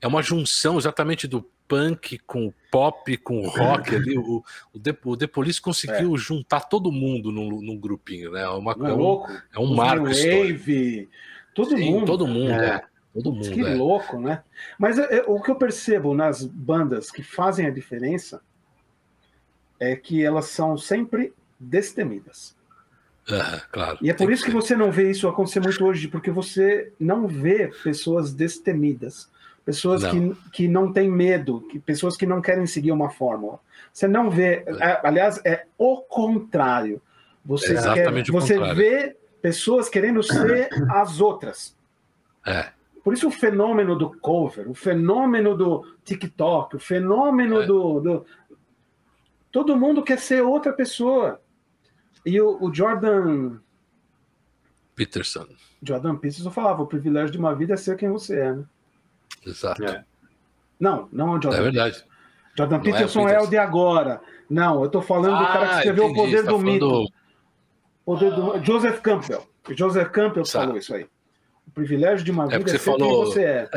[0.00, 4.16] é uma junção exatamente do punk com pop, com rock ali.
[4.16, 6.18] O, o, The, o The Police conseguiu é.
[6.18, 8.42] juntar todo mundo num, num grupinho, né?
[8.42, 11.08] É, uma, é, é um, é um marco Wave,
[11.52, 12.06] todo Sim, mundo.
[12.06, 12.66] Todo mundo, é.
[12.66, 12.82] é.
[13.12, 13.74] Todo mundo, que é.
[13.74, 14.42] louco, né?
[14.78, 14.96] Mas
[15.26, 18.40] o que eu percebo nas bandas que fazem a diferença
[19.78, 22.56] é que elas são sempre destemidas.
[23.72, 23.98] claro.
[24.00, 26.92] E é por isso que, que você não vê isso acontecer muito hoje, porque você
[26.98, 29.28] não vê pessoas destemidas
[29.64, 30.10] pessoas não.
[30.10, 33.58] Que, que não têm medo, que, pessoas que não querem seguir uma fórmula.
[33.92, 37.00] Você não vê, é, aliás, é o contrário.
[37.44, 38.76] Você, é quer, você contrário.
[38.76, 41.76] vê pessoas querendo ser as outras.
[42.46, 42.68] É.
[43.02, 47.66] Por isso o fenômeno do cover, o fenômeno do TikTok, o fenômeno é.
[47.66, 48.26] do, do,
[49.54, 51.40] Todo mundo quer ser outra pessoa.
[52.26, 53.58] E o, o Jordan.
[54.96, 55.46] Peterson.
[55.80, 58.52] Jordan Peterson falava: o privilégio de uma vida é ser quem você é.
[58.52, 58.64] Né?
[59.46, 59.84] Exato.
[59.84, 60.04] É.
[60.78, 61.58] Não, não é o Jordan.
[61.58, 62.04] É verdade.
[62.56, 63.44] Jordan Peterson é o, Peterson.
[63.44, 64.20] é o de agora.
[64.48, 67.12] Não, eu estou falando ah, do cara que escreveu entendi, O Poder tá do Mito.
[68.04, 68.64] Poder do...
[68.64, 69.46] Joseph Campbell.
[69.70, 70.66] Joseph Campbell Sabe.
[70.66, 71.06] falou isso aí.
[71.66, 73.26] O privilégio de uma é vida é, ser falou...
[73.26, 73.70] você é.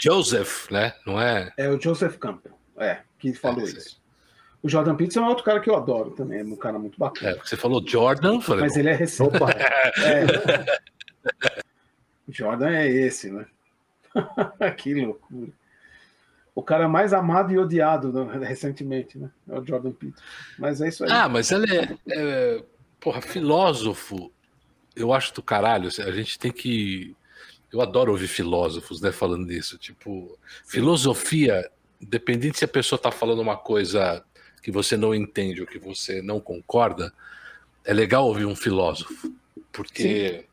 [0.00, 0.92] Joseph, né?
[1.06, 1.52] Não é?
[1.56, 4.02] É o Joseph Campbell, é, que falou é, isso.
[4.62, 7.32] O Jordan Peterson é outro cara que eu adoro também, é um cara muito bacana.
[7.32, 9.36] É, você falou Jordan, falei, mas ele é recente.
[9.36, 9.50] Opa.
[10.02, 11.62] é.
[12.28, 13.46] Jordan é esse, né?
[14.76, 15.50] que loucura.
[16.54, 19.30] O cara mais amado e odiado né, recentemente, né?
[19.48, 20.22] É o Jordan Peterson.
[20.58, 21.10] Mas é isso aí.
[21.10, 22.64] Ah, mas ele é, é.
[23.00, 24.30] Porra, filósofo.
[24.94, 25.88] Eu acho do caralho.
[25.88, 27.16] A gente tem que.
[27.72, 29.78] Eu adoro ouvir filósofos, né, falando disso.
[29.78, 30.70] Tipo, Sim.
[30.72, 34.22] filosofia, independente se a pessoa tá falando uma coisa
[34.62, 37.10] que você não entende ou que você não concorda,
[37.82, 39.34] é legal ouvir um filósofo.
[39.72, 40.42] Porque.
[40.42, 40.51] Sim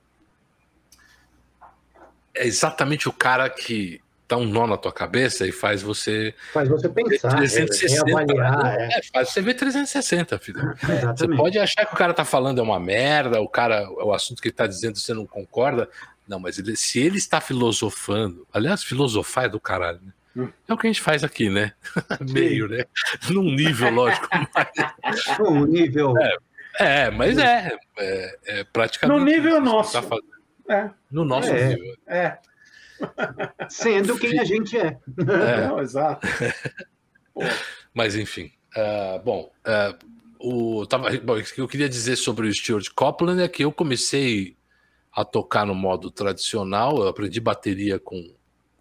[2.40, 6.34] é exatamente o cara que dá um nó na tua cabeça e faz você.
[6.54, 8.90] Faz você pensar, 360, avaliar, né?
[8.94, 9.02] é.
[9.12, 10.76] faz você ver 360, filho.
[11.18, 14.42] Você pode achar que o cara tá falando é uma merda, o cara, o assunto
[14.42, 15.90] que ele tá dizendo você não concorda.
[16.28, 20.14] Não, mas ele, se ele está filosofando, aliás, filosofar é do caralho, né?
[20.38, 20.50] Hum.
[20.68, 21.74] É o que a gente faz aqui, né?
[22.32, 22.86] Meio, né?
[23.32, 24.28] Num nível, lógico.
[24.32, 25.40] Mas...
[25.42, 26.14] Um nível.
[26.18, 29.20] É, é mas é, é, é praticamente.
[29.20, 30.00] No nível nosso.
[30.00, 30.04] Tá
[30.70, 30.92] é.
[31.12, 31.70] No nosso é.
[31.70, 31.96] nível.
[32.08, 32.38] É.
[33.70, 34.98] Sendo quem a gente é.
[35.18, 35.68] é.
[35.68, 36.28] Não, exato.
[37.94, 38.52] Mas enfim.
[38.76, 40.08] Uh, bom, uh,
[40.40, 43.72] o, tava, bom, o que eu queria dizer sobre o Stuart Copeland é que eu
[43.72, 44.56] comecei
[45.12, 48.32] a tocar no modo tradicional, eu aprendi bateria com,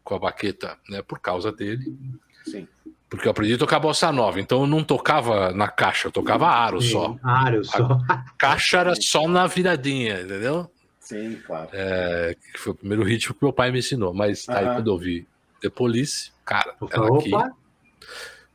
[0.04, 1.96] com a baqueta né, por causa dele.
[2.44, 2.68] Sim.
[3.08, 6.46] Porque eu aprendi a tocar bossa nova, então eu não tocava na caixa, eu tocava
[6.46, 7.16] aro só.
[7.22, 7.98] Aro só.
[8.06, 10.70] A caixa era só na viradinha, entendeu?
[11.08, 11.70] Sim, claro.
[11.72, 14.12] É, que foi o primeiro ritmo que meu pai me ensinou.
[14.12, 15.26] Mas aí quando eu ouvi
[15.62, 17.30] The Police, cara, ela aqui.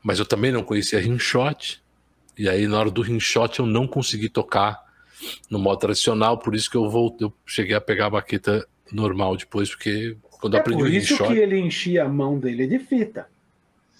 [0.04, 1.82] Mas eu também não conhecia rinshot.
[2.38, 4.84] E aí, na hora do rinshot, eu não consegui tocar
[5.50, 9.36] no modo tradicional, por isso que eu voltei, eu cheguei a pegar a baqueta normal
[9.36, 12.78] depois, porque quando é eu aprendi por isso que ele enchia a mão dele de
[12.78, 13.28] fita.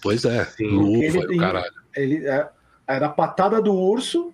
[0.02, 1.72] Pois é, Sim, luva, ele, caralho.
[1.96, 2.48] Ele, é,
[2.86, 4.32] era a patada do urso.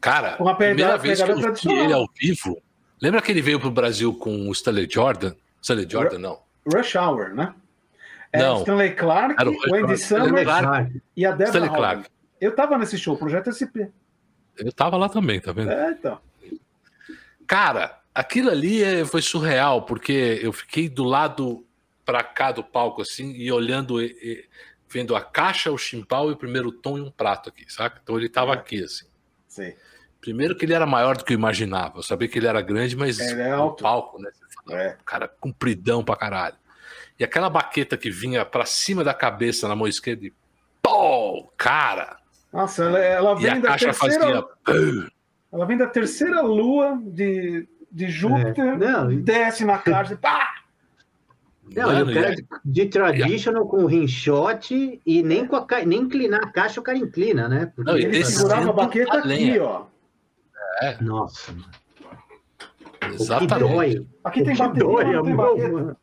[0.00, 2.60] Cara, a primeira vez que eu vi ele ao vivo,
[3.00, 5.34] lembra que ele veio pro Brasil com o Stanley Jordan?
[5.62, 6.40] Stanley Jordan, não.
[6.72, 7.54] Rush Hour, né?
[8.32, 8.60] É não.
[8.60, 9.34] Stanley Clark,
[9.70, 10.48] Wendy Summers
[11.16, 12.10] e a Deborah Clark.
[12.40, 13.90] Eu tava nesse show, Projeto SP.
[14.56, 15.70] Eu tava lá também, tá vendo?
[15.70, 16.20] É, então.
[17.46, 21.64] Cara, aquilo ali é, foi surreal, porque eu fiquei do lado
[22.04, 24.44] para cá do palco, assim, e olhando, e, e,
[24.88, 28.00] vendo a caixa, o chimbal e o primeiro tom e um prato aqui, saca?
[28.02, 28.54] Então ele tava é.
[28.54, 29.06] aqui, assim.
[29.46, 29.72] Sim.
[30.28, 32.00] Primeiro que ele era maior do que eu imaginava.
[32.00, 33.82] Eu sabia que ele era grande, mas ele é alto.
[33.82, 34.30] palco, né?
[34.66, 34.96] Fala, é.
[35.02, 36.54] Cara, compridão pra caralho.
[37.18, 40.32] E aquela baqueta que vinha para cima da cabeça na mão esquerda, e
[40.82, 42.18] pô, cara!
[42.52, 44.46] Nossa, ela, ela vem e a da caixa terceira.
[44.66, 45.08] Fazia...
[45.50, 48.76] Ela vem da terceira lua de, de Júpiter, é.
[48.76, 50.56] Não, desce na caixa e pá!
[51.74, 56.52] Não, Mano, eu quero de traditional com rinshot e nem, com a, nem inclinar a
[56.52, 57.72] caixa o cara inclina, né?
[57.74, 59.86] Porque Não, ele segurava a baqueta aqui, ó.
[60.80, 61.02] É.
[61.02, 61.54] Nossa.
[63.12, 63.54] Exatamente.
[63.54, 64.06] que dói.
[64.24, 65.96] Aqui tem bateria, dói, não tem.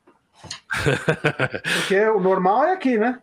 [1.79, 3.21] Porque o normal é aqui, né?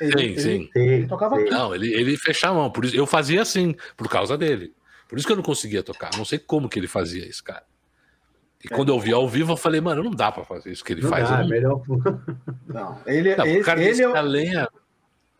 [0.00, 0.70] Ele, sim, ele, sim.
[0.74, 1.50] Ele, tocava aqui.
[1.50, 2.70] Não, ele, ele fechava a mão.
[2.70, 4.74] Por isso, eu fazia assim, por causa dele.
[5.08, 6.10] Por isso que eu não conseguia tocar.
[6.16, 7.62] Não sei como que ele fazia isso, cara.
[8.64, 10.92] E quando eu vi ao vivo, eu falei, mano, não dá pra fazer isso que
[10.92, 11.28] ele não faz.
[11.28, 11.48] Dá, não...
[11.48, 11.82] Melhor...
[12.66, 14.22] não, ele, não, esse, cara ele, é...
[14.22, 14.68] lenha...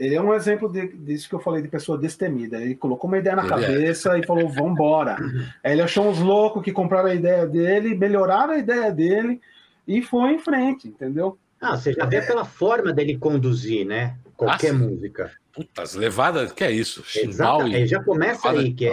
[0.02, 2.60] ele é um exemplo de, disso que eu falei de pessoa destemida.
[2.60, 3.56] Ele colocou uma ideia na ele é.
[3.56, 4.20] cabeça é.
[4.20, 5.16] e falou, vambora.
[5.62, 9.40] Aí ele achou uns loucos que compraram a ideia dele, melhoraram a ideia dele
[9.86, 11.38] e foi em frente, entendeu?
[11.60, 14.16] Ah, você já vê pela forma dele conduzir, né?
[14.36, 15.30] Qualquer ah, música.
[15.52, 17.04] Putas, levada, que é isso?
[17.04, 18.90] Chimbal e já começa aí, que é,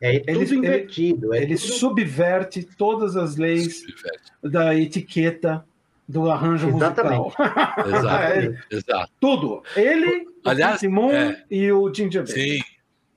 [0.00, 1.32] é, é ele, invertido.
[1.32, 1.72] Ele, é ele tudo...
[1.74, 4.32] subverte todas as leis subverte.
[4.42, 5.64] da etiqueta
[6.10, 7.18] do arranjo Exatamente.
[7.18, 7.86] musical.
[7.86, 9.12] Exato, é, exato.
[9.20, 9.62] Tudo.
[9.76, 11.44] Ele, Aliás, o Simon é.
[11.50, 12.42] e o Ginger Baker.
[12.42, 12.60] Sim,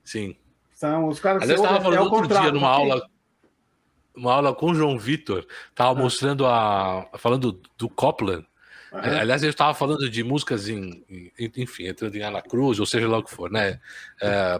[0.04, 0.36] sim.
[0.72, 3.06] São os caras Aliás, eu estava falando é outro dia numa aula
[4.16, 5.44] uma aula com o João Vitor,
[5.74, 6.02] tava ah.
[6.02, 7.08] mostrando a.
[7.18, 8.46] falando do Copland,
[8.94, 9.18] Uhum.
[9.20, 13.08] Aliás, eu estava falando de músicas em, em, enfim, entrando em Ana Cruz, ou seja
[13.08, 13.80] lá o que for, né?
[14.22, 14.56] É,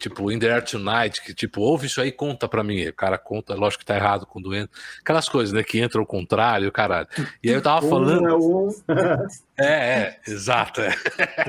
[0.00, 2.84] tipo, In the Air Tonight, que tipo, ouve isso aí, conta pra mim.
[2.88, 4.70] O cara conta, lógico que tá errado com doente.
[5.00, 5.62] Aquelas coisas, né?
[5.62, 7.06] Que entra ao contrário, caralho.
[7.40, 8.68] E aí eu tava falando.
[9.56, 10.80] é, é, exato.
[10.80, 10.92] É.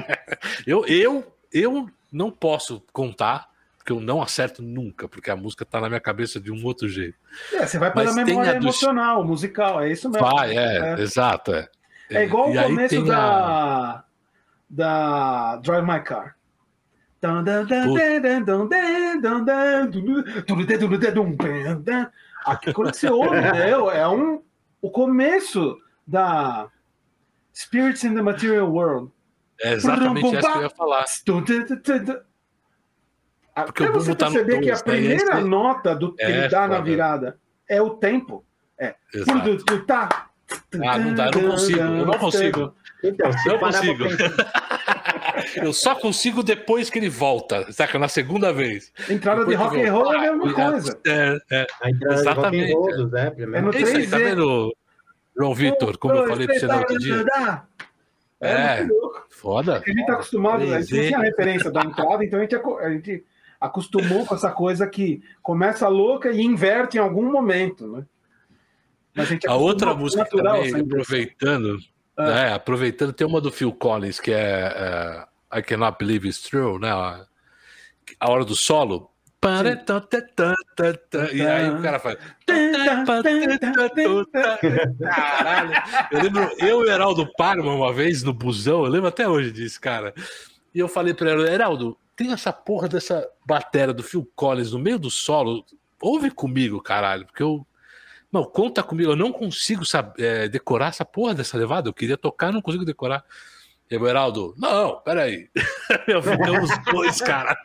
[0.68, 3.50] eu, eu, eu não posso contar
[3.84, 6.88] que eu não acerto nunca, porque a música tá na minha cabeça de um outro
[6.88, 7.18] jeito.
[7.52, 10.28] É, você vai pela memória emocional, musical, é isso mesmo.
[10.30, 11.02] Vai, é, é.
[11.02, 11.68] exato, é.
[12.10, 14.04] É igual o começo da, a...
[14.70, 16.36] da Drive My Car.
[22.46, 24.42] Aqui, quando você ouve, né, é um,
[24.82, 25.78] o começo
[26.08, 26.70] da
[27.54, 29.12] Spirits in the Material World.
[29.62, 31.06] É exatamente essa que eu ia falar.
[33.66, 36.80] Porque Até você tá perceber que a primeira nota do que é, ele dá na
[36.80, 37.38] virada
[37.68, 38.46] é o tempo.
[38.78, 38.96] É.
[39.14, 39.50] Exato.
[40.72, 42.74] Tá, ah, não dá, eu não consigo, eu não consigo.
[43.04, 44.04] Então, não consigo.
[45.64, 48.00] eu só consigo depois que ele volta, saca?
[48.00, 48.92] Na segunda vez.
[49.10, 51.00] Entrada depois de rock and roll é a mesma coisa.
[51.06, 51.68] É, é.
[52.14, 52.66] Exatamente.
[52.68, 54.76] De rock and roll, né, é no 3 aí, tá vendo,
[55.38, 57.26] João Vitor, como eu falei pra você no outro dia?
[58.42, 58.88] É, é
[59.30, 59.84] foda.
[59.86, 62.90] A gente tá acostumado, a gente tinha a referência da entrada, então a gente, a
[62.90, 63.26] gente
[63.60, 68.06] acostumou com essa coisa que começa louca e inverte em algum momento, né?
[69.16, 71.80] A, a outra música também, aproveitando,
[72.18, 72.26] ah.
[72.26, 76.80] né, aproveitando, tem uma do Phil Collins que é, é I Cannot Believe It's True,
[76.80, 76.92] né?
[76.92, 77.26] A,
[78.20, 79.10] a hora do solo.
[81.34, 82.18] E aí o cara faz.
[85.00, 85.72] Caralho.
[86.12, 89.52] Eu lembro, eu e o Heraldo Parma uma vez no busão, eu lembro até hoje
[89.52, 90.14] disso, cara.
[90.76, 94.80] E eu falei pra ele, Heraldo, tem essa porra dessa bateria do Phil Collins no
[94.80, 95.64] meio do solo.
[96.02, 97.66] Ouve comigo, caralho, porque eu
[98.32, 101.90] não, conta comigo, eu não consigo saber, é, decorar essa porra dessa levada.
[101.90, 103.24] Eu queria tocar, não consigo decorar.
[103.90, 105.50] E o Heraldo, não, peraí.
[106.08, 107.58] Eu ficamos dois, cara.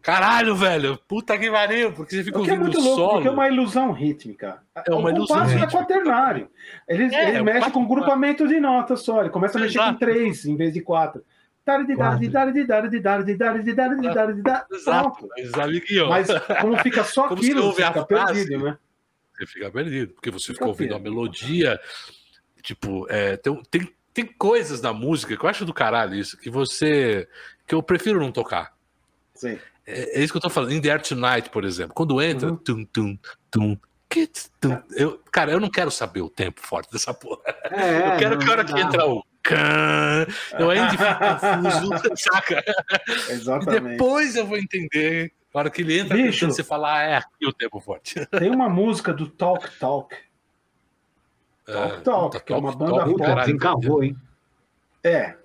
[0.00, 3.12] Caralho, velho, puta que pariu, porque você fica é ouvindo é muito louco, solo.
[3.12, 4.62] Porque é uma ilusão rítmica.
[4.88, 5.66] É uma o ilusão rítmica.
[5.66, 6.50] é quaternário.
[6.88, 9.92] Ele, é, ele é mexe com grupamento de notas só, ele começa a mexer Exato.
[9.92, 11.22] com três em vez de quatro.
[14.72, 15.28] Exato,
[16.08, 16.26] Mas
[16.60, 18.78] como fica só aquilo, você fica perdido, né?
[19.34, 21.80] Você fica perdido, porque você fica ouvindo a melodia.
[22.62, 26.50] Tipo, é, tem, tem, tem coisas na música que eu acho do caralho isso, que
[26.50, 27.28] você.
[27.66, 28.76] que eu prefiro não tocar.
[29.34, 29.58] Sim.
[29.86, 30.72] É, é isso que eu tô falando.
[30.72, 31.94] In the Air Tonight, por exemplo.
[31.94, 32.50] Quando entra.
[32.50, 32.56] Uhum.
[32.56, 33.18] Tum, tum,
[33.50, 33.78] tum,
[34.94, 37.42] eu, cara, eu não quero saber o tempo forte dessa porra.
[37.70, 40.26] É, eu quero não, que a hora que entra o can,
[40.58, 42.62] eu ainda fico confuso, saca?
[43.30, 43.86] Exatamente.
[43.86, 45.32] E depois eu vou entender.
[45.52, 48.24] Na hora que ele entra, Bicho, você fala, ah, é aqui o tempo forte.
[48.38, 50.16] Tem uma música do Talk Talk.
[51.66, 53.34] É, Talk Talk, que é uma banda pop.
[53.40, 54.16] Desencavou, hein?
[55.04, 55.36] É.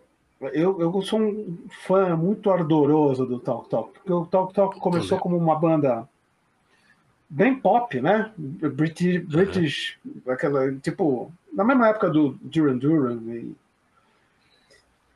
[0.53, 5.17] Eu, eu sou um fã muito ardoroso do Talk Talk, porque o Talk Talk começou
[5.17, 6.07] como uma banda
[7.29, 8.31] bem pop, né?
[8.37, 10.31] British, British uhum.
[10.31, 13.19] aquela, tipo, na mesma época do Duran Duran.
[13.27, 13.55] E...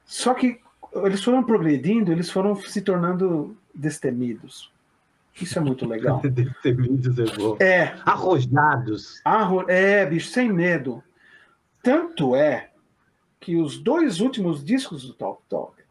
[0.05, 0.59] Só que
[0.95, 4.71] eles foram progredindo, eles foram se tornando destemidos.
[5.39, 6.21] Isso é muito legal.
[6.25, 7.57] destemidos é bom.
[7.59, 7.95] É.
[8.05, 9.21] Arrojados.
[9.23, 9.69] Arro...
[9.69, 11.03] É, bicho, sem medo.
[11.81, 12.71] Tanto é
[13.39, 15.81] que os dois últimos discos do Talk Talk,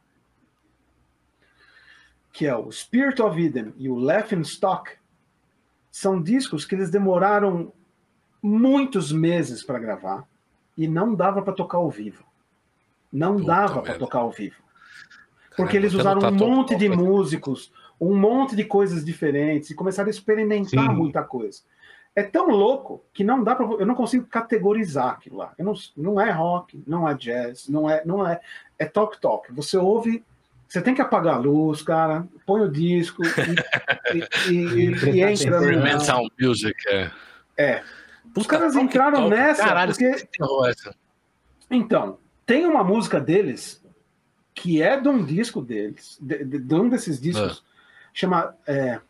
[2.33, 4.93] que é o Spirit of Eden e o Laughing Stock,
[5.91, 7.73] são discos que eles demoraram
[8.41, 10.25] muitos meses para gravar
[10.77, 12.25] e não dava para tocar ao vivo.
[13.12, 14.57] Não Puta dava para tocar ao vivo.
[15.57, 20.09] Porque eles usaram tá um monte de músicos, um monte de coisas diferentes e começaram
[20.09, 20.94] a experimentar Sim.
[20.94, 21.60] muita coisa.
[22.16, 25.52] É tão louco que não dá para eu não consigo categorizar aquilo lá.
[25.56, 28.40] Eu não, não é rock, não é jazz, não é não é
[28.78, 29.52] é talk talk.
[29.52, 30.24] Você ouve
[30.70, 33.28] você tem que apagar a luz, cara, põe o disco e,
[34.52, 35.32] e, e, e entra.
[35.32, 37.10] Experimental music, é.
[37.59, 37.82] É.
[38.36, 39.64] Os caras entraram nessa.
[39.64, 40.28] Caralho, porque...
[41.68, 43.85] Então, tem uma música deles
[44.55, 47.69] que é de um disco deles, de, de, de um desses discos, é.
[48.12, 48.55] Chama.
[48.66, 49.01] É...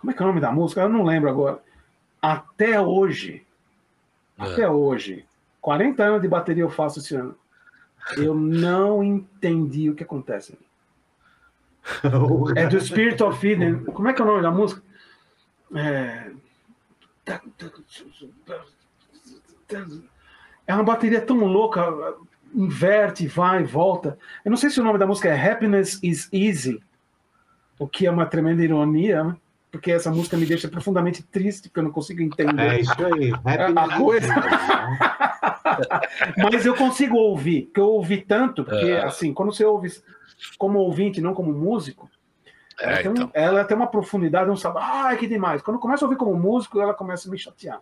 [0.00, 0.80] Como é que é o nome da música?
[0.82, 1.62] Eu não lembro agora.
[2.20, 3.46] Até hoje.
[4.38, 4.42] É.
[4.42, 5.26] Até hoje
[5.60, 7.36] 40 anos de bateria eu faço esse ano.
[8.16, 10.58] Eu não entendi o que acontece.
[12.56, 13.84] é do Spirit of Eden.
[13.84, 14.82] Como é que é o nome da música?
[15.74, 16.32] É...
[20.66, 22.16] é uma bateria tão louca,
[22.54, 24.18] inverte, vai, volta.
[24.44, 26.80] Eu não sei se o nome da música é Happiness is Easy,
[27.78, 29.24] o que é uma tremenda ironia.
[29.24, 29.36] Né?
[29.70, 32.60] porque essa música me deixa profundamente triste, porque eu não consigo entender.
[32.60, 33.32] É isso aí.
[33.76, 34.34] a coisa.
[36.36, 39.04] Mas eu consigo ouvir, porque eu ouvi tanto, porque é.
[39.04, 39.88] assim, quando você ouve
[40.58, 42.10] como ouvinte, não como músico,
[42.80, 43.30] é, ela, tem um, então.
[43.32, 44.82] ela, tem uma profundidade, um sabor.
[44.82, 45.62] Ai, que demais.
[45.62, 47.80] Quando eu começo a ouvir como músico, ela começa a me chatear.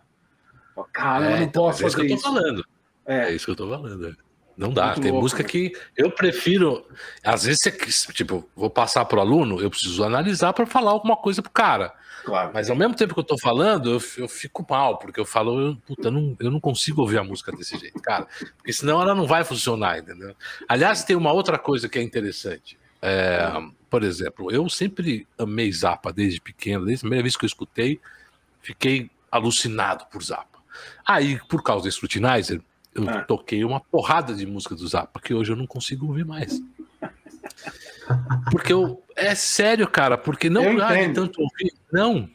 [0.93, 2.07] Cara, é, eu não então, posso é fazer isso.
[2.07, 2.65] Que eu tô falando.
[3.05, 3.17] É.
[3.17, 4.15] é isso que eu tô falando.
[4.59, 4.87] Não dá.
[4.87, 5.47] Muito tem louco, música né?
[5.47, 6.85] que eu prefiro.
[7.23, 7.71] Às vezes, você,
[8.11, 11.93] tipo, vou passar para o aluno, eu preciso analisar para falar alguma coisa pro cara.
[12.25, 12.51] Claro.
[12.53, 15.61] Mas ao mesmo tempo que eu tô falando, eu, eu fico mal, porque eu falo,
[15.61, 18.27] eu, puta, eu não, eu não consigo ouvir a música desse jeito, cara.
[18.57, 20.35] Porque senão ela não vai funcionar, entendeu?
[20.67, 22.77] Aliás, tem uma outra coisa que é interessante.
[23.01, 23.49] É,
[23.89, 27.97] por exemplo, eu sempre amei Zappa desde pequeno, desde a primeira vez que eu escutei,
[28.61, 30.59] fiquei alucinado por Zappa.
[31.07, 32.61] Aí, por causa do Scrutinizer,
[32.93, 33.21] eu ah.
[33.21, 36.61] toquei uma porrada de música do Zappa que hoje eu não consigo ouvir mais.
[38.51, 39.01] Porque eu.
[39.15, 41.73] É sério, cara, porque não dá de tanto ouvir.
[41.91, 42.29] Não.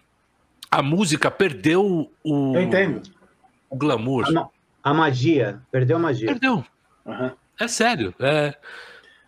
[0.70, 2.56] A música perdeu o.
[2.56, 3.02] Eu entendo.
[3.68, 4.24] O glamour.
[4.82, 5.60] A, a magia.
[5.70, 6.26] Perdeu a magia.
[6.28, 6.64] Perdeu.
[7.04, 7.30] Uhum.
[7.58, 8.14] É sério.
[8.20, 8.54] É...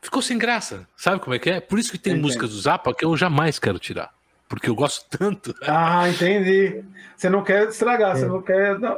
[0.01, 0.87] Ficou sem graça.
[0.97, 1.61] Sabe como é que é?
[1.61, 4.16] Por isso que tem músicas do Zappa que eu jamais quero tirar
[4.49, 5.55] porque eu gosto tanto.
[5.63, 6.85] Ah, entendi.
[7.17, 8.21] Você não quer estragar, é.
[8.21, 8.79] você não quer.
[8.79, 8.97] Né?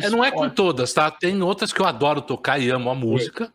[0.00, 1.10] É, não é com todas, tá?
[1.10, 3.52] Tem outras que eu adoro tocar e amo a música.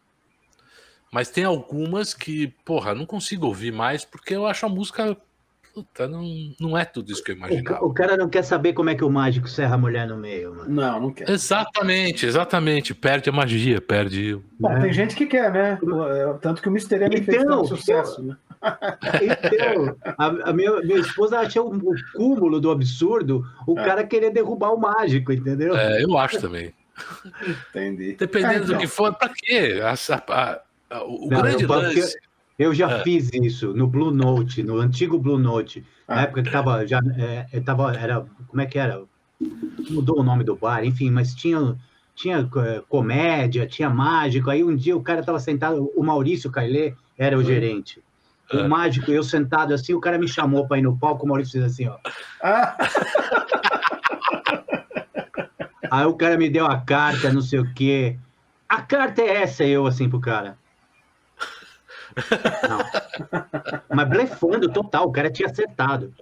[1.11, 5.17] Mas tem algumas que, porra, não consigo ouvir mais porque eu acho a música.
[5.79, 6.23] Puta, não,
[6.59, 7.83] não é tudo isso que eu imaginava.
[7.83, 10.17] O, o cara não quer saber como é que o mágico serra a mulher no
[10.17, 10.69] meio, mano.
[10.69, 11.29] Não, não quer.
[11.29, 12.93] Exatamente, exatamente.
[12.93, 14.37] Perde a magia, perde.
[14.59, 14.81] Bom, é.
[14.81, 15.79] tem gente que quer, né?
[16.41, 16.95] Tanto que o Mr.
[16.95, 18.35] M então, fez tanto sucesso, né?
[19.21, 23.85] Então, a, a minha, minha, esposa acha o, o, cúmulo do absurdo o é.
[23.85, 25.77] cara querer derrubar o mágico, entendeu?
[25.77, 26.73] É, eu acho também.
[27.69, 28.17] Entendi.
[28.19, 28.75] Dependendo é, então.
[28.75, 29.79] do que for, pra quê?
[29.81, 29.93] A,
[30.33, 32.17] a, o Não, grande lance.
[32.59, 33.03] Eu já é.
[33.03, 36.15] fiz isso no Blue Note, no antigo Blue Note, ah.
[36.15, 39.01] na época que tava já é, tava era como é que era?
[39.89, 41.77] Mudou o nome do bar, enfim, mas tinha
[42.13, 44.49] tinha é, comédia, tinha mágico.
[44.49, 48.03] Aí um dia o cara tava sentado, o Maurício Cailê era o gerente.
[48.53, 48.67] O é.
[48.67, 51.63] mágico, eu sentado assim, o cara me chamou para ir no palco, o Maurício fez
[51.63, 51.95] assim, ó.
[52.43, 52.75] Ah.
[55.89, 58.17] Aí o cara me deu a carta, não sei o quê.
[58.67, 60.57] A carta é essa, eu assim pro cara.
[62.67, 63.79] Não.
[63.95, 66.13] Mas blefando total, o cara tinha acertado.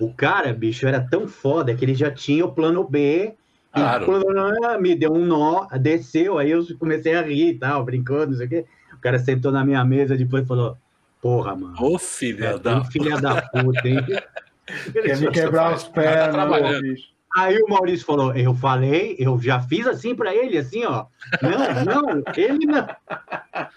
[0.00, 3.34] O cara, bicho, era tão foda que ele já tinha o plano B.
[3.72, 4.06] Claro.
[4.06, 8.36] E me deu um nó, desceu, aí eu comecei a rir e tal, brincando, não
[8.36, 8.64] sei o quê.
[8.92, 10.76] O cara sentou na minha mesa depois falou:
[11.20, 11.74] Porra, mano.
[11.80, 12.84] Ô, filha é, da...
[12.84, 13.98] filha da puta, hein?
[14.92, 17.08] Quer me quebrar os pés, tá bicho.
[17.36, 21.06] Aí o Maurício falou: Eu falei, eu já fiz assim para ele, assim, ó.
[21.42, 22.86] Não, não, ele não.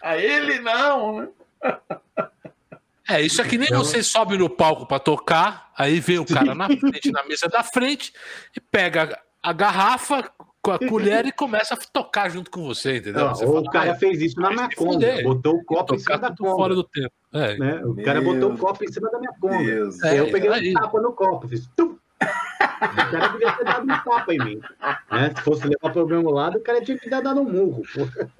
[0.15, 1.27] ele não, né?
[3.09, 3.83] É, isso é que nem então...
[3.83, 7.61] você sobe no palco para tocar, aí vem o cara na frente, na mesa da
[7.61, 8.13] frente,
[8.55, 10.31] e pega a garrafa
[10.61, 13.25] com a colher e começa a tocar junto com você, entendeu?
[13.25, 16.19] Não, você o fala, cara fez isso na minha conta, botou o copo em cima
[16.19, 16.55] da conta.
[16.55, 17.11] fora do tempo.
[17.33, 17.57] É.
[17.57, 17.81] Né?
[17.83, 20.07] O cara botou o copo em cima da minha conta.
[20.07, 21.97] É, eu peguei é, um tapa no copo, fiz tum,
[22.81, 24.61] o cara devia ter dado um tapa em mim.
[25.11, 25.33] Né?
[25.35, 27.83] Se fosse levar para o mesmo lado, o cara tinha que ter dado um murro.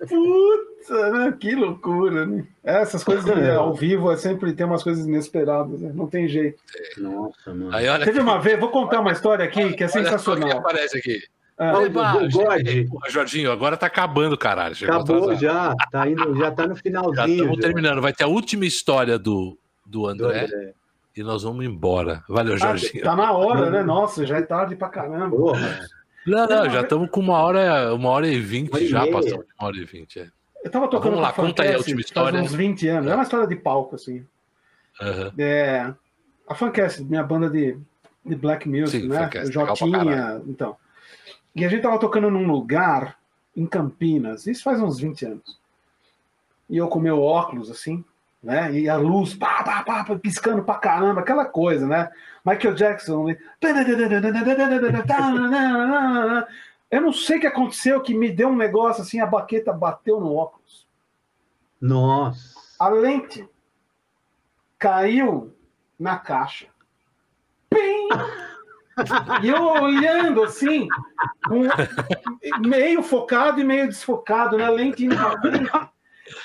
[0.08, 1.38] Puta, né?
[1.40, 2.46] que loucura, né?
[2.64, 3.56] Essas coisas é.
[3.56, 5.92] ao vivo é sempre tem umas coisas inesperadas, né?
[5.94, 6.62] não tem jeito.
[6.98, 7.76] Nossa, mano.
[7.76, 8.20] Aí, Teve aqui.
[8.20, 10.50] uma vez, vou contar uma história aqui que é sensacional.
[10.50, 11.20] Olha aparece aqui.
[11.58, 14.76] Ah, o, o, Jorginho, agora tá acabando, caralho.
[14.82, 17.16] Acabou já, tá indo, já tá no finalzinho.
[17.16, 18.02] Já estamos terminando.
[18.02, 19.56] Vai ter a última história do,
[19.86, 20.48] do André.
[20.48, 20.74] Do André
[21.16, 22.24] e nós vamos embora.
[22.28, 23.04] Valeu, ah, Jorginho.
[23.04, 23.84] Tá na hora, né?
[23.84, 25.36] Nossa, já é tarde pra caramba.
[25.36, 25.88] Porra.
[26.26, 29.68] Não, não, já estamos com uma hora, uma hora e vinte, já passamos de uma
[29.68, 30.20] hora e vinte.
[30.20, 30.30] É.
[30.64, 32.40] Eu tava tocando Vamos lá, conta aí a última história.
[32.40, 33.12] Faz uns 20 anos.
[33.12, 34.26] É uma história de palco, assim.
[35.02, 35.32] Uhum.
[35.38, 35.94] É,
[36.48, 37.78] a Fancast, minha banda de,
[38.24, 39.24] de black music, Sim, né?
[39.24, 40.78] Fancast, Jotinha, então.
[41.56, 43.18] E a gente tava tocando num lugar
[43.58, 45.60] em Campinas, isso faz uns 20 anos.
[46.70, 48.06] E eu com meu óculos, assim,
[48.42, 48.72] né?
[48.74, 52.10] E a luz, pá, pá, pá, piscando pra caramba, aquela coisa, né?
[52.46, 53.26] Michael Jackson.
[56.90, 60.20] Eu não sei o que aconteceu, que me deu um negócio assim, a baqueta bateu
[60.20, 60.88] no óculos.
[61.80, 62.60] Nossa.
[62.80, 63.48] A lente
[64.78, 65.56] caiu
[66.00, 66.68] na caixa.
[67.70, 68.10] Pim!
[69.42, 70.88] E eu olhando assim,
[71.50, 75.72] um, meio focado e meio desfocado na lente indo pra frente.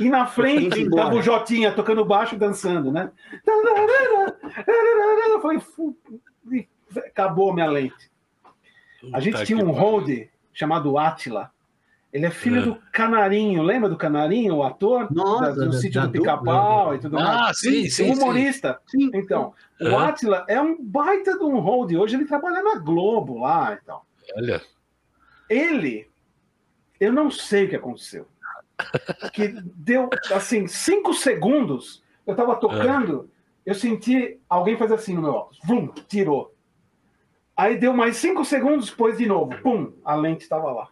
[0.00, 3.10] E na frente estava o Jotinha tocando baixo dançando, né?
[5.40, 5.60] Foi,
[7.06, 8.10] acabou minha lente.
[9.12, 11.50] A gente tinha um hold chamado Atila.
[12.12, 12.62] Ele é filho é.
[12.62, 15.12] do Canarinho, lembra do Canarinho, o ator?
[15.12, 17.40] Nossa, da, do da, sítio da, do Pica-Pau e tudo ah, mais.
[17.50, 18.12] Ah, sim, sim.
[18.12, 18.80] Humorista.
[18.86, 19.10] Sim.
[19.12, 21.92] Então, o Atila é um baita de um hold.
[21.92, 24.06] Hoje ele trabalha na Globo lá e tal.
[24.34, 24.62] Olha.
[25.50, 26.08] Ele,
[26.98, 28.26] eu não sei o que aconteceu
[29.32, 32.02] que deu assim cinco segundos.
[32.26, 33.30] Eu estava tocando,
[33.64, 36.54] eu senti alguém fazer assim no meu óculos, vum, tirou.
[37.56, 40.88] Aí deu mais cinco segundos, depois de novo, pum, a lente estava lá.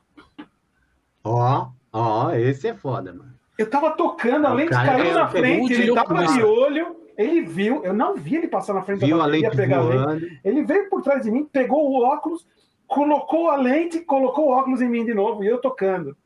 [1.23, 3.35] Ó, ó, esse é foda, mano.
[3.59, 7.85] Eu tava tocando, a lente caiu é na frente, ele tava de olho, ele viu,
[7.85, 10.41] eu não vi ele passar na frente viu da a lente pegar a lente.
[10.43, 12.47] Ele veio por trás de mim, pegou o óculos,
[12.87, 16.17] colocou a lente, colocou o óculos em mim de novo, e eu tocando.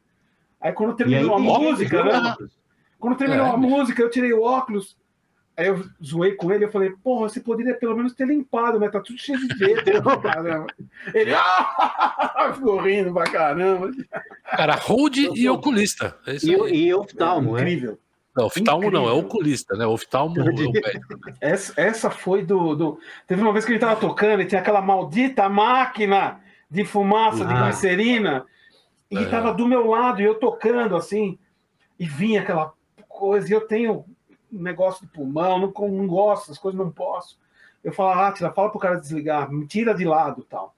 [0.60, 2.36] Aí quando terminou aí, a música, né?
[2.98, 3.50] Quando terminou é.
[3.50, 4.96] a música, eu tirei o óculos.
[5.56, 8.88] Aí eu zoei com ele, eu falei, porra, você poderia pelo menos ter limpado, né?
[8.88, 10.66] Tá tudo cheio de dedo, caramba.
[11.12, 12.52] Ele ah!
[12.54, 13.90] ficou rindo pra caramba.
[14.44, 16.16] Cara, hold e oculista.
[16.26, 17.60] É e, e oftalmo, é.
[17.60, 17.98] Incrível.
[18.36, 19.00] Não, oftalmo Incrível.
[19.00, 19.84] não, é oculista, né?
[19.84, 20.72] Oftalmo é o
[21.40, 23.00] essa, essa foi do, do.
[23.26, 26.40] Teve uma vez que ele tava tocando e tinha aquela maldita máquina
[26.70, 27.46] de fumaça ah.
[27.48, 28.46] de glicerina
[29.10, 29.22] e é.
[29.22, 31.38] estava do meu lado, e eu tocando assim,
[31.98, 32.72] e vinha aquela
[33.08, 34.04] coisa, e eu tenho
[34.52, 37.38] um negócio de pulmão, não, não gosto, as coisas não posso.
[37.82, 40.74] Eu falava, ah, fala pro cara desligar, me tira de lado tal.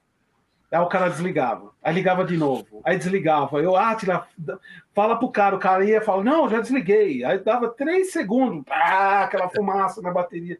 [0.70, 3.60] Aí o cara desligava, aí ligava de novo, aí desligava.
[3.60, 3.96] Eu, ah,
[4.94, 7.24] fala pro cara, o cara ia falava, não, já desliguei.
[7.24, 10.58] Aí dava três segundos, ah, aquela fumaça na bateria.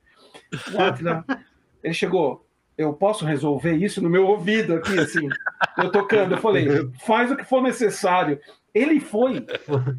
[1.83, 2.45] Ele chegou,
[2.81, 5.29] eu posso resolver isso no meu ouvido aqui, assim,
[5.77, 6.33] eu tocando.
[6.33, 6.67] Eu falei,
[7.05, 8.41] faz o que for necessário.
[8.73, 9.45] Ele foi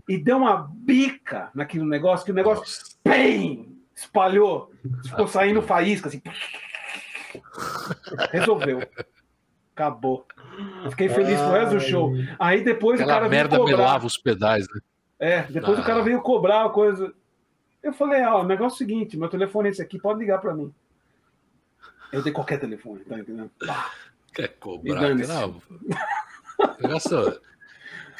[0.09, 4.71] e deu uma bica naquele negócio, que o negócio, bem, espalhou,
[5.05, 6.23] ficou saindo faísca, assim.
[8.31, 8.81] Resolveu.
[9.75, 10.25] Acabou.
[10.83, 12.13] Eu fiquei feliz com o resto do show.
[12.39, 13.77] Aí depois Aquela o cara merda veio cobrar.
[13.77, 14.81] melava os pedais, né?
[15.19, 15.81] É, depois ah.
[15.81, 17.13] o cara veio cobrar a coisa.
[17.83, 20.41] Eu falei, ó, o negócio é o seguinte, meu telefone é esse aqui, pode ligar
[20.41, 20.73] para mim.
[22.11, 23.49] Eu dei qualquer telefone, tá entendendo?
[24.33, 25.15] Quer cobrar?
[25.15, 25.61] Não.
[26.79, 27.39] Negócio,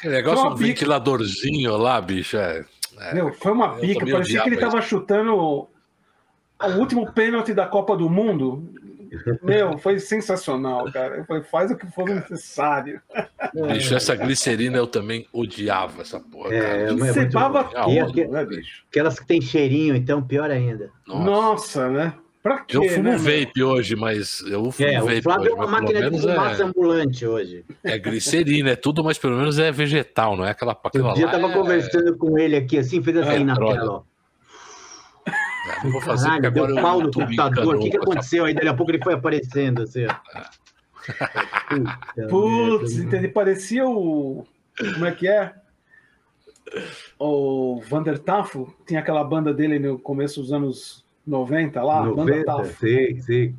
[0.04, 2.36] negócio um ventiladorzinho lá, bicho.
[2.36, 2.64] É,
[2.98, 4.06] é, Meu, foi uma pica.
[4.06, 5.68] Parecia que ele tava chutando o
[6.78, 8.72] último pênalti da Copa do Mundo.
[9.42, 11.24] meu, foi sensacional, cara.
[11.24, 13.00] Foi, faz o que for necessário.
[13.72, 16.54] Bicho, essa glicerina eu também odiava essa porra.
[16.54, 16.96] É, cara.
[16.96, 18.84] Você baba tudo, né, bicho?
[18.88, 20.90] Aquelas que tem cheirinho, então, pior ainda.
[21.06, 22.14] Nossa, Nossa né?
[22.42, 25.18] Pra quê, eu fumo né, vape hoje, mas eu fumo é, vape.
[25.18, 27.64] O Flávio hoje, é uma máquina de fumaça é, ambulante hoje.
[27.84, 31.30] É glicerina, é tudo, mas pelo menos é vegetal, não é aquela Um dia eu
[31.30, 31.52] tava é...
[31.52, 33.78] conversando com ele aqui assim, fez assim é, na droga.
[33.78, 34.02] tela, ó.
[35.84, 37.76] Não vou fazer Caralho, deu agora pau no computador.
[37.76, 38.54] O que, que aconteceu aí?
[38.54, 40.14] Daqui a pouco ele foi aparecendo assim, ó.
[42.28, 44.44] Putz, ele parecia o.
[44.94, 45.54] Como é que é?
[47.18, 53.20] O Vander Tafo tinha aquela banda dele no começo dos anos 90 lá, 90, sim,
[53.20, 53.56] sim.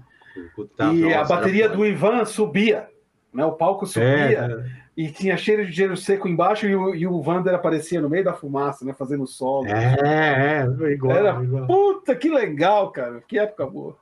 [0.94, 2.88] E a bateria do Ivan subia,
[3.34, 3.46] né?
[3.46, 4.66] O palco subia é,
[4.96, 8.24] e tinha cheiro de gelo seco embaixo e o, e o Vander aparecia no meio
[8.24, 8.94] da fumaça, né?
[8.94, 9.68] Fazendo solo.
[9.68, 11.18] É, é, igual.
[11.18, 11.68] Era, igual.
[11.68, 13.22] puta, que legal, cara.
[13.28, 13.98] Que época boa.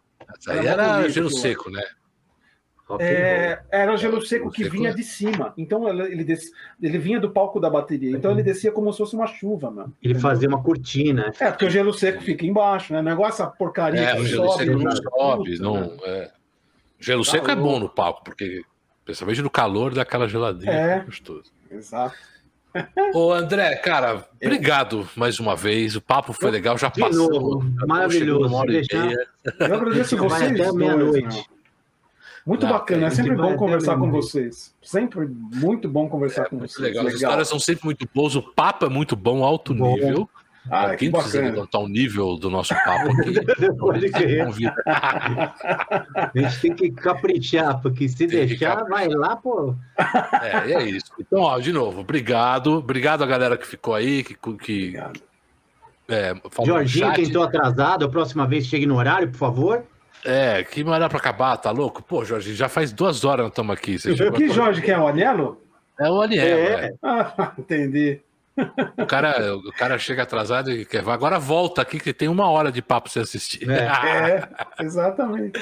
[0.48, 1.84] Aí era, era gelo seco, né?
[3.00, 5.54] É, era o gelo seco que vinha de cima.
[5.58, 6.52] Então ele, des...
[6.82, 8.16] ele vinha do palco da bateria.
[8.16, 9.94] Então ele descia como se fosse uma chuva, mano.
[10.02, 11.32] Ele fazia uma cortina.
[11.40, 13.02] É, porque o gelo seco fica embaixo, né?
[13.02, 14.02] Negócio essa porcaria.
[14.02, 15.60] É, o gelo sobe, seco não sobe.
[15.60, 15.98] Não, né?
[16.06, 16.32] é.
[17.00, 17.60] Gelo tá seco louco.
[17.60, 18.64] é bom no palco, porque
[19.06, 20.72] principalmente no calor daquela geladinha.
[20.72, 21.52] É, gostoso.
[21.70, 22.16] Exato.
[23.14, 25.96] Ô André, cara, obrigado mais uma vez.
[25.96, 27.30] O papo foi legal, já de passou.
[27.30, 28.54] Novo, maravilhoso.
[29.60, 30.60] Eu agradeço vocês.
[30.60, 31.46] Até meia-noite.
[32.46, 34.74] Muito Não, bacana, é sempre bom conversar com vocês.
[34.82, 36.78] Sempre muito bom conversar é, com vocês.
[36.80, 37.04] Legal.
[37.04, 37.08] legal.
[37.08, 39.96] As histórias são sempre muito boas, o papo é muito bom, alto bom.
[39.96, 40.30] nível.
[40.70, 43.76] Ah, Quem precisa levantar o nível do nosso papo aqui?
[43.78, 44.48] Pode crer.
[44.86, 49.76] A gente tem que caprichar, porque se tem deixar, vai lá, pô.
[50.42, 51.12] É, é isso.
[51.20, 52.74] Então, ó, de novo, obrigado.
[52.74, 54.36] Obrigado a galera que ficou aí, que.
[54.36, 55.00] que
[56.08, 59.84] é, Jorginho, quem estou atrasado, a próxima vez chegue no horário, por favor.
[60.26, 62.02] É, que hora pra acabar, tá louco?
[62.04, 63.98] Pô, Jorge, já faz duas horas nós estamos aqui.
[63.98, 65.62] Você que Jorge, que é o Anielo?
[66.00, 66.86] É o Anielo, é.
[66.86, 66.94] é.
[67.02, 68.22] Ah, entendi.
[68.98, 71.08] O cara, o cara chega atrasado e quer.
[71.08, 73.70] Agora volta aqui que tem uma hora de papo pra você assistir.
[73.70, 74.44] É,
[74.78, 75.60] é exatamente.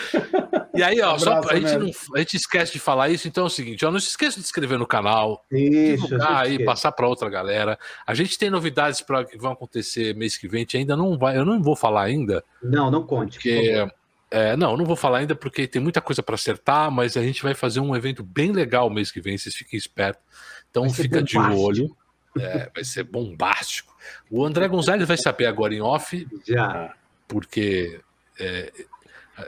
[0.73, 3.43] E aí, ó, um só, a, gente não, a gente esquece de falar isso, então
[3.43, 6.63] é o seguinte: ó, não se esqueça de se inscrever no canal, isso, divulgar aí,
[6.65, 7.77] passar para outra galera.
[8.05, 11.17] A gente tem novidades para que vão acontecer mês que vem, a gente ainda não
[11.17, 12.43] vai, eu não vou falar ainda.
[12.61, 13.37] Não, não conte.
[13.37, 13.87] Porque
[14.31, 17.41] é, não, não vou falar ainda porque tem muita coisa para acertar, mas a gente
[17.41, 20.21] vai fazer um evento bem legal mês que vem, vocês fiquem espertos.
[20.69, 21.95] Então fica de olho.
[22.37, 23.95] É, vai ser bombástico.
[24.29, 26.93] O André Gonzalez vai saber agora em off, já,
[27.27, 27.99] porque
[28.39, 28.71] é,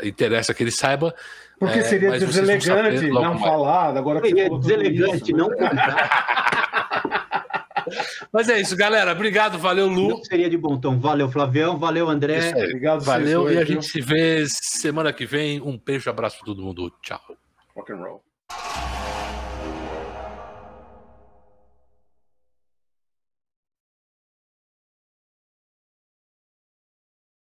[0.04, 1.14] interessa que ele saiba.
[1.60, 3.96] Porque é, seria deselegante não falar.
[3.96, 7.21] Agora que seria deselegante isso, não contar.
[8.32, 9.12] Mas é isso, galera.
[9.12, 10.10] Obrigado, valeu, Lu.
[10.10, 11.00] Não seria de bom tom.
[11.00, 11.78] Valeu, Flavião.
[11.78, 12.50] Valeu, André.
[12.50, 13.52] Obrigado, valeu.
[13.52, 15.62] e a gente se vê semana que vem.
[15.62, 16.92] Um beijo, abraço para todo mundo.
[17.02, 17.20] Tchau.
[17.76, 19.01] Rock and roll.